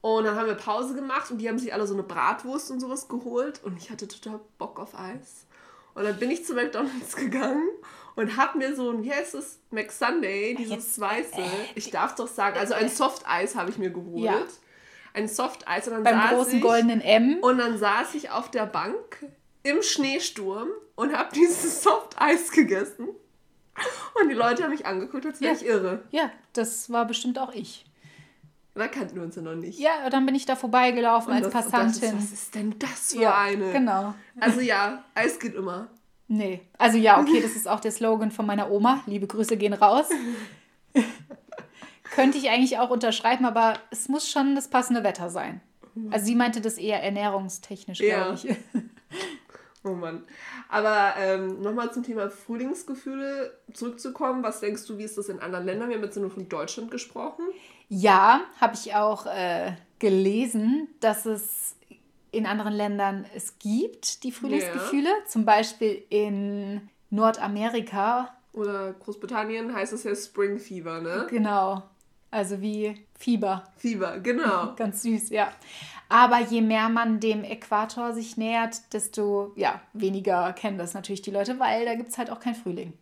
Und 0.00 0.24
dann 0.24 0.36
haben 0.36 0.46
wir 0.46 0.54
Pause 0.54 0.94
gemacht 0.94 1.30
und 1.30 1.38
die 1.38 1.48
haben 1.48 1.58
sich 1.58 1.72
alle 1.72 1.86
so 1.86 1.94
eine 1.94 2.02
Bratwurst 2.02 2.70
und 2.70 2.80
sowas 2.80 3.08
geholt 3.08 3.62
und 3.64 3.78
ich 3.78 3.90
hatte 3.90 4.06
total 4.06 4.40
Bock 4.58 4.78
auf 4.78 4.98
Eis. 4.98 5.46
Und 5.94 6.04
dann 6.04 6.18
bin 6.18 6.30
ich 6.30 6.44
zu 6.44 6.54
McDonalds 6.54 7.16
gegangen 7.16 7.68
und 8.16 8.36
hab 8.36 8.54
mir 8.54 8.74
so 8.74 8.90
ein, 8.90 9.02
wie 9.02 9.12
heißt 9.12 9.34
es, 9.34 9.60
McSunday, 9.70 10.54
dieses 10.56 11.00
weiße, 11.00 11.40
äh, 11.40 11.46
ich 11.74 11.90
darf 11.90 12.14
doch 12.16 12.28
sagen, 12.28 12.58
also 12.58 12.74
ein 12.74 12.88
Soft-Eis 12.88 13.54
habe 13.54 13.70
ich 13.70 13.78
mir 13.78 13.90
geholt. 13.90 14.24
Ja. 14.24 14.42
ein 15.14 15.28
Soft 15.28 15.66
Eis. 15.68 15.86
Und 15.88 15.94
dann 15.94 16.02
Beim 16.02 16.20
saß 16.20 16.30
großen 16.30 16.56
ich, 16.56 16.62
goldenen 16.62 17.00
M. 17.00 17.38
Und 17.40 17.58
dann 17.58 17.78
saß 17.78 18.14
ich 18.14 18.30
auf 18.30 18.50
der 18.50 18.66
Bank 18.66 19.24
im 19.64 19.82
Schneesturm 19.82 20.68
und 20.94 21.12
habe 21.16 21.30
dieses 21.34 21.82
Soft 21.82 22.14
Eis 22.20 22.52
gegessen. 22.52 23.08
Und 24.20 24.28
die 24.28 24.34
Leute 24.34 24.62
haben 24.62 24.70
mich 24.70 24.86
angeguckt, 24.86 25.26
als 25.26 25.40
wäre 25.40 25.52
Ja. 25.52 25.58
ich 25.60 25.66
irre. 25.66 26.02
Ja, 26.12 26.30
das 26.52 26.90
war 26.90 27.04
bestimmt 27.06 27.38
auch 27.40 27.52
ich. 27.52 27.84
Da 28.76 28.86
kannten 28.88 29.16
wir 29.16 29.22
uns 29.22 29.34
ja 29.36 29.42
noch 29.42 29.54
nicht. 29.54 29.78
Ja, 29.78 30.08
dann 30.10 30.26
bin 30.26 30.34
ich 30.34 30.46
da 30.46 30.54
vorbeigelaufen 30.56 31.30
Und 31.32 31.44
als 31.44 31.52
das- 31.52 31.70
Passantin. 31.70 32.16
Was 32.16 32.32
ist 32.32 32.54
denn 32.54 32.76
das 32.78 33.12
für 33.12 33.22
ja, 33.22 33.36
eine? 33.38 33.72
genau. 33.72 34.14
Also 34.38 34.60
ja, 34.60 35.04
Eis 35.14 35.38
geht 35.40 35.54
immer. 35.54 35.88
Nee. 36.28 36.60
Also 36.78 36.96
ja, 36.98 37.20
okay, 37.20 37.40
das 37.40 37.52
ist 37.56 37.68
auch 37.68 37.80
der 37.80 37.90
Slogan 37.92 38.30
von 38.30 38.46
meiner 38.46 38.70
Oma. 38.70 39.02
Liebe 39.06 39.26
Grüße 39.26 39.56
gehen 39.56 39.74
raus. 39.74 40.06
Könnte 42.14 42.38
ich 42.38 42.48
eigentlich 42.50 42.78
auch 42.78 42.90
unterschreiben, 42.90 43.44
aber 43.44 43.74
es 43.90 44.08
muss 44.08 44.28
schon 44.30 44.54
das 44.54 44.68
passende 44.68 45.02
Wetter 45.02 45.30
sein. 45.30 45.60
Also 46.10 46.26
sie 46.26 46.34
meinte 46.34 46.60
das 46.60 46.76
eher 46.78 47.02
ernährungstechnisch, 47.02 48.00
Ja. 48.00 48.32
glaube 48.34 48.40
ich. 48.42 48.56
Oh 49.84 49.92
Mann. 49.92 50.24
Aber 50.70 51.14
ähm, 51.18 51.60
nochmal 51.60 51.92
zum 51.92 52.02
Thema 52.02 52.30
Frühlingsgefühle 52.30 53.56
zurückzukommen. 53.72 54.42
Was 54.42 54.60
denkst 54.60 54.86
du, 54.86 54.96
wie 54.96 55.04
ist 55.04 55.18
das 55.18 55.28
in 55.28 55.40
anderen 55.40 55.66
Ländern? 55.66 55.90
Wir 55.90 55.96
haben 55.96 56.04
jetzt 56.04 56.16
nur 56.16 56.30
von 56.30 56.48
Deutschland 56.48 56.90
gesprochen. 56.90 57.44
Ja, 57.88 58.40
habe 58.60 58.74
ich 58.74 58.94
auch 58.94 59.26
äh, 59.26 59.72
gelesen, 59.98 60.88
dass 61.00 61.26
es 61.26 61.76
in 62.30 62.46
anderen 62.46 62.72
Ländern 62.72 63.26
es 63.34 63.58
gibt, 63.58 64.24
die 64.24 64.32
Frühlingsgefühle. 64.32 65.10
Zum 65.28 65.44
Beispiel 65.44 66.02
in 66.08 66.88
Nordamerika. 67.10 68.34
Oder 68.54 68.94
Großbritannien 68.94 69.74
heißt 69.74 69.92
es 69.92 70.04
ja 70.04 70.14
Spring 70.14 70.58
Fever, 70.58 71.00
ne? 71.00 71.26
Genau. 71.28 71.82
Also 72.34 72.60
wie 72.60 73.06
Fieber. 73.16 73.62
Fieber, 73.76 74.18
genau. 74.18 74.74
Ganz 74.76 75.02
süß, 75.02 75.30
ja. 75.30 75.52
Aber 76.08 76.40
je 76.40 76.62
mehr 76.62 76.88
man 76.88 77.20
dem 77.20 77.44
Äquator 77.44 78.12
sich 78.12 78.36
nähert, 78.36 78.92
desto 78.92 79.52
ja, 79.54 79.80
weniger 79.92 80.52
kennen 80.52 80.76
das 80.76 80.94
natürlich 80.94 81.22
die 81.22 81.30
Leute, 81.30 81.60
weil 81.60 81.84
da 81.84 81.94
gibt 81.94 82.08
es 82.08 82.18
halt 82.18 82.30
auch 82.30 82.40
kein 82.40 82.56
Frühling. 82.56 82.92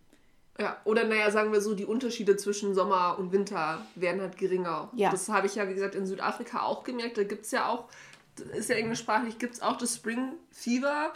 Ja, 0.61 0.77
oder 0.85 1.05
naja, 1.05 1.31
sagen 1.31 1.51
wir 1.51 1.63
so, 1.63 1.75
die 1.75 1.87
Unterschiede 1.87 2.37
zwischen 2.37 2.75
Sommer 2.75 3.19
und 3.19 3.33
Winter 3.33 3.81
werden 3.95 4.21
halt 4.21 4.37
geringer. 4.37 4.91
Ja. 4.95 5.11
Das 5.11 5.31
habe 5.31 5.47
ich 5.47 5.55
ja, 5.55 5.67
wie 5.67 5.75
gesagt, 5.75 5.95
in 5.95 6.05
Südafrika 6.05 6.61
auch 6.61 6.85
gemerkt. 6.85 7.17
Da 7.17 7.25
gibt 7.25 7.47
es 7.47 7.53
ja 7.53 7.71
auch, 7.71 7.89
ist 8.55 8.69
ja 8.69 8.77
englischsprachig, 8.77 9.39
gibt 9.39 9.55
es 9.55 9.63
auch 9.63 9.79
das 9.79 9.97
Spring 9.97 10.35
Fever. 10.51 11.15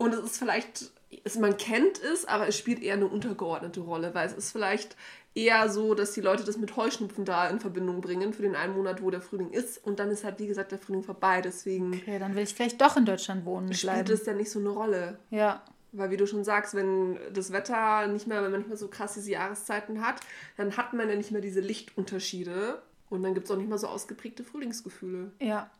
Und 0.00 0.14
es 0.14 0.20
ist 0.20 0.38
vielleicht, 0.38 0.90
es, 1.24 1.36
man 1.38 1.58
kennt 1.58 2.02
es, 2.02 2.24
aber 2.24 2.48
es 2.48 2.56
spielt 2.56 2.82
eher 2.82 2.94
eine 2.94 3.06
untergeordnete 3.06 3.80
Rolle, 3.80 4.14
weil 4.14 4.26
es 4.26 4.32
ist 4.32 4.50
vielleicht 4.50 4.96
eher 5.34 5.68
so, 5.68 5.94
dass 5.94 6.12
die 6.12 6.22
Leute 6.22 6.42
das 6.42 6.56
mit 6.56 6.74
Heuschnupfen 6.74 7.26
da 7.26 7.48
in 7.50 7.60
Verbindung 7.60 8.00
bringen 8.00 8.32
für 8.32 8.40
den 8.40 8.56
einen 8.56 8.72
Monat, 8.74 9.02
wo 9.02 9.10
der 9.10 9.20
Frühling 9.20 9.50
ist. 9.50 9.76
Und 9.84 9.98
dann 10.00 10.10
ist 10.10 10.24
halt, 10.24 10.38
wie 10.38 10.46
gesagt, 10.46 10.72
der 10.72 10.78
Frühling 10.78 11.02
vorbei. 11.02 11.42
Deswegen 11.42 11.92
Okay, 11.94 12.18
dann 12.18 12.34
will 12.34 12.44
ich 12.44 12.54
vielleicht 12.54 12.80
doch 12.80 12.96
in 12.96 13.04
Deutschland 13.04 13.44
wohnen 13.44 13.74
spielt 13.74 13.92
bleiben. 13.92 14.12
es 14.12 14.24
dann 14.24 14.38
nicht 14.38 14.50
so 14.50 14.58
eine 14.58 14.70
Rolle. 14.70 15.18
Ja, 15.28 15.62
Weil 15.92 16.10
wie 16.10 16.16
du 16.16 16.26
schon 16.26 16.44
sagst, 16.44 16.74
wenn 16.74 17.18
das 17.34 17.52
Wetter 17.52 18.06
nicht 18.06 18.26
mehr, 18.26 18.42
wenn 18.42 18.52
man 18.52 18.60
nicht 18.60 18.68
mehr 18.68 18.78
so 18.78 18.88
krass 18.88 19.12
diese 19.14 19.32
Jahreszeiten 19.32 20.00
hat, 20.00 20.20
dann 20.56 20.78
hat 20.78 20.94
man 20.94 21.10
ja 21.10 21.14
nicht 21.14 21.30
mehr 21.30 21.42
diese 21.42 21.60
Lichtunterschiede 21.60 22.80
und 23.10 23.22
dann 23.22 23.34
gibt 23.34 23.46
es 23.46 23.50
auch 23.50 23.56
nicht 23.56 23.68
mehr 23.68 23.78
so 23.78 23.88
ausgeprägte 23.88 24.44
Frühlingsgefühle. 24.44 25.32
ja. 25.40 25.70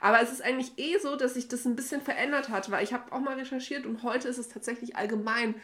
Aber 0.00 0.22
es 0.22 0.30
ist 0.30 0.42
eigentlich 0.42 0.78
eh 0.78 0.96
so, 0.98 1.16
dass 1.16 1.34
sich 1.34 1.48
das 1.48 1.64
ein 1.64 1.74
bisschen 1.74 2.00
verändert 2.00 2.48
hat, 2.50 2.70
weil 2.70 2.84
ich 2.84 2.92
habe 2.92 3.12
auch 3.12 3.18
mal 3.18 3.34
recherchiert 3.34 3.84
und 3.84 4.04
heute 4.04 4.28
ist 4.28 4.38
es 4.38 4.48
tatsächlich 4.48 4.94
allgemein 4.94 5.56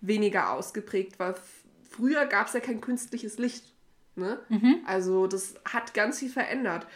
weniger 0.00 0.52
ausgeprägt, 0.52 1.18
weil 1.18 1.34
früher 1.90 2.26
gab 2.26 2.46
es 2.46 2.52
ja 2.52 2.60
kein 2.60 2.80
künstliches 2.80 3.38
Licht. 3.38 3.64
Ne? 4.14 4.40
Also 4.84 5.26
das 5.28 5.54
hat 5.64 5.94
ganz 5.94 6.18
viel 6.18 6.28
verändert. 6.28 6.86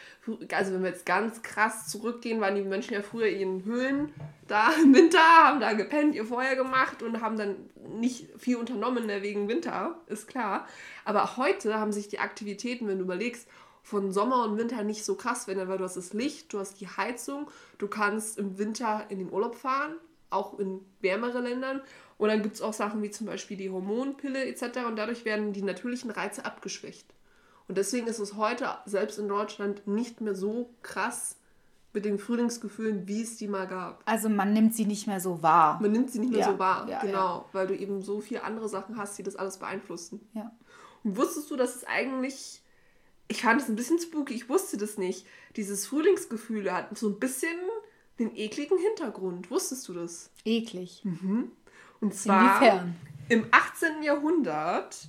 Also 0.53 0.72
wenn 0.72 0.83
wir 0.83 0.91
jetzt 0.91 1.07
ganz 1.07 1.43
krass 1.43 1.89
zurückgehen, 1.89 2.41
waren 2.41 2.57
die 2.57 2.62
Menschen 2.62 2.95
ja 2.95 3.03
früher 3.03 3.28
in 3.28 3.64
Höhlen 3.64 4.12
da 4.49 4.72
im 4.83 4.93
Winter, 4.95 5.18
haben 5.18 5.61
da 5.61 5.72
gepennt, 5.72 6.14
ihr 6.14 6.24
Feuer 6.24 6.57
gemacht 6.57 7.03
und 7.03 7.20
haben 7.20 7.37
dann 7.37 7.57
nicht 7.97 8.28
viel 8.39 8.57
unternommen 8.57 9.07
ne, 9.07 9.22
wegen 9.22 9.49
Winter, 9.49 10.01
ist 10.07 10.26
klar. 10.26 10.66
Aber 11.05 11.37
heute 11.37 11.78
haben 11.78 11.93
sich 11.93 12.09
die 12.09 12.18
Aktivitäten, 12.18 12.89
wenn 12.89 12.99
du 12.99 13.05
überlegst, 13.05 13.49
von 13.83 14.12
Sommer 14.12 14.45
und 14.45 14.59
Winter 14.59 14.83
nicht 14.85 15.05
so 15.05 15.14
krass 15.16 15.45
verändert, 15.45 15.68
weil 15.68 15.78
du 15.78 15.85
hast 15.85 15.97
das 15.97 16.12
Licht, 16.12 16.53
du 16.53 16.59
hast 16.59 16.80
die 16.80 16.89
Heizung, 16.89 17.51
du 17.78 17.89
kannst 17.89 18.39
im 18.39 18.59
Winter 18.59 19.07
in 19.09 19.18
den 19.18 19.33
Urlaub 19.33 19.57
fahren, 19.57 19.97
auch 20.30 20.59
in 20.59 20.80
wärmere 21.01 21.41
Ländern. 21.41 21.83
Und 22.16 22.28
dann 22.28 22.43
gibt 22.43 22.55
es 22.55 22.62
auch 22.62 22.72
Sachen 22.72 23.03
wie 23.03 23.11
zum 23.11 23.26
Beispiel 23.26 23.57
die 23.57 23.70
Hormonpille 23.70 24.45
etc. 24.47 24.87
Und 24.87 24.97
dadurch 24.97 25.24
werden 25.24 25.53
die 25.53 25.62
natürlichen 25.62 26.11
Reize 26.11 26.45
abgeschwächt. 26.45 27.12
Und 27.68 27.78
deswegen 27.78 28.07
ist 28.07 28.18
es 28.18 28.37
heute, 28.37 28.68
selbst 28.87 29.18
in 29.18 29.28
Deutschland, 29.28 29.87
nicht 29.87 30.20
mehr 30.20 30.35
so 30.35 30.70
krass 30.83 31.37
mit 31.93 32.05
den 32.05 32.18
Frühlingsgefühlen, 32.18 33.07
wie 33.07 33.22
es 33.22 33.37
die 33.37 33.49
mal 33.49 33.66
gab. 33.66 34.03
Also 34.07 34.28
man 34.28 34.53
nimmt 34.53 34.74
sie 34.74 34.87
nicht 34.87 35.07
mehr 35.07 35.20
so 35.20 35.43
wahr. 35.43 35.78
Man 35.80 35.93
nimmt 35.93 36.11
sie 36.11 36.20
nicht 36.20 36.33
mehr 36.33 36.41
Ja, 36.41 36.53
so 36.53 36.59
wahr, 36.59 36.89
ja, 36.89 37.01
genau, 37.01 37.49
weil 37.53 37.66
du 37.66 37.76
eben 37.76 38.03
so 38.03 38.20
viele 38.20 38.45
andere 38.45 38.68
Sachen 38.68 38.97
hast, 38.97 39.18
die 39.18 39.22
das 39.22 39.37
alles 39.37 39.59
beeinflussen. 39.59 40.26
Ja. 40.33 40.51
Und 41.05 41.16
wusstest 41.16 41.51
du, 41.51 41.57
dass 41.57 41.76
es 41.76 41.85
eigentlich, 41.85 42.62
ich 43.33 43.43
fand 43.43 43.62
es 43.62 43.68
ein 43.68 43.76
bisschen 43.76 43.99
spooky, 43.99 44.35
ich 44.35 44.49
wusste 44.51 44.76
das 44.76 44.99
nicht, 44.99 45.26
dieses 45.57 45.87
Frühlingsgefühl 45.87 46.70
hat 46.70 46.97
so 46.99 47.09
ein 47.09 47.18
bisschen 47.18 47.57
den 48.18 48.37
ekligen 48.37 48.78
Hintergrund. 48.78 49.51
Wusstest 49.51 49.89
du 49.89 49.95
das? 49.95 50.30
Eklig. 50.45 51.03
Und 52.01 52.14
zwar 52.14 52.59
Inwiefern? 52.59 52.95
im 53.30 53.47
18. 53.51 54.03
Jahrhundert 54.03 55.09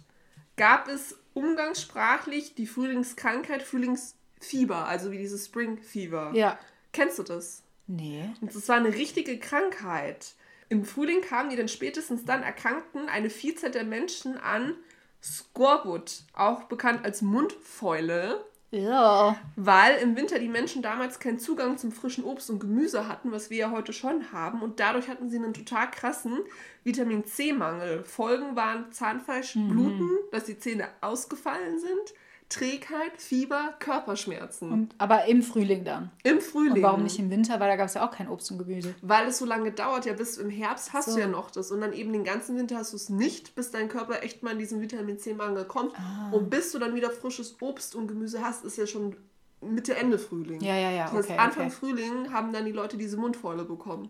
gab 0.55 0.87
es 0.87 1.17
umgangssprachlich 1.33 2.55
die 2.55 2.65
Frühlingskrankheit, 2.65 3.61
Frühlingsfieber, 3.61 4.87
also 4.87 5.11
wie 5.11 5.17
dieses 5.17 5.45
Spring 5.45 5.77
Fever. 5.79 6.31
Ja. 6.33 6.57
Kennst 6.93 7.19
du 7.19 7.23
das? 7.23 7.63
Nee. 7.87 8.29
Und 8.39 8.55
das 8.55 8.69
war 8.69 8.77
eine 8.77 8.93
richtige 8.93 9.37
Krankheit. 9.37 10.35
Im 10.69 10.85
Frühling 10.85 11.21
kamen 11.21 11.49
die 11.49 11.57
dann 11.57 11.67
spätestens 11.67 12.23
dann 12.23 12.41
erkrankten 12.41 13.09
eine 13.09 13.29
Vielzahl 13.29 13.71
der 13.71 13.83
Menschen 13.83 14.37
an 14.37 14.75
Skorbut, 15.23 16.23
auch 16.33 16.63
bekannt 16.63 17.05
als 17.05 17.21
Mundfäule, 17.21 18.43
Ja. 18.71 19.35
weil 19.55 19.97
im 20.01 20.15
Winter 20.17 20.39
die 20.39 20.49
Menschen 20.49 20.81
damals 20.81 21.19
keinen 21.19 21.39
Zugang 21.39 21.77
zum 21.77 21.91
frischen 21.91 22.23
Obst 22.23 22.49
und 22.49 22.59
Gemüse 22.59 23.07
hatten, 23.07 23.31
was 23.31 23.49
wir 23.49 23.57
ja 23.57 23.71
heute 23.71 23.93
schon 23.93 24.31
haben. 24.33 24.61
Und 24.61 24.79
dadurch 24.79 25.07
hatten 25.07 25.29
sie 25.29 25.37
einen 25.37 25.53
total 25.53 25.89
krassen 25.91 26.39
Vitamin 26.83 27.23
C-Mangel. 27.25 28.03
Folgen 28.03 28.55
waren 28.55 28.91
Zahnfleisch, 28.91 29.53
Bluten, 29.53 30.09
dass 30.31 30.45
die 30.45 30.57
Zähne 30.59 30.87
ausgefallen 31.01 31.79
sind, 31.79 32.13
Trägheit, 32.49 33.13
Fieber, 33.17 33.73
Körperschmerzen. 33.79 34.71
Und, 34.71 34.95
aber 34.97 35.25
im 35.25 35.41
Frühling 35.41 35.83
dann. 35.83 36.11
Im 36.23 36.39
Frühling. 36.39 36.73
Und 36.73 36.81
warum 36.83 37.03
nicht 37.03 37.17
im 37.17 37.29
Winter? 37.29 37.59
Weil 37.59 37.69
da 37.69 37.75
gab 37.75 37.87
es 37.87 37.95
ja 37.95 38.07
auch 38.07 38.11
kein 38.11 38.27
Obst 38.29 38.51
und 38.51 38.59
Gemüse. 38.59 38.93
Weil 39.01 39.27
es 39.27 39.39
so 39.39 39.45
lange 39.45 39.71
dauert, 39.71 40.05
ja, 40.05 40.13
bis 40.13 40.37
im 40.37 40.49
Herbst 40.49 40.93
hast 40.93 41.05
So. 41.09 41.15
du 41.15 41.21
ja 41.21 41.27
noch 41.27 41.49
das. 41.51 41.71
Und 41.71 41.81
dann 41.81 41.93
eben 41.93 42.13
den 42.13 42.23
ganzen 42.23 42.57
Winter 42.57 42.77
hast 42.77 42.93
du 42.93 42.97
es 42.97 43.09
nicht, 43.09 43.55
bis 43.55 43.71
dein 43.71 43.89
Körper 43.89 44.21
echt 44.23 44.43
mal 44.43 44.51
in 44.51 44.59
diesen 44.59 44.81
Vitamin 44.81 45.17
C-Mangel 45.17 45.65
kommt. 45.65 45.93
Ah. 45.97 46.29
Und 46.31 46.49
bis 46.49 46.71
du 46.71 46.79
dann 46.79 46.93
wieder 46.95 47.09
frisches 47.09 47.55
Obst 47.61 47.95
und 47.95 48.07
Gemüse 48.07 48.41
hast, 48.41 48.65
ist 48.65 48.77
ja 48.77 48.85
schon 48.85 49.15
Mitte, 49.61 49.95
Ende 49.95 50.19
Frühling. 50.19 50.61
Ja, 50.61 50.75
ja, 50.75 50.91
ja, 50.91 51.05
Das 51.05 51.29
heißt, 51.29 51.39
Anfang 51.39 51.67
okay. 51.67 51.75
Frühling 51.75 52.31
haben 52.31 52.53
dann 52.53 52.65
die 52.65 52.71
Leute 52.71 52.97
diese 52.97 53.17
Mundfäule 53.17 53.63
bekommen. 53.63 54.09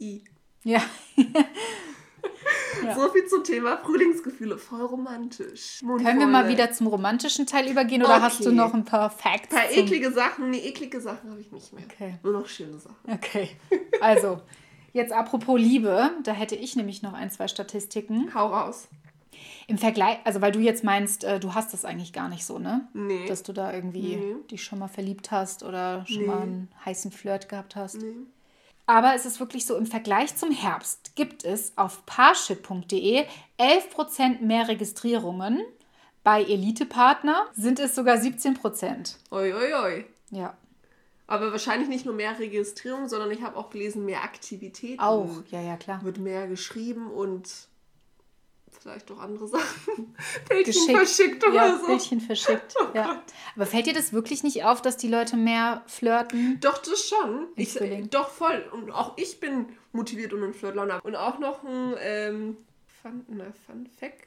I. 0.00 0.22
Ja. 0.64 0.80
Ja. 2.84 2.94
So 2.94 3.08
viel 3.10 3.26
zum 3.26 3.42
Thema 3.44 3.76
Frühlingsgefühle. 3.78 4.56
Voll 4.56 4.82
romantisch. 4.82 5.80
Können 5.80 6.18
wir 6.20 6.26
mal 6.26 6.48
wieder 6.48 6.70
zum 6.72 6.86
romantischen 6.86 7.46
Teil 7.46 7.68
übergehen 7.70 8.02
oder 8.02 8.22
hast 8.22 8.40
du 8.40 8.46
Okay. 8.48 8.54
noch 8.56 8.72
ein 8.72 8.84
paar 8.84 9.10
Facts? 9.10 9.48
Ein 9.54 9.56
paar 9.58 9.70
eklige 9.72 10.12
Sachen. 10.12 10.50
Nee, 10.50 10.58
eklige 10.60 11.00
Sachen 11.00 11.30
habe 11.30 11.40
ich 11.40 11.50
nicht 11.50 11.72
mehr. 11.72 11.84
Okay. 11.84 12.14
Nur 12.22 12.32
noch 12.34 12.46
schöne 12.46 12.78
Sachen. 12.78 12.96
Okay. 13.10 13.50
Also, 14.00 14.40
jetzt 14.92 15.12
apropos 15.12 15.58
Liebe, 15.60 16.10
da 16.22 16.32
hätte 16.32 16.54
ich 16.54 16.76
nämlich 16.76 17.02
noch 17.02 17.14
ein, 17.14 17.30
zwei 17.30 17.48
Statistiken. 17.48 18.32
Hau 18.34 18.46
raus. 18.46 18.88
Im 19.66 19.76
Vergleich, 19.78 20.18
also 20.24 20.40
weil 20.40 20.52
du 20.52 20.60
jetzt 20.60 20.82
meinst, 20.84 21.24
äh, 21.24 21.38
du 21.40 21.54
hast 21.54 21.72
das 21.72 21.84
eigentlich 21.84 22.12
gar 22.12 22.28
nicht 22.28 22.44
so, 22.46 22.58
ne? 22.58 22.88
Nee. 22.94 23.26
Dass 23.26 23.42
du 23.42 23.52
da 23.52 23.72
irgendwie 23.72 24.16
Nee. 24.16 24.34
dich 24.50 24.64
schon 24.64 24.78
mal 24.78 24.88
verliebt 24.88 25.30
hast 25.30 25.62
oder 25.62 26.04
schon 26.06 26.22
Nee. 26.22 26.26
mal 26.26 26.40
einen 26.42 26.68
heißen 26.84 27.10
Flirt 27.12 27.48
gehabt 27.48 27.76
hast. 27.76 27.96
Nee. 28.00 28.14
Aber 28.88 29.14
es 29.14 29.26
ist 29.26 29.38
wirklich 29.38 29.66
so, 29.66 29.76
im 29.76 29.84
Vergleich 29.84 30.34
zum 30.34 30.50
Herbst 30.50 31.14
gibt 31.14 31.44
es 31.44 31.76
auf 31.76 32.06
parship.de 32.06 33.26
11% 33.60 34.40
mehr 34.40 34.66
Registrierungen. 34.66 35.62
Bei 36.24 36.42
Elite-Partner 36.42 37.46
sind 37.52 37.80
es 37.80 37.94
sogar 37.94 38.16
17%. 38.16 39.16
Oi, 39.30 39.52
oi, 39.52 39.74
oi. 39.74 40.04
Ja, 40.30 40.56
Aber 41.26 41.52
wahrscheinlich 41.52 41.90
nicht 41.90 42.06
nur 42.06 42.14
mehr 42.14 42.38
Registrierung, 42.38 43.08
sondern 43.10 43.30
ich 43.30 43.42
habe 43.42 43.58
auch 43.58 43.68
gelesen, 43.68 44.06
mehr 44.06 44.22
Aktivitäten. 44.24 45.00
auch. 45.00 45.42
Ja, 45.50 45.60
ja, 45.60 45.76
klar. 45.76 46.02
Wird 46.02 46.16
mehr 46.16 46.46
geschrieben 46.46 47.10
und 47.10 47.67
vielleicht 48.80 49.10
auch 49.10 49.18
andere 49.18 49.46
Sachen. 49.48 50.14
Bildchen 50.48 50.72
Geschickt. 50.72 50.98
verschickt 50.98 51.46
oder 51.46 51.54
ja, 51.54 51.78
so. 51.78 51.86
Bildchen 51.86 52.20
verschickt. 52.20 52.74
ja. 52.94 53.22
Aber 53.56 53.66
fällt 53.66 53.86
dir 53.86 53.94
das 53.94 54.12
wirklich 54.12 54.42
nicht 54.42 54.64
auf, 54.64 54.82
dass 54.82 54.96
die 54.96 55.08
Leute 55.08 55.36
mehr 55.36 55.82
flirten? 55.86 56.58
Doch, 56.60 56.78
das 56.78 57.08
schon. 57.08 57.48
Ich, 57.56 57.72
Frühling. 57.74 58.10
doch, 58.10 58.28
voll. 58.28 58.64
Und 58.72 58.90
auch 58.90 59.16
ich 59.16 59.40
bin 59.40 59.66
motiviert 59.92 60.32
und 60.32 60.42
in 60.42 60.54
Flirtlaune. 60.54 61.00
Und 61.02 61.16
auch 61.16 61.38
noch 61.38 61.62
ein 61.64 61.94
ähm, 62.00 62.56
Fun, 63.02 63.24
na, 63.28 63.44
Fun 63.66 63.86
Fact. 63.98 64.26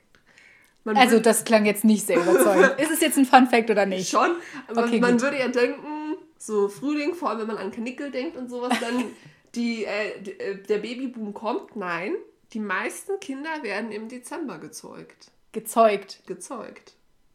Man 0.84 0.98
Also, 0.98 1.20
das 1.20 1.44
klang 1.46 1.66
jetzt 1.66 1.84
nicht 1.84 2.08
sehr 2.08 2.18
überzeugend. 2.18 2.74
ist 2.80 2.92
es 2.92 3.02
jetzt 3.02 3.18
ein 3.18 3.26
Fun 3.26 3.48
Fact 3.48 3.70
oder 3.70 3.86
nicht? 3.86 4.10
schon, 4.10 4.32
aber 4.68 4.86
Okay, 4.86 5.00
man 5.00 5.14
gut. 5.14 5.22
würde 5.22 5.38
ja 5.38 5.48
denken, 5.48 6.16
so 6.38 6.70
Frühling, 6.70 7.14
vor 7.14 7.30
allem 7.30 7.42
wenn 7.42 7.48
man 7.48 7.58
an 7.58 7.72
Kanickel 7.72 8.10
denkt 8.10 8.36
und 8.36 8.50
sowas, 8.50 8.74
dann 8.82 9.06
die, 9.56 9.86
äh, 9.86 10.10
äh, 10.40 10.56
der 10.64 10.80
Babyboom 10.80 11.34
kommt. 11.34 11.76
Nein, 11.76 12.16
die 12.54 12.60
meisten 12.60 13.20
Kinder 13.20 13.64
werden 13.64 13.92
im 13.92 14.08
Dezember 14.10 14.58
gezeugt. 14.58 15.32
Gezeugt. 15.52 16.22
Gezeugt. 16.28 16.94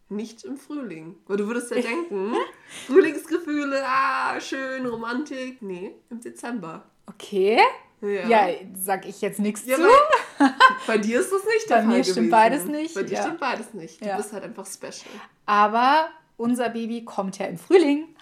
Nicht 0.09 0.45
im 0.45 0.57
Frühling. 0.57 1.17
Weil 1.27 1.37
du 1.39 1.47
würdest 1.49 1.71
ja 1.71 1.81
denken, 1.81 2.33
Frühlingsgefühle, 2.87 3.83
ah, 3.85 4.41
schön, 4.41 4.87
Romantik. 4.87 5.61
Nee, 5.63 5.95
im 6.11 6.21
Dezember. 6.21 6.85
Okay. 7.07 7.59
Ja. 8.03 8.29
Ja, 8.29 8.55
sag 8.75 9.07
ich 9.09 9.21
jetzt 9.23 9.39
nichts 9.41 9.65
Ja, 9.67 9.77
zu. 9.77 9.83
bei, 10.87 10.99
dir 10.99 11.21
ist 11.21 11.33
das 11.33 11.45
nicht 11.45 11.69
der 11.71 11.77
Bei 11.77 11.83
Fall 11.83 11.97
mir 11.97 12.05
stimmt 12.05 12.17
gewesen. 12.17 12.31
beides 12.31 12.65
nicht, 12.67 12.95
Bei 12.95 13.03
dir 13.03 13.15
ja. 13.15 13.23
stimmt 13.23 13.41
beides 13.41 13.75
nicht. 13.75 14.05
Du 14.05 14.17
bist 14.17 14.33
halt 14.33 14.45
einfach 14.45 14.67
special. 14.67 15.11
Aber 15.47 16.09
unser 16.37 16.69
Baby 16.69 17.05
kommt 17.05 17.39
ja 17.39 17.47
im 17.47 17.59
Frühling. 17.59 18.09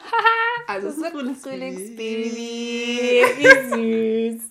Also 0.66 0.86
Das 0.86 0.96
es 0.96 1.02
ist 1.02 1.12
ein 1.12 1.18
ein 1.28 1.34
Frühlingsbaby. 1.36 3.24
Wie 3.36 4.32
süß. 4.38 4.50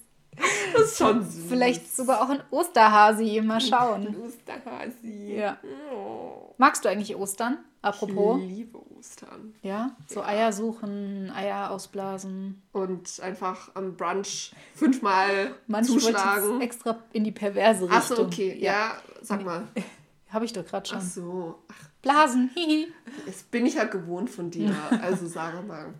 Das 0.73 0.83
ist 0.85 0.97
schon 0.97 1.23
süß. 1.23 1.45
Vielleicht 1.49 1.95
sogar 1.95 2.21
auch 2.21 2.29
ein 2.29 2.41
Osterhasi. 2.49 3.41
Mal 3.41 3.61
schauen. 3.61 4.15
Osterhasi. 4.25 5.35
Ja. 5.37 5.57
Oh. 5.93 6.53
Magst 6.57 6.83
du 6.85 6.89
eigentlich 6.89 7.15
Ostern? 7.15 7.59
Apropos. 7.81 8.39
Ich 8.41 8.47
liebe 8.49 8.79
Ostern. 8.97 9.53
Ja, 9.61 9.91
so 10.07 10.21
Ja. 10.21 10.27
Eier 10.27 10.53
suchen, 10.53 11.29
Eier 11.31 11.69
ausblasen. 11.71 12.61
Und 12.71 13.19
einfach 13.21 13.71
am 13.75 13.95
Brunch 13.97 14.53
fünfmal 14.73 15.53
Manchmal 15.67 15.99
zuschlagen. 15.99 16.61
extra 16.61 16.97
in 17.11 17.23
die 17.25 17.31
perverse 17.31 17.81
Richtung. 17.83 17.97
Achso, 17.97 18.21
okay. 18.23 18.57
Ja, 18.59 18.93
sag 19.21 19.43
mal. 19.43 19.67
Habe 20.29 20.45
ich 20.45 20.53
doch 20.53 20.65
gerade 20.65 20.87
schon. 20.87 20.97
Ach 20.99 21.03
so. 21.03 21.55
Ach, 21.67 21.89
Blasen, 22.01 22.49
hihi. 22.55 22.87
das 23.25 23.43
bin 23.43 23.65
ich 23.65 23.75
ja 23.75 23.83
gewohnt 23.83 24.29
von 24.29 24.49
dir. 24.49 24.73
Also 25.01 25.27
sag 25.27 25.67
mal. 25.67 25.93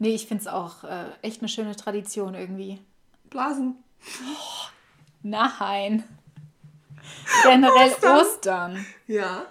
Nee, 0.00 0.14
ich 0.14 0.26
finde 0.26 0.42
es 0.42 0.48
auch 0.48 0.84
äh, 0.84 1.06
echt 1.22 1.40
eine 1.40 1.48
schöne 1.48 1.74
Tradition 1.76 2.34
irgendwie. 2.34 2.80
Blasen. 3.30 3.82
Nein. 5.22 6.04
Generell 7.42 7.92
Ostern. 7.92 8.20
Ostern. 8.20 8.86
Ja. 9.06 9.46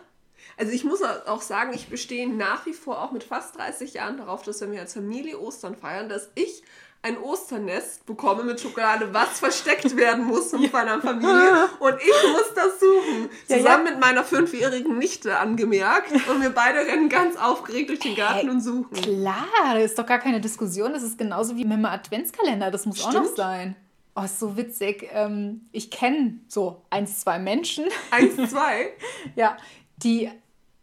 Also 0.57 0.71
ich 0.71 0.83
muss 0.83 1.03
auch 1.03 1.41
sagen, 1.41 1.73
ich 1.73 1.87
bestehe 1.87 2.27
nach 2.27 2.65
wie 2.65 2.73
vor 2.73 3.01
auch 3.03 3.11
mit 3.11 3.23
fast 3.23 3.57
30 3.57 3.93
Jahren 3.93 4.17
darauf, 4.17 4.41
dass 4.41 4.61
wenn 4.61 4.71
wir 4.71 4.79
als 4.79 4.93
Familie 4.93 5.39
Ostern 5.39 5.75
feiern, 5.75 6.09
dass 6.09 6.31
ich 6.33 6.63
ein 7.03 7.17
Osternest 7.19 8.05
bekomme 8.05 8.43
mit 8.43 8.59
Schokolade, 8.59 9.13
was 9.13 9.39
versteckt 9.39 9.95
werden 9.95 10.25
muss 10.25 10.49
von 10.49 10.69
meiner 10.71 10.99
Familie. 11.01 11.69
Und 11.79 11.95
ich 12.01 12.31
muss 12.31 12.53
das 12.55 12.79
suchen. 12.79 13.29
Ja, 13.47 13.57
Zusammen 13.57 13.83
mit 13.85 13.99
meiner 13.99 14.23
fünfjährigen 14.23 14.97
Nichte 14.97 15.37
angemerkt. 15.37 16.11
Und 16.27 16.41
wir 16.41 16.49
beide 16.49 16.79
rennen 16.79 17.07
ganz 17.07 17.37
aufgeregt 17.37 17.89
durch 17.89 17.99
den 17.99 18.15
Garten 18.15 18.47
Hey, 18.47 18.49
und 18.49 18.61
suchen. 18.61 18.91
Klar, 18.91 19.45
das 19.73 19.83
ist 19.83 19.99
doch 19.99 20.05
gar 20.05 20.19
keine 20.19 20.41
Diskussion. 20.41 20.91
Das 20.93 21.03
ist 21.03 21.17
genauso 21.17 21.55
wie 21.55 21.63
mit 21.63 21.77
dem 21.77 21.85
Adventskalender. 21.85 22.71
Das 22.71 22.85
muss 22.85 23.01
auch 23.03 23.13
noch 23.13 23.21
Stimmt. 23.23 23.37
sein. 23.37 23.75
Oh, 24.15 24.23
ist 24.23 24.39
so 24.39 24.57
witzig. 24.57 25.07
Ähm, 25.13 25.67
ich 25.71 25.91
kenne 25.91 26.39
so 26.47 26.81
eins, 26.89 27.19
zwei 27.21 27.37
Menschen, 27.39 27.85
Eins, 28.11 28.35
zwei. 28.51 28.91
ja, 29.35 29.55
die. 29.97 30.29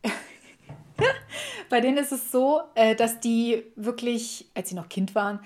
Bei 1.69 1.81
denen 1.81 1.97
ist 1.99 2.13
es 2.13 2.31
so, 2.31 2.61
äh, 2.77 2.95
dass 2.95 3.19
die 3.21 3.65
wirklich, 3.75 4.49
als 4.55 4.69
sie 4.69 4.75
noch 4.77 4.89
Kind 4.89 5.15
waren, 5.17 5.41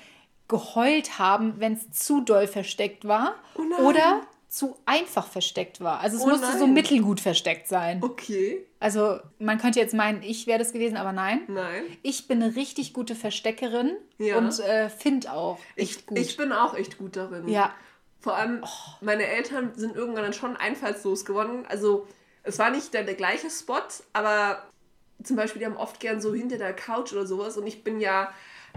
geheult 0.48 1.18
haben, 1.18 1.54
wenn 1.58 1.74
es 1.74 1.90
zu 1.90 2.20
doll 2.22 2.46
versteckt 2.46 3.06
war 3.06 3.34
Oh 3.54 3.84
oder 3.84 4.22
zu 4.48 4.76
einfach 4.86 5.26
versteckt 5.26 5.82
war. 5.82 6.00
Also 6.00 6.16
es 6.16 6.22
Oh 6.22 6.28
musste 6.28 6.52
so 6.58 6.64
nein. 6.64 6.72
mittelgut 6.72 7.20
versteckt 7.20 7.68
sein. 7.68 8.02
Okay. 8.02 8.64
Also 8.80 9.18
man 9.38 9.58
könnte 9.58 9.78
jetzt 9.78 9.92
meinen, 9.92 10.22
ich 10.22 10.46
wäre 10.46 10.58
das 10.58 10.72
gewesen, 10.72 10.96
aber 10.96 11.12
nein. 11.12 11.42
Nein. 11.48 11.82
Ich 12.02 12.26
bin 12.28 12.42
eine 12.42 12.56
richtig 12.56 12.94
gute 12.94 13.14
Versteckerin 13.14 13.92
Ja. 14.16 14.38
und 14.38 14.58
äh, 14.60 14.88
finde 14.88 15.32
auch 15.32 15.58
Ich, 15.76 16.06
gut. 16.06 16.18
ich 16.18 16.36
bin 16.38 16.52
auch 16.52 16.74
echt 16.74 16.96
gut 16.96 17.16
darin. 17.16 17.46
ja, 17.46 17.74
Vor 18.20 18.36
allem, 18.36 18.64
meine 19.02 19.26
Eltern 19.26 19.72
sind 19.76 19.94
irgendwann 19.94 20.22
dann 20.24 20.32
schon 20.32 20.56
einfallslos 20.56 21.26
geworden. 21.26 21.64
Also, 21.68 22.06
es 22.42 22.58
war 22.58 22.70
nicht 22.70 22.94
der, 22.94 23.04
der 23.04 23.14
gleiche 23.14 23.50
Spot, 23.50 23.82
aber 24.14 24.62
zum 25.22 25.36
Beispiel, 25.36 25.60
die 25.60 25.66
haben 25.66 25.76
oft 25.76 26.00
gern 26.00 26.22
so 26.22 26.32
hinter 26.34 26.56
der 26.56 26.72
Couch 26.72 27.12
oder 27.12 27.26
sowas. 27.26 27.58
Und 27.58 27.66
ich 27.66 27.84
bin 27.84 28.00
ja 28.00 28.32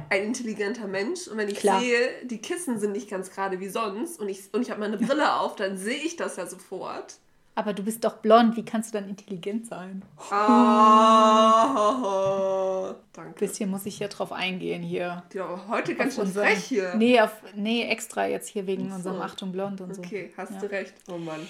ein 0.10 0.24
intelligenter 0.24 0.88
Mensch. 0.88 1.28
Und 1.28 1.38
wenn 1.38 1.50
ich 1.50 1.60
Klar. 1.60 1.80
sehe, 1.80 2.10
die 2.24 2.40
Kissen 2.40 2.80
sind 2.80 2.92
nicht 2.92 3.10
ganz 3.10 3.32
gerade 3.32 3.60
wie 3.60 3.70
sonst 3.70 4.20
und 4.20 4.30
ich, 4.30 4.54
und 4.54 4.62
ich 4.62 4.72
habe 4.72 4.80
meine 4.80 4.98
Brille 4.98 5.36
auf, 5.36 5.56
dann 5.56 5.78
sehe 5.78 5.98
ich 5.98 6.16
das 6.16 6.36
ja 6.38 6.46
sofort. 6.48 7.16
aber 7.56 7.74
du 7.74 7.84
bist 7.84 8.04
doch 8.04 8.18
blond, 8.18 8.56
wie 8.56 8.66
kannst 8.66 8.94
du 8.94 8.98
dann 8.98 9.08
intelligent 9.10 9.68
sein? 9.68 10.02
Ah, 10.32 11.76
danke. 13.14 13.40
Bisschen 13.40 13.70
muss 13.70 13.86
ich 13.86 13.98
hier 13.98 14.08
drauf 14.08 14.32
eingehen 14.32 14.82
hier. 14.82 15.24
Ja, 15.34 15.66
heute 15.68 15.94
ganz 15.96 16.16
schön 16.16 16.28
frech 16.28 16.64
hier. 16.64 16.96
Nee, 16.96 17.20
auf, 17.22 17.32
nee, 17.56 17.84
extra 17.84 18.26
jetzt 18.26 18.48
hier 18.48 18.66
wegen 18.68 18.90
so. 18.90 18.96
unserem 18.96 19.22
Achtung 19.22 19.52
blond 19.52 19.82
und 19.82 19.96
so. 19.96 20.02
Okay, 20.02 20.32
hast 20.38 20.54
ja. 20.54 20.60
du 20.60 20.72
recht. 20.72 20.94
Oh 21.10 21.18
Mann. 21.18 21.46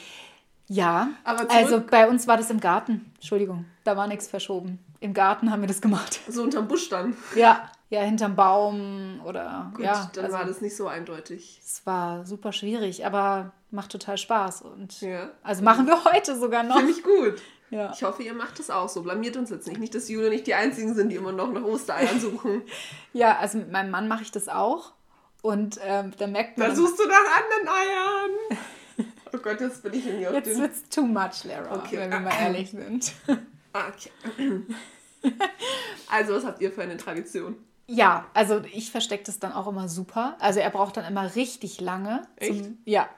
Ja, 0.68 1.10
also 1.24 1.82
bei 1.82 2.08
uns 2.10 2.28
war 2.28 2.38
das 2.38 2.50
im 2.50 2.60
Garten. 2.62 3.12
Entschuldigung, 3.16 3.66
da 3.84 3.98
war 3.98 4.08
nichts 4.08 4.28
verschoben. 4.28 4.80
Im 5.02 5.14
Garten 5.14 5.52
haben 5.52 5.62
wir 5.62 5.68
das 5.68 5.82
gemacht. 5.82 6.22
So 6.30 6.44
unterm 6.44 6.68
Busch 6.68 6.88
dann. 6.90 7.16
Ja, 7.36 7.70
ja, 7.92 8.02
hinterm 8.02 8.36
Baum 8.36 9.22
oder 9.26 9.72
Gut, 9.76 9.86
ja. 9.86 10.10
dann 10.16 10.26
also, 10.26 10.38
war 10.38 10.46
das 10.46 10.62
nicht 10.62 10.76
so 10.76 10.88
eindeutig. 10.88 11.62
Es 11.64 11.86
war 11.86 12.26
super 12.26 12.52
schwierig, 12.54 13.06
aber 13.06 13.52
macht 13.70 13.92
total 13.92 14.18
Spaß. 14.18 14.64
Und 14.64 15.00
Ja. 15.02 15.30
also 15.44 15.62
machen 15.64 15.86
wir 15.86 16.04
heute 16.06 16.36
sogar 16.40 16.64
noch. 16.64 16.78
Finde 16.78 16.92
ich 16.94 17.04
gut. 17.04 17.42
Ja. 17.74 17.90
Ich 17.96 18.04
hoffe, 18.04 18.22
ihr 18.22 18.34
macht 18.34 18.60
das 18.60 18.70
auch 18.70 18.90
so. 18.90 19.02
Blamiert 19.02 19.38
uns 19.38 19.50
jetzt 19.50 19.66
nicht. 19.66 19.80
Nicht, 19.80 19.96
dass 19.96 20.10
Julia 20.10 20.28
nicht 20.30 20.46
die 20.46 20.56
Einzigen 20.56 20.94
sind, 20.94 21.08
die 21.08 21.16
immer 21.16 21.32
noch 21.32 21.54
nach 21.54 21.64
Ostereiern 21.64 22.20
suchen. 22.20 22.64
ja, 23.14 23.38
also 23.38 23.60
mit 23.60 23.72
meinem 23.72 23.90
Mann 23.92 24.10
mache 24.10 24.24
ich 24.24 24.32
das 24.32 24.50
auch. 24.50 24.92
Und 25.42 25.80
ähm, 25.82 26.12
da 26.18 26.28
merkt 26.28 26.58
man. 26.58 26.68
Dann 26.68 26.76
suchst 26.76 27.00
du 27.00 27.04
nach 27.08 27.16
anderen 27.16 27.70
Eiern. 27.70 29.08
Oh 29.34 29.38
Gott, 29.38 29.62
jetzt 29.62 29.84
bin 29.84 29.94
ich 29.94 30.06
auf 30.28 30.34
Jetzt 30.34 30.48
den... 30.48 30.60
wird's 30.62 30.84
too 30.90 31.04
much, 31.04 31.46
Lara, 31.46 31.74
Okay. 31.78 31.98
wenn 32.00 32.12
wir 32.12 32.20
mal 32.20 32.34
ehrlich 32.42 32.72
sind. 32.72 33.14
Okay. 33.74 34.12
Also, 36.10 36.34
was 36.36 36.44
habt 36.46 36.62
ihr 36.62 36.74
für 36.74 36.82
eine 36.82 36.98
Tradition? 36.98 37.56
Ja, 37.94 38.26
also 38.34 38.62
ich 38.72 38.90
verstecke 38.92 39.24
das 39.26 39.40
dann 39.40 39.52
auch 39.52 39.68
immer 39.68 39.90
super. 39.90 40.38
Also 40.40 40.60
er 40.60 40.70
braucht 40.70 40.96
dann 40.98 41.06
immer 41.06 41.36
richtig 41.36 41.82
lange. 41.82 42.22
Echt? 42.38 42.66
ja. 42.86 43.10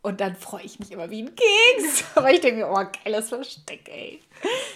Und 0.00 0.20
dann 0.20 0.36
freue 0.36 0.62
ich 0.62 0.78
mich 0.78 0.92
immer 0.92 1.10
wie 1.10 1.22
ein 1.22 1.34
Keks. 1.34 2.04
Aber 2.14 2.30
ich 2.30 2.40
denke 2.40 2.60
mir, 2.60 2.68
oh, 2.70 2.84
geiles 3.04 3.30
Versteck, 3.30 3.88
ey. 3.88 4.20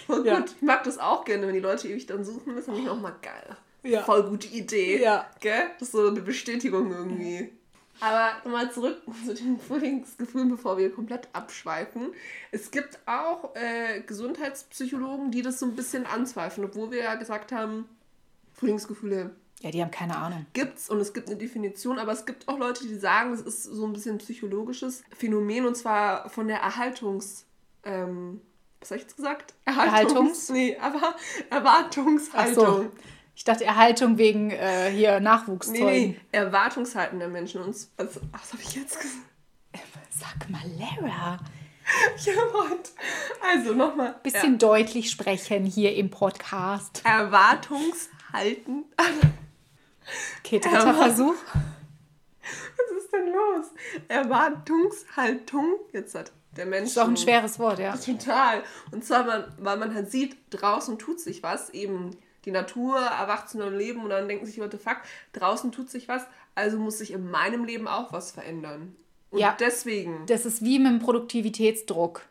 Voll 0.05 0.25
Ja. 0.25 0.39
gut. 0.39 0.53
Ich 0.55 0.61
mag 0.61 0.83
das 0.83 0.97
auch 0.97 1.23
gerne, 1.23 1.47
wenn 1.47 1.53
die 1.53 1.59
Leute 1.59 1.87
ewig 1.87 2.05
dann 2.07 2.25
suchen. 2.25 2.55
Das 2.55 2.65
finde 2.65 2.81
ich 2.81 2.89
auch 2.89 2.99
mal 2.99 3.15
geil. 3.21 3.55
Ja. 3.83 4.03
Voll 4.03 4.23
gute 4.23 4.47
Idee. 4.47 5.01
Ja. 5.01 5.25
Gell? 5.39 5.67
Das 5.79 5.89
ist 5.89 5.91
so 5.93 6.07
eine 6.07 6.21
Bestätigung 6.21 6.91
irgendwie. 6.91 7.51
Aber 7.99 8.31
nochmal 8.43 8.71
zurück 8.71 9.01
zu 9.25 9.33
den 9.33 9.59
Frühlingsgefühlen, 9.59 10.49
bevor 10.49 10.77
wir 10.77 10.91
komplett 10.91 11.29
abschweifen. 11.33 12.11
Es 12.51 12.71
gibt 12.71 12.99
auch 13.05 13.55
äh, 13.55 14.01
Gesundheitspsychologen, 14.01 15.31
die 15.31 15.41
das 15.41 15.59
so 15.59 15.65
ein 15.67 15.75
bisschen 15.75 16.05
anzweifeln, 16.05 16.65
obwohl 16.67 16.91
wir 16.91 17.03
ja 17.03 17.15
gesagt 17.15 17.51
haben, 17.51 17.87
Frühlingsgefühle 18.53 19.31
Ja, 19.63 19.71
die 19.71 19.81
haben 19.81 19.91
keine 19.91 20.17
Ahnung. 20.17 20.45
gibt's 20.51 20.89
und 20.89 20.99
es 20.99 21.13
gibt 21.13 21.29
eine 21.29 21.37
Definition, 21.37 21.97
aber 21.97 22.11
es 22.11 22.25
gibt 22.25 22.49
auch 22.49 22.59
Leute, 22.59 22.85
die 22.85 22.95
sagen, 22.95 23.33
es 23.33 23.39
ist 23.39 23.63
so 23.63 23.85
ein 23.87 23.93
bisschen 23.93 24.15
ein 24.15 24.17
psychologisches 24.17 25.03
Phänomen 25.17 25.65
und 25.65 25.75
zwar 25.75 26.29
von 26.29 26.47
der 26.47 26.57
Erhaltungs... 26.57 27.45
Ähm, 27.85 28.41
was 28.81 28.91
habe 28.91 28.97
ich 28.97 29.03
jetzt 29.03 29.15
gesagt? 29.15 29.53
Erhaltungs? 29.63 30.49
Nee, 30.49 30.75
aber 30.77 31.15
Ach 31.15 31.49
Erwartungshaltung. 31.49 32.65
so. 32.65 32.91
Ich 33.33 33.45
dachte 33.45 33.63
Erhaltung 33.63 34.17
wegen 34.17 34.51
äh, 34.51 34.91
hier 34.91 35.19
Nee, 35.19 35.23
Nachwuchszeugen. 35.23 35.85
nee, 35.85 36.17
Erwartungshalten 36.33 37.19
der 37.19 37.29
Menschen. 37.29 37.61
Und, 37.61 37.75
also, 37.95 38.19
ach, 38.33 38.41
was 38.41 38.51
habe 38.51 38.61
ich 38.61 38.75
jetzt 38.75 38.99
gesagt? 38.99 39.23
Sag 40.09 40.49
mal, 40.49 40.61
Lara. 40.77 41.39
Ja, 42.25 42.43
und, 42.71 42.91
also 43.41 43.73
nochmal. 43.73 44.15
Bisschen 44.23 44.57
deutlich 44.57 45.09
sprechen 45.09 45.63
hier 45.65 45.95
im 45.95 46.09
Podcast. 46.09 47.01
Erwartungshalten. 47.05 48.83
Okay, 50.39 50.59
dritter. 50.59 50.93
Versuch. 50.93 51.35
Was 52.43 53.03
ist 53.03 53.13
denn 53.13 53.27
los? 53.33 53.65
Erwartungshaltung. 54.07 55.75
Jetzt 55.91 56.15
hat 56.15 56.31
der 56.57 56.65
Mensch. 56.65 56.89
Ist 56.89 56.99
auch 56.99 57.07
ein 57.07 57.17
schweres 57.17 57.59
Wort, 57.59 57.79
ja. 57.79 57.95
Total. 57.97 58.63
Und 58.91 59.03
zwar, 59.03 59.23
man, 59.23 59.45
weil 59.57 59.77
man 59.77 59.93
halt 59.93 60.11
sieht, 60.11 60.37
draußen 60.51 60.99
tut 60.99 61.19
sich 61.19 61.43
was. 61.43 61.69
Eben 61.71 62.11
die 62.45 62.51
Natur 62.51 62.99
erwacht 62.99 63.49
zu 63.49 63.57
neuem 63.57 63.77
Leben 63.77 64.03
und 64.03 64.09
dann 64.09 64.27
denken 64.27 64.45
sich 64.45 64.57
Leute, 64.57 64.77
fuck, 64.77 64.97
draußen 65.31 65.71
tut 65.71 65.89
sich 65.89 66.07
was, 66.09 66.25
also 66.55 66.77
muss 66.77 66.97
sich 66.97 67.11
in 67.11 67.31
meinem 67.31 67.63
Leben 67.63 67.87
auch 67.87 68.11
was 68.11 68.31
verändern. 68.31 68.95
Und 69.31 69.39
Ja. 69.39 69.55
deswegen. 69.59 70.25
Das 70.27 70.45
ist 70.45 70.61
wie 70.63 70.77
mit 70.77 70.91
dem 70.91 70.99
Produktivitätsdruck. 70.99 72.21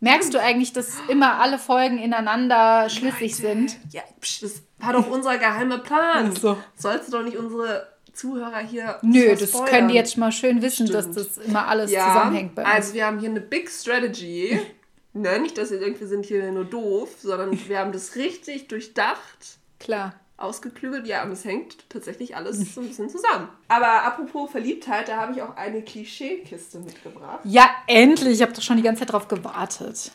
Merkst 0.00 0.32
du 0.32 0.40
eigentlich, 0.40 0.72
dass 0.72 0.98
immer 1.08 1.40
alle 1.40 1.58
Folgen 1.58 1.98
ineinander 1.98 2.88
schlüssig 2.88 3.36
sind? 3.36 3.76
Ja, 3.90 4.02
psch, 4.20 4.42
das 4.42 4.62
war 4.78 4.94
doch 4.94 5.10
unser 5.10 5.36
geheimer 5.36 5.78
Plan. 5.78 6.34
So. 6.34 6.56
Sollst 6.74 7.08
du 7.08 7.18
doch 7.18 7.22
nicht 7.22 7.36
unsere 7.36 7.86
Zuhörer 8.14 8.58
hier. 8.58 8.98
Nö, 9.02 9.34
das 9.34 9.52
können 9.64 9.88
die 9.88 9.94
jetzt 9.94 10.16
mal 10.16 10.32
schön 10.32 10.62
wissen, 10.62 10.86
dass 10.86 11.04
Stimmt. 11.04 11.16
das 11.16 11.38
immer 11.38 11.66
alles 11.68 11.90
ja, 11.90 12.08
zusammenhängt 12.08 12.54
bei 12.54 12.62
uns. 12.62 12.70
Also, 12.70 12.94
wir 12.94 13.06
haben 13.06 13.18
hier 13.18 13.30
eine 13.30 13.40
Big 13.40 13.70
Strategy. 13.70 14.60
ne, 15.12 15.38
nicht, 15.38 15.56
dass 15.58 15.70
ihr 15.70 15.80
denkt, 15.80 16.00
wir 16.00 16.06
sind 16.06 16.26
hier 16.26 16.50
nur 16.52 16.64
doof, 16.64 17.16
sondern 17.18 17.58
wir 17.68 17.78
haben 17.78 17.92
das 17.92 18.16
richtig 18.16 18.68
durchdacht. 18.68 19.58
Klar. 19.78 20.14
Ausgeklügelt. 20.40 21.06
Ja, 21.06 21.22
und 21.24 21.32
es 21.32 21.44
hängt 21.44 21.88
tatsächlich 21.88 22.36
alles 22.36 22.74
so 22.74 22.80
ein 22.80 22.88
bisschen 22.88 23.08
zusammen. 23.08 23.48
Aber 23.68 24.04
apropos 24.04 24.50
Verliebtheit, 24.50 25.08
da 25.08 25.16
habe 25.16 25.32
ich 25.32 25.42
auch 25.42 25.56
eine 25.56 25.82
Klischeekiste 25.82 26.80
mitgebracht. 26.80 27.40
Ja, 27.44 27.70
endlich. 27.86 28.34
Ich 28.34 28.42
habe 28.42 28.52
doch 28.52 28.62
schon 28.62 28.76
die 28.76 28.82
ganze 28.82 29.00
Zeit 29.00 29.12
drauf 29.12 29.28
gewartet. 29.28 30.12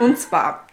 Und 0.00 0.18
zwar 0.18 0.66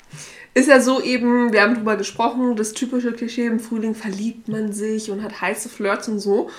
ist 0.53 0.67
ja 0.67 0.81
so 0.81 1.01
eben, 1.01 1.53
wir 1.53 1.61
haben 1.61 1.75
drüber 1.75 1.95
gesprochen, 1.95 2.55
das 2.55 2.73
typische 2.73 3.13
Klischee 3.13 3.45
im 3.45 3.59
Frühling 3.59 3.95
verliebt 3.95 4.47
man 4.47 4.73
sich 4.73 5.11
und 5.11 5.23
hat 5.23 5.41
heiße 5.41 5.69
Flirts 5.69 6.07
und 6.07 6.19
so. 6.19 6.49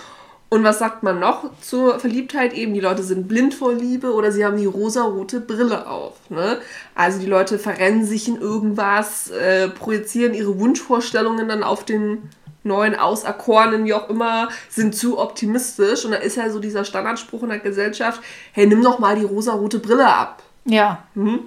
Und 0.50 0.64
was 0.64 0.80
sagt 0.80 1.04
man 1.04 1.20
noch 1.20 1.56
zur 1.60 2.00
Verliebtheit? 2.00 2.52
Eben, 2.54 2.74
die 2.74 2.80
Leute 2.80 3.04
sind 3.04 3.28
blind 3.28 3.54
vor 3.54 3.72
Liebe 3.72 4.12
oder 4.12 4.32
sie 4.32 4.44
haben 4.44 4.56
die 4.56 4.66
rosarote 4.66 5.40
Brille 5.40 5.86
auf. 5.88 6.18
Ne? 6.28 6.60
Also 6.96 7.20
die 7.20 7.26
Leute 7.26 7.56
verrennen 7.56 8.04
sich 8.04 8.26
in 8.26 8.40
irgendwas, 8.40 9.30
äh, 9.30 9.68
projizieren 9.68 10.34
ihre 10.34 10.58
Wunschvorstellungen 10.58 11.48
dann 11.48 11.62
auf 11.62 11.84
den 11.84 12.30
neuen 12.64 12.96
Auserkorenen, 12.96 13.84
wie 13.84 13.94
auch 13.94 14.10
immer, 14.10 14.48
sind 14.68 14.96
zu 14.96 15.20
optimistisch. 15.20 16.04
Und 16.04 16.10
da 16.10 16.16
ist 16.16 16.36
ja 16.36 16.50
so 16.50 16.58
dieser 16.58 16.84
Standardspruch 16.84 17.44
in 17.44 17.50
der 17.50 17.60
Gesellschaft, 17.60 18.20
hey, 18.50 18.66
nimm 18.66 18.82
doch 18.82 18.98
mal 18.98 19.14
die 19.14 19.24
rosarote 19.24 19.78
Brille 19.78 20.12
ab. 20.12 20.42
Ja. 20.64 21.06
Hm? 21.14 21.44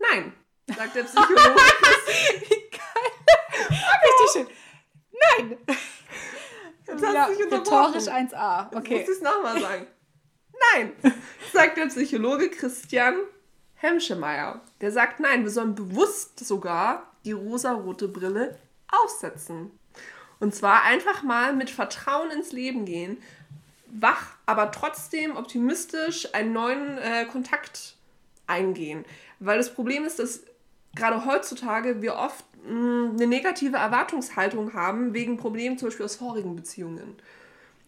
Nein, 0.00 0.32
sagt 0.76 0.96
der 0.96 1.04
Psychologe. 1.04 1.38
Wie 2.48 2.68
geil. 2.70 3.80
Richtig 4.04 4.32
schön. 4.32 4.46
Nein. 5.38 5.56
Hast 6.92 7.02
Ja, 7.14 7.26
du 7.26 7.34
dich 7.34 7.44
rhetorisch 7.52 8.06
unterbrochen. 8.06 8.28
1a. 8.28 8.64
Jetzt 8.64 8.76
Okay. 8.76 8.94
muss 8.98 9.02
ich 9.02 9.08
es 9.16 9.22
nochmal 9.22 9.60
sagen. 9.60 9.86
Nein, 10.74 10.92
sagt 11.52 11.76
der 11.78 11.86
Psychologe 11.86 12.50
Christian 12.50 13.14
Hemschemeyer. 13.76 14.60
Der 14.80 14.92
sagt, 14.92 15.20
nein, 15.20 15.42
wir 15.42 15.50
sollen 15.50 15.74
bewusst 15.74 16.38
sogar 16.44 17.10
die 17.24 17.32
rosarote 17.32 18.08
Brille 18.08 18.58
aufsetzen. 18.90 19.70
Und 20.38 20.54
zwar 20.54 20.82
einfach 20.84 21.22
mal 21.22 21.54
mit 21.54 21.70
Vertrauen 21.70 22.30
ins 22.30 22.52
Leben 22.52 22.84
gehen, 22.84 23.22
wach, 23.86 24.34
aber 24.46 24.70
trotzdem 24.70 25.36
optimistisch 25.36 26.34
einen 26.34 26.52
neuen 26.52 26.98
äh, 26.98 27.24
Kontakt 27.26 27.96
eingehen. 28.46 29.04
Weil 29.38 29.58
das 29.58 29.72
Problem 29.74 30.04
ist, 30.04 30.18
dass 30.18 30.40
gerade 30.94 31.24
heutzutage 31.24 32.02
wir 32.02 32.16
oft 32.16 32.44
eine 32.66 33.26
negative 33.26 33.76
Erwartungshaltung 33.76 34.74
haben 34.74 35.14
wegen 35.14 35.36
Problemen 35.36 35.78
zum 35.78 35.88
Beispiel 35.88 36.04
aus 36.04 36.16
vorigen 36.16 36.56
Beziehungen. 36.56 37.16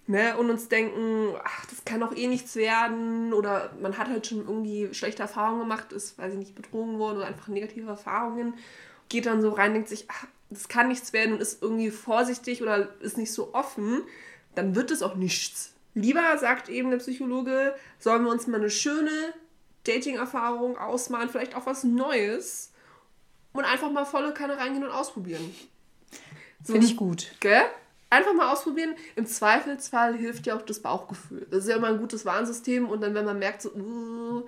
Ne? 0.06 0.36
Und 0.36 0.50
uns 0.50 0.68
denken, 0.68 1.34
ach, 1.44 1.66
das 1.66 1.84
kann 1.84 2.00
doch 2.00 2.16
eh 2.16 2.26
nichts 2.26 2.56
werden 2.56 3.32
oder 3.32 3.72
man 3.80 3.96
hat 3.98 4.08
halt 4.08 4.26
schon 4.26 4.38
irgendwie 4.38 4.92
schlechte 4.92 5.22
Erfahrungen 5.22 5.60
gemacht, 5.60 5.92
ist, 5.92 6.18
weiß 6.18 6.32
ich 6.32 6.38
nicht, 6.38 6.54
betrogen 6.54 6.98
worden 6.98 7.18
oder 7.18 7.26
einfach 7.26 7.48
negative 7.48 7.88
Erfahrungen, 7.88 8.54
geht 9.08 9.26
dann 9.26 9.42
so 9.42 9.50
rein, 9.50 9.74
denkt 9.74 9.88
sich, 9.88 10.06
ach, 10.08 10.26
das 10.50 10.68
kann 10.68 10.88
nichts 10.88 11.12
werden 11.12 11.34
und 11.34 11.40
ist 11.40 11.62
irgendwie 11.62 11.90
vorsichtig 11.90 12.62
oder 12.62 12.88
ist 13.00 13.16
nicht 13.16 13.32
so 13.32 13.54
offen, 13.54 14.02
dann 14.54 14.74
wird 14.74 14.90
es 14.90 15.02
auch 15.02 15.14
nichts. 15.14 15.74
Lieber, 15.94 16.36
sagt 16.38 16.68
eben 16.68 16.90
der 16.90 16.98
Psychologe, 16.98 17.74
sollen 17.98 18.24
wir 18.24 18.30
uns 18.30 18.46
mal 18.46 18.58
eine 18.58 18.70
schöne 18.70 19.10
Dating-Erfahrung 19.84 20.78
ausmalen, 20.78 21.28
vielleicht 21.28 21.54
auch 21.54 21.66
was 21.66 21.84
Neues 21.84 22.71
und 23.52 23.64
einfach 23.64 23.90
mal 23.90 24.04
volle 24.04 24.32
Kanne 24.32 24.56
reingehen 24.58 24.84
und 24.84 24.90
ausprobieren. 24.90 25.54
So, 26.64 26.72
Finde 26.72 26.86
ich 26.86 26.96
gut. 26.96 27.32
Gell? 27.40 27.62
Einfach 28.10 28.34
mal 28.34 28.52
ausprobieren. 28.52 28.94
Im 29.16 29.26
Zweifelsfall 29.26 30.14
hilft 30.16 30.46
ja 30.46 30.56
auch 30.56 30.62
das 30.62 30.80
Bauchgefühl. 30.80 31.46
Das 31.50 31.60
ist 31.64 31.68
ja 31.70 31.76
immer 31.76 31.88
ein 31.88 31.98
gutes 31.98 32.24
Warnsystem 32.26 32.88
und 32.88 33.00
dann, 33.00 33.14
wenn 33.14 33.24
man 33.24 33.38
merkt, 33.38 33.62
so, 33.62 33.70
uh, 33.70 34.44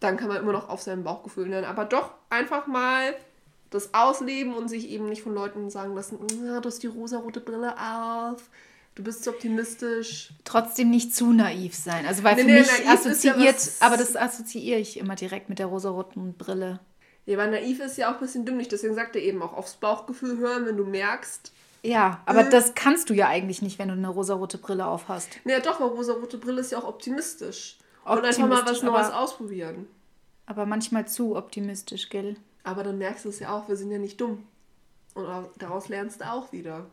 dann 0.00 0.16
kann 0.18 0.28
man 0.28 0.36
immer 0.36 0.52
noch 0.52 0.68
auf 0.68 0.82
sein 0.82 1.02
Bauchgefühl 1.02 1.48
lernen. 1.48 1.66
Aber 1.66 1.86
doch 1.86 2.10
einfach 2.28 2.66
mal 2.66 3.14
das 3.70 3.94
ausleben 3.94 4.54
und 4.54 4.68
sich 4.68 4.88
eben 4.90 5.08
nicht 5.08 5.22
von 5.22 5.34
Leuten 5.34 5.70
sagen 5.70 5.94
lassen, 5.94 6.18
"Ah, 6.48 6.60
du 6.60 6.66
hast 6.68 6.82
die 6.82 6.86
rosarote 6.86 7.40
Brille 7.40 7.74
auf, 7.80 8.50
du 8.94 9.02
bist 9.02 9.24
zu 9.24 9.30
optimistisch. 9.30 10.30
Trotzdem 10.44 10.90
nicht 10.90 11.14
zu 11.16 11.32
naiv 11.32 11.74
sein. 11.74 12.06
Also 12.06 12.22
weil 12.22 12.36
Nee, 12.36 12.42
für 12.42 12.46
nee, 12.48 12.60
mich 12.60 12.84
ja 12.84 12.92
assoziiert, 12.92 13.56
was- 13.56 13.80
aber 13.80 13.96
das 13.96 14.14
assoziiere 14.14 14.78
ich 14.78 14.98
immer 14.98 15.16
direkt 15.16 15.48
mit 15.48 15.58
der 15.58 15.66
rosaroten 15.66 16.34
Brille. 16.34 16.80
Ja, 17.26 17.38
aber 17.38 17.50
naiv 17.50 17.80
ist 17.80 17.96
ja 17.96 18.08
auch 18.10 18.14
ein 18.14 18.20
bisschen 18.20 18.44
dümmlich, 18.44 18.68
deswegen 18.68 18.94
sagt 18.94 19.16
er 19.16 19.22
eben 19.22 19.42
auch 19.42 19.54
aufs 19.54 19.74
Bauchgefühl 19.74 20.38
hören, 20.38 20.66
wenn 20.66 20.76
du 20.76 20.84
merkst, 20.84 21.52
Ja, 21.82 22.22
aber 22.24 22.44
Mhm. 22.44 22.50
das 22.50 22.74
kannst 22.74 23.10
du 23.10 23.14
ja 23.14 23.28
eigentlich 23.28 23.60
nicht, 23.60 23.78
wenn 23.78 23.88
du 23.88 23.94
eine 23.94 24.08
rosarote 24.08 24.56
Brille 24.58 24.86
auf 24.86 25.08
hast. 25.08 25.28
naja 25.44 25.60
doch, 25.60 25.80
weil 25.80 25.88
rosarote 25.88 26.38
Brille 26.38 26.60
ist 26.62 26.72
ja 26.72 26.78
auch 26.78 26.88
optimistisch. 26.88 27.76
Und 28.04 28.24
einfach 28.24 28.38
mal 28.40 28.50
was 28.50 28.58
Optimistisch, 28.60 28.82
Neues 28.84 29.10
ausprobieren. 29.10 29.86
Aber 30.46 30.64
manchmal 30.66 31.06
zu 31.08 31.36
optimistisch, 31.36 32.08
gell? 32.10 32.36
Aber 32.62 32.82
dann 32.84 32.96
merkst 32.98 33.24
du 33.24 33.28
es 33.30 33.38
ja 33.38 33.50
auch, 33.54 33.68
wir 33.68 33.76
sind 33.76 33.90
ja 33.90 33.98
nicht 33.98 34.20
dumm. 34.20 34.46
Und 35.14 35.26
au- 35.26 35.50
daraus 35.58 35.88
lernst 35.88 36.20
du 36.22 36.30
auch 36.30 36.52
wieder. 36.52 36.86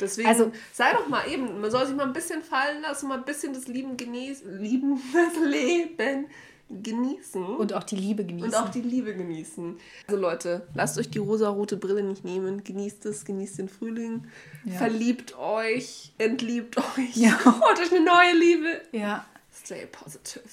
Deswegen 0.00 0.28
Also- 0.28 0.50
sei 0.72 0.92
doch 0.92 1.06
mal 1.08 1.26
eben, 1.28 1.60
man 1.60 1.70
soll 1.70 1.86
sich 1.86 1.94
mal 1.96 2.04
ein 2.06 2.12
bisschen 2.12 2.42
fallen 2.42 2.82
lassen, 2.82 3.08
mal 3.08 3.18
ein 3.18 3.24
bisschen 3.24 3.54
das 3.54 3.66
Lieben 3.68 3.96
genießen, 3.96 4.60
lieben 4.60 5.00
das 5.12 5.36
Leben 5.44 6.26
genießen. 6.70 7.44
Und 7.44 7.72
auch 7.72 7.84
die 7.84 7.96
Liebe 7.96 8.24
genießen. 8.24 8.48
Und 8.50 8.56
auch 8.56 8.68
die 8.68 8.80
Liebe 8.80 9.14
genießen. 9.14 9.78
Also 10.06 10.20
Leute, 10.20 10.66
lasst 10.74 10.98
euch 10.98 11.10
die 11.10 11.18
rosarote 11.18 11.76
Brille 11.76 12.02
nicht 12.02 12.24
nehmen. 12.24 12.64
Genießt 12.64 13.06
es, 13.06 13.24
genießt 13.24 13.58
den 13.58 13.68
Frühling. 13.68 14.26
Ja. 14.64 14.74
Verliebt 14.78 15.36
euch, 15.38 16.12
entliebt 16.18 16.76
euch. 16.78 17.16
Ja. 17.16 17.38
Holt 17.44 17.78
euch 17.78 17.92
eine 17.92 18.04
neue 18.04 18.34
Liebe. 18.38 18.80
ja. 18.92 19.24
Stay 19.58 19.86
positive. 19.86 20.44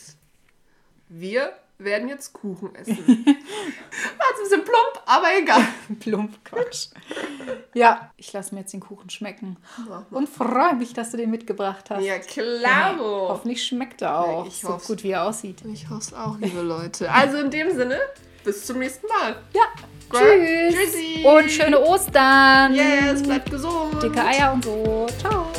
Wir 1.09 1.53
werden 1.77 2.07
jetzt 2.07 2.33
Kuchen 2.33 2.73
essen. 2.75 2.97
War 2.97 3.05
jetzt 3.25 3.27
ein 3.27 4.43
bisschen 4.43 4.63
plump, 4.63 5.01
aber 5.05 5.27
egal. 5.37 5.65
Plump 5.99 6.43
Quatsch. 6.45 6.87
ja, 7.73 8.11
ich 8.17 8.31
lasse 8.33 8.53
mir 8.55 8.61
jetzt 8.61 8.73
den 8.73 8.79
Kuchen 8.79 9.09
schmecken. 9.09 9.57
Und 10.11 10.29
freue 10.29 10.75
mich, 10.75 10.93
dass 10.93 11.11
du 11.11 11.17
den 11.17 11.31
mitgebracht 11.31 11.89
hast. 11.89 12.03
Ja, 12.03 12.17
klaro. 12.19 13.29
Hoffentlich 13.29 13.63
schmeckt 13.65 14.01
er 14.01 14.19
auch 14.19 14.45
ich 14.47 14.61
so 14.61 14.69
hoff's. 14.69 14.87
gut, 14.87 15.03
wie 15.03 15.11
er 15.11 15.23
aussieht. 15.25 15.61
Ich 15.71 15.89
hoffe 15.89 15.99
es 16.01 16.13
auch, 16.13 16.37
liebe 16.39 16.61
Leute. 16.61 17.11
Also 17.11 17.37
in 17.37 17.51
dem 17.51 17.71
Sinne, 17.75 17.99
bis 18.43 18.65
zum 18.65 18.79
nächsten 18.79 19.07
Mal. 19.07 19.35
Ja, 19.53 19.61
tschüss. 20.11 20.73
Tschüssi. 20.75 21.25
Und 21.25 21.51
schöne 21.51 21.79
Ostern. 21.79 22.73
Yes, 22.73 23.23
bleibt 23.23 23.49
gesund. 23.51 24.01
Dicke 24.01 24.23
Eier 24.23 24.53
und 24.53 24.63
so. 24.63 25.07
Ciao. 25.19 25.51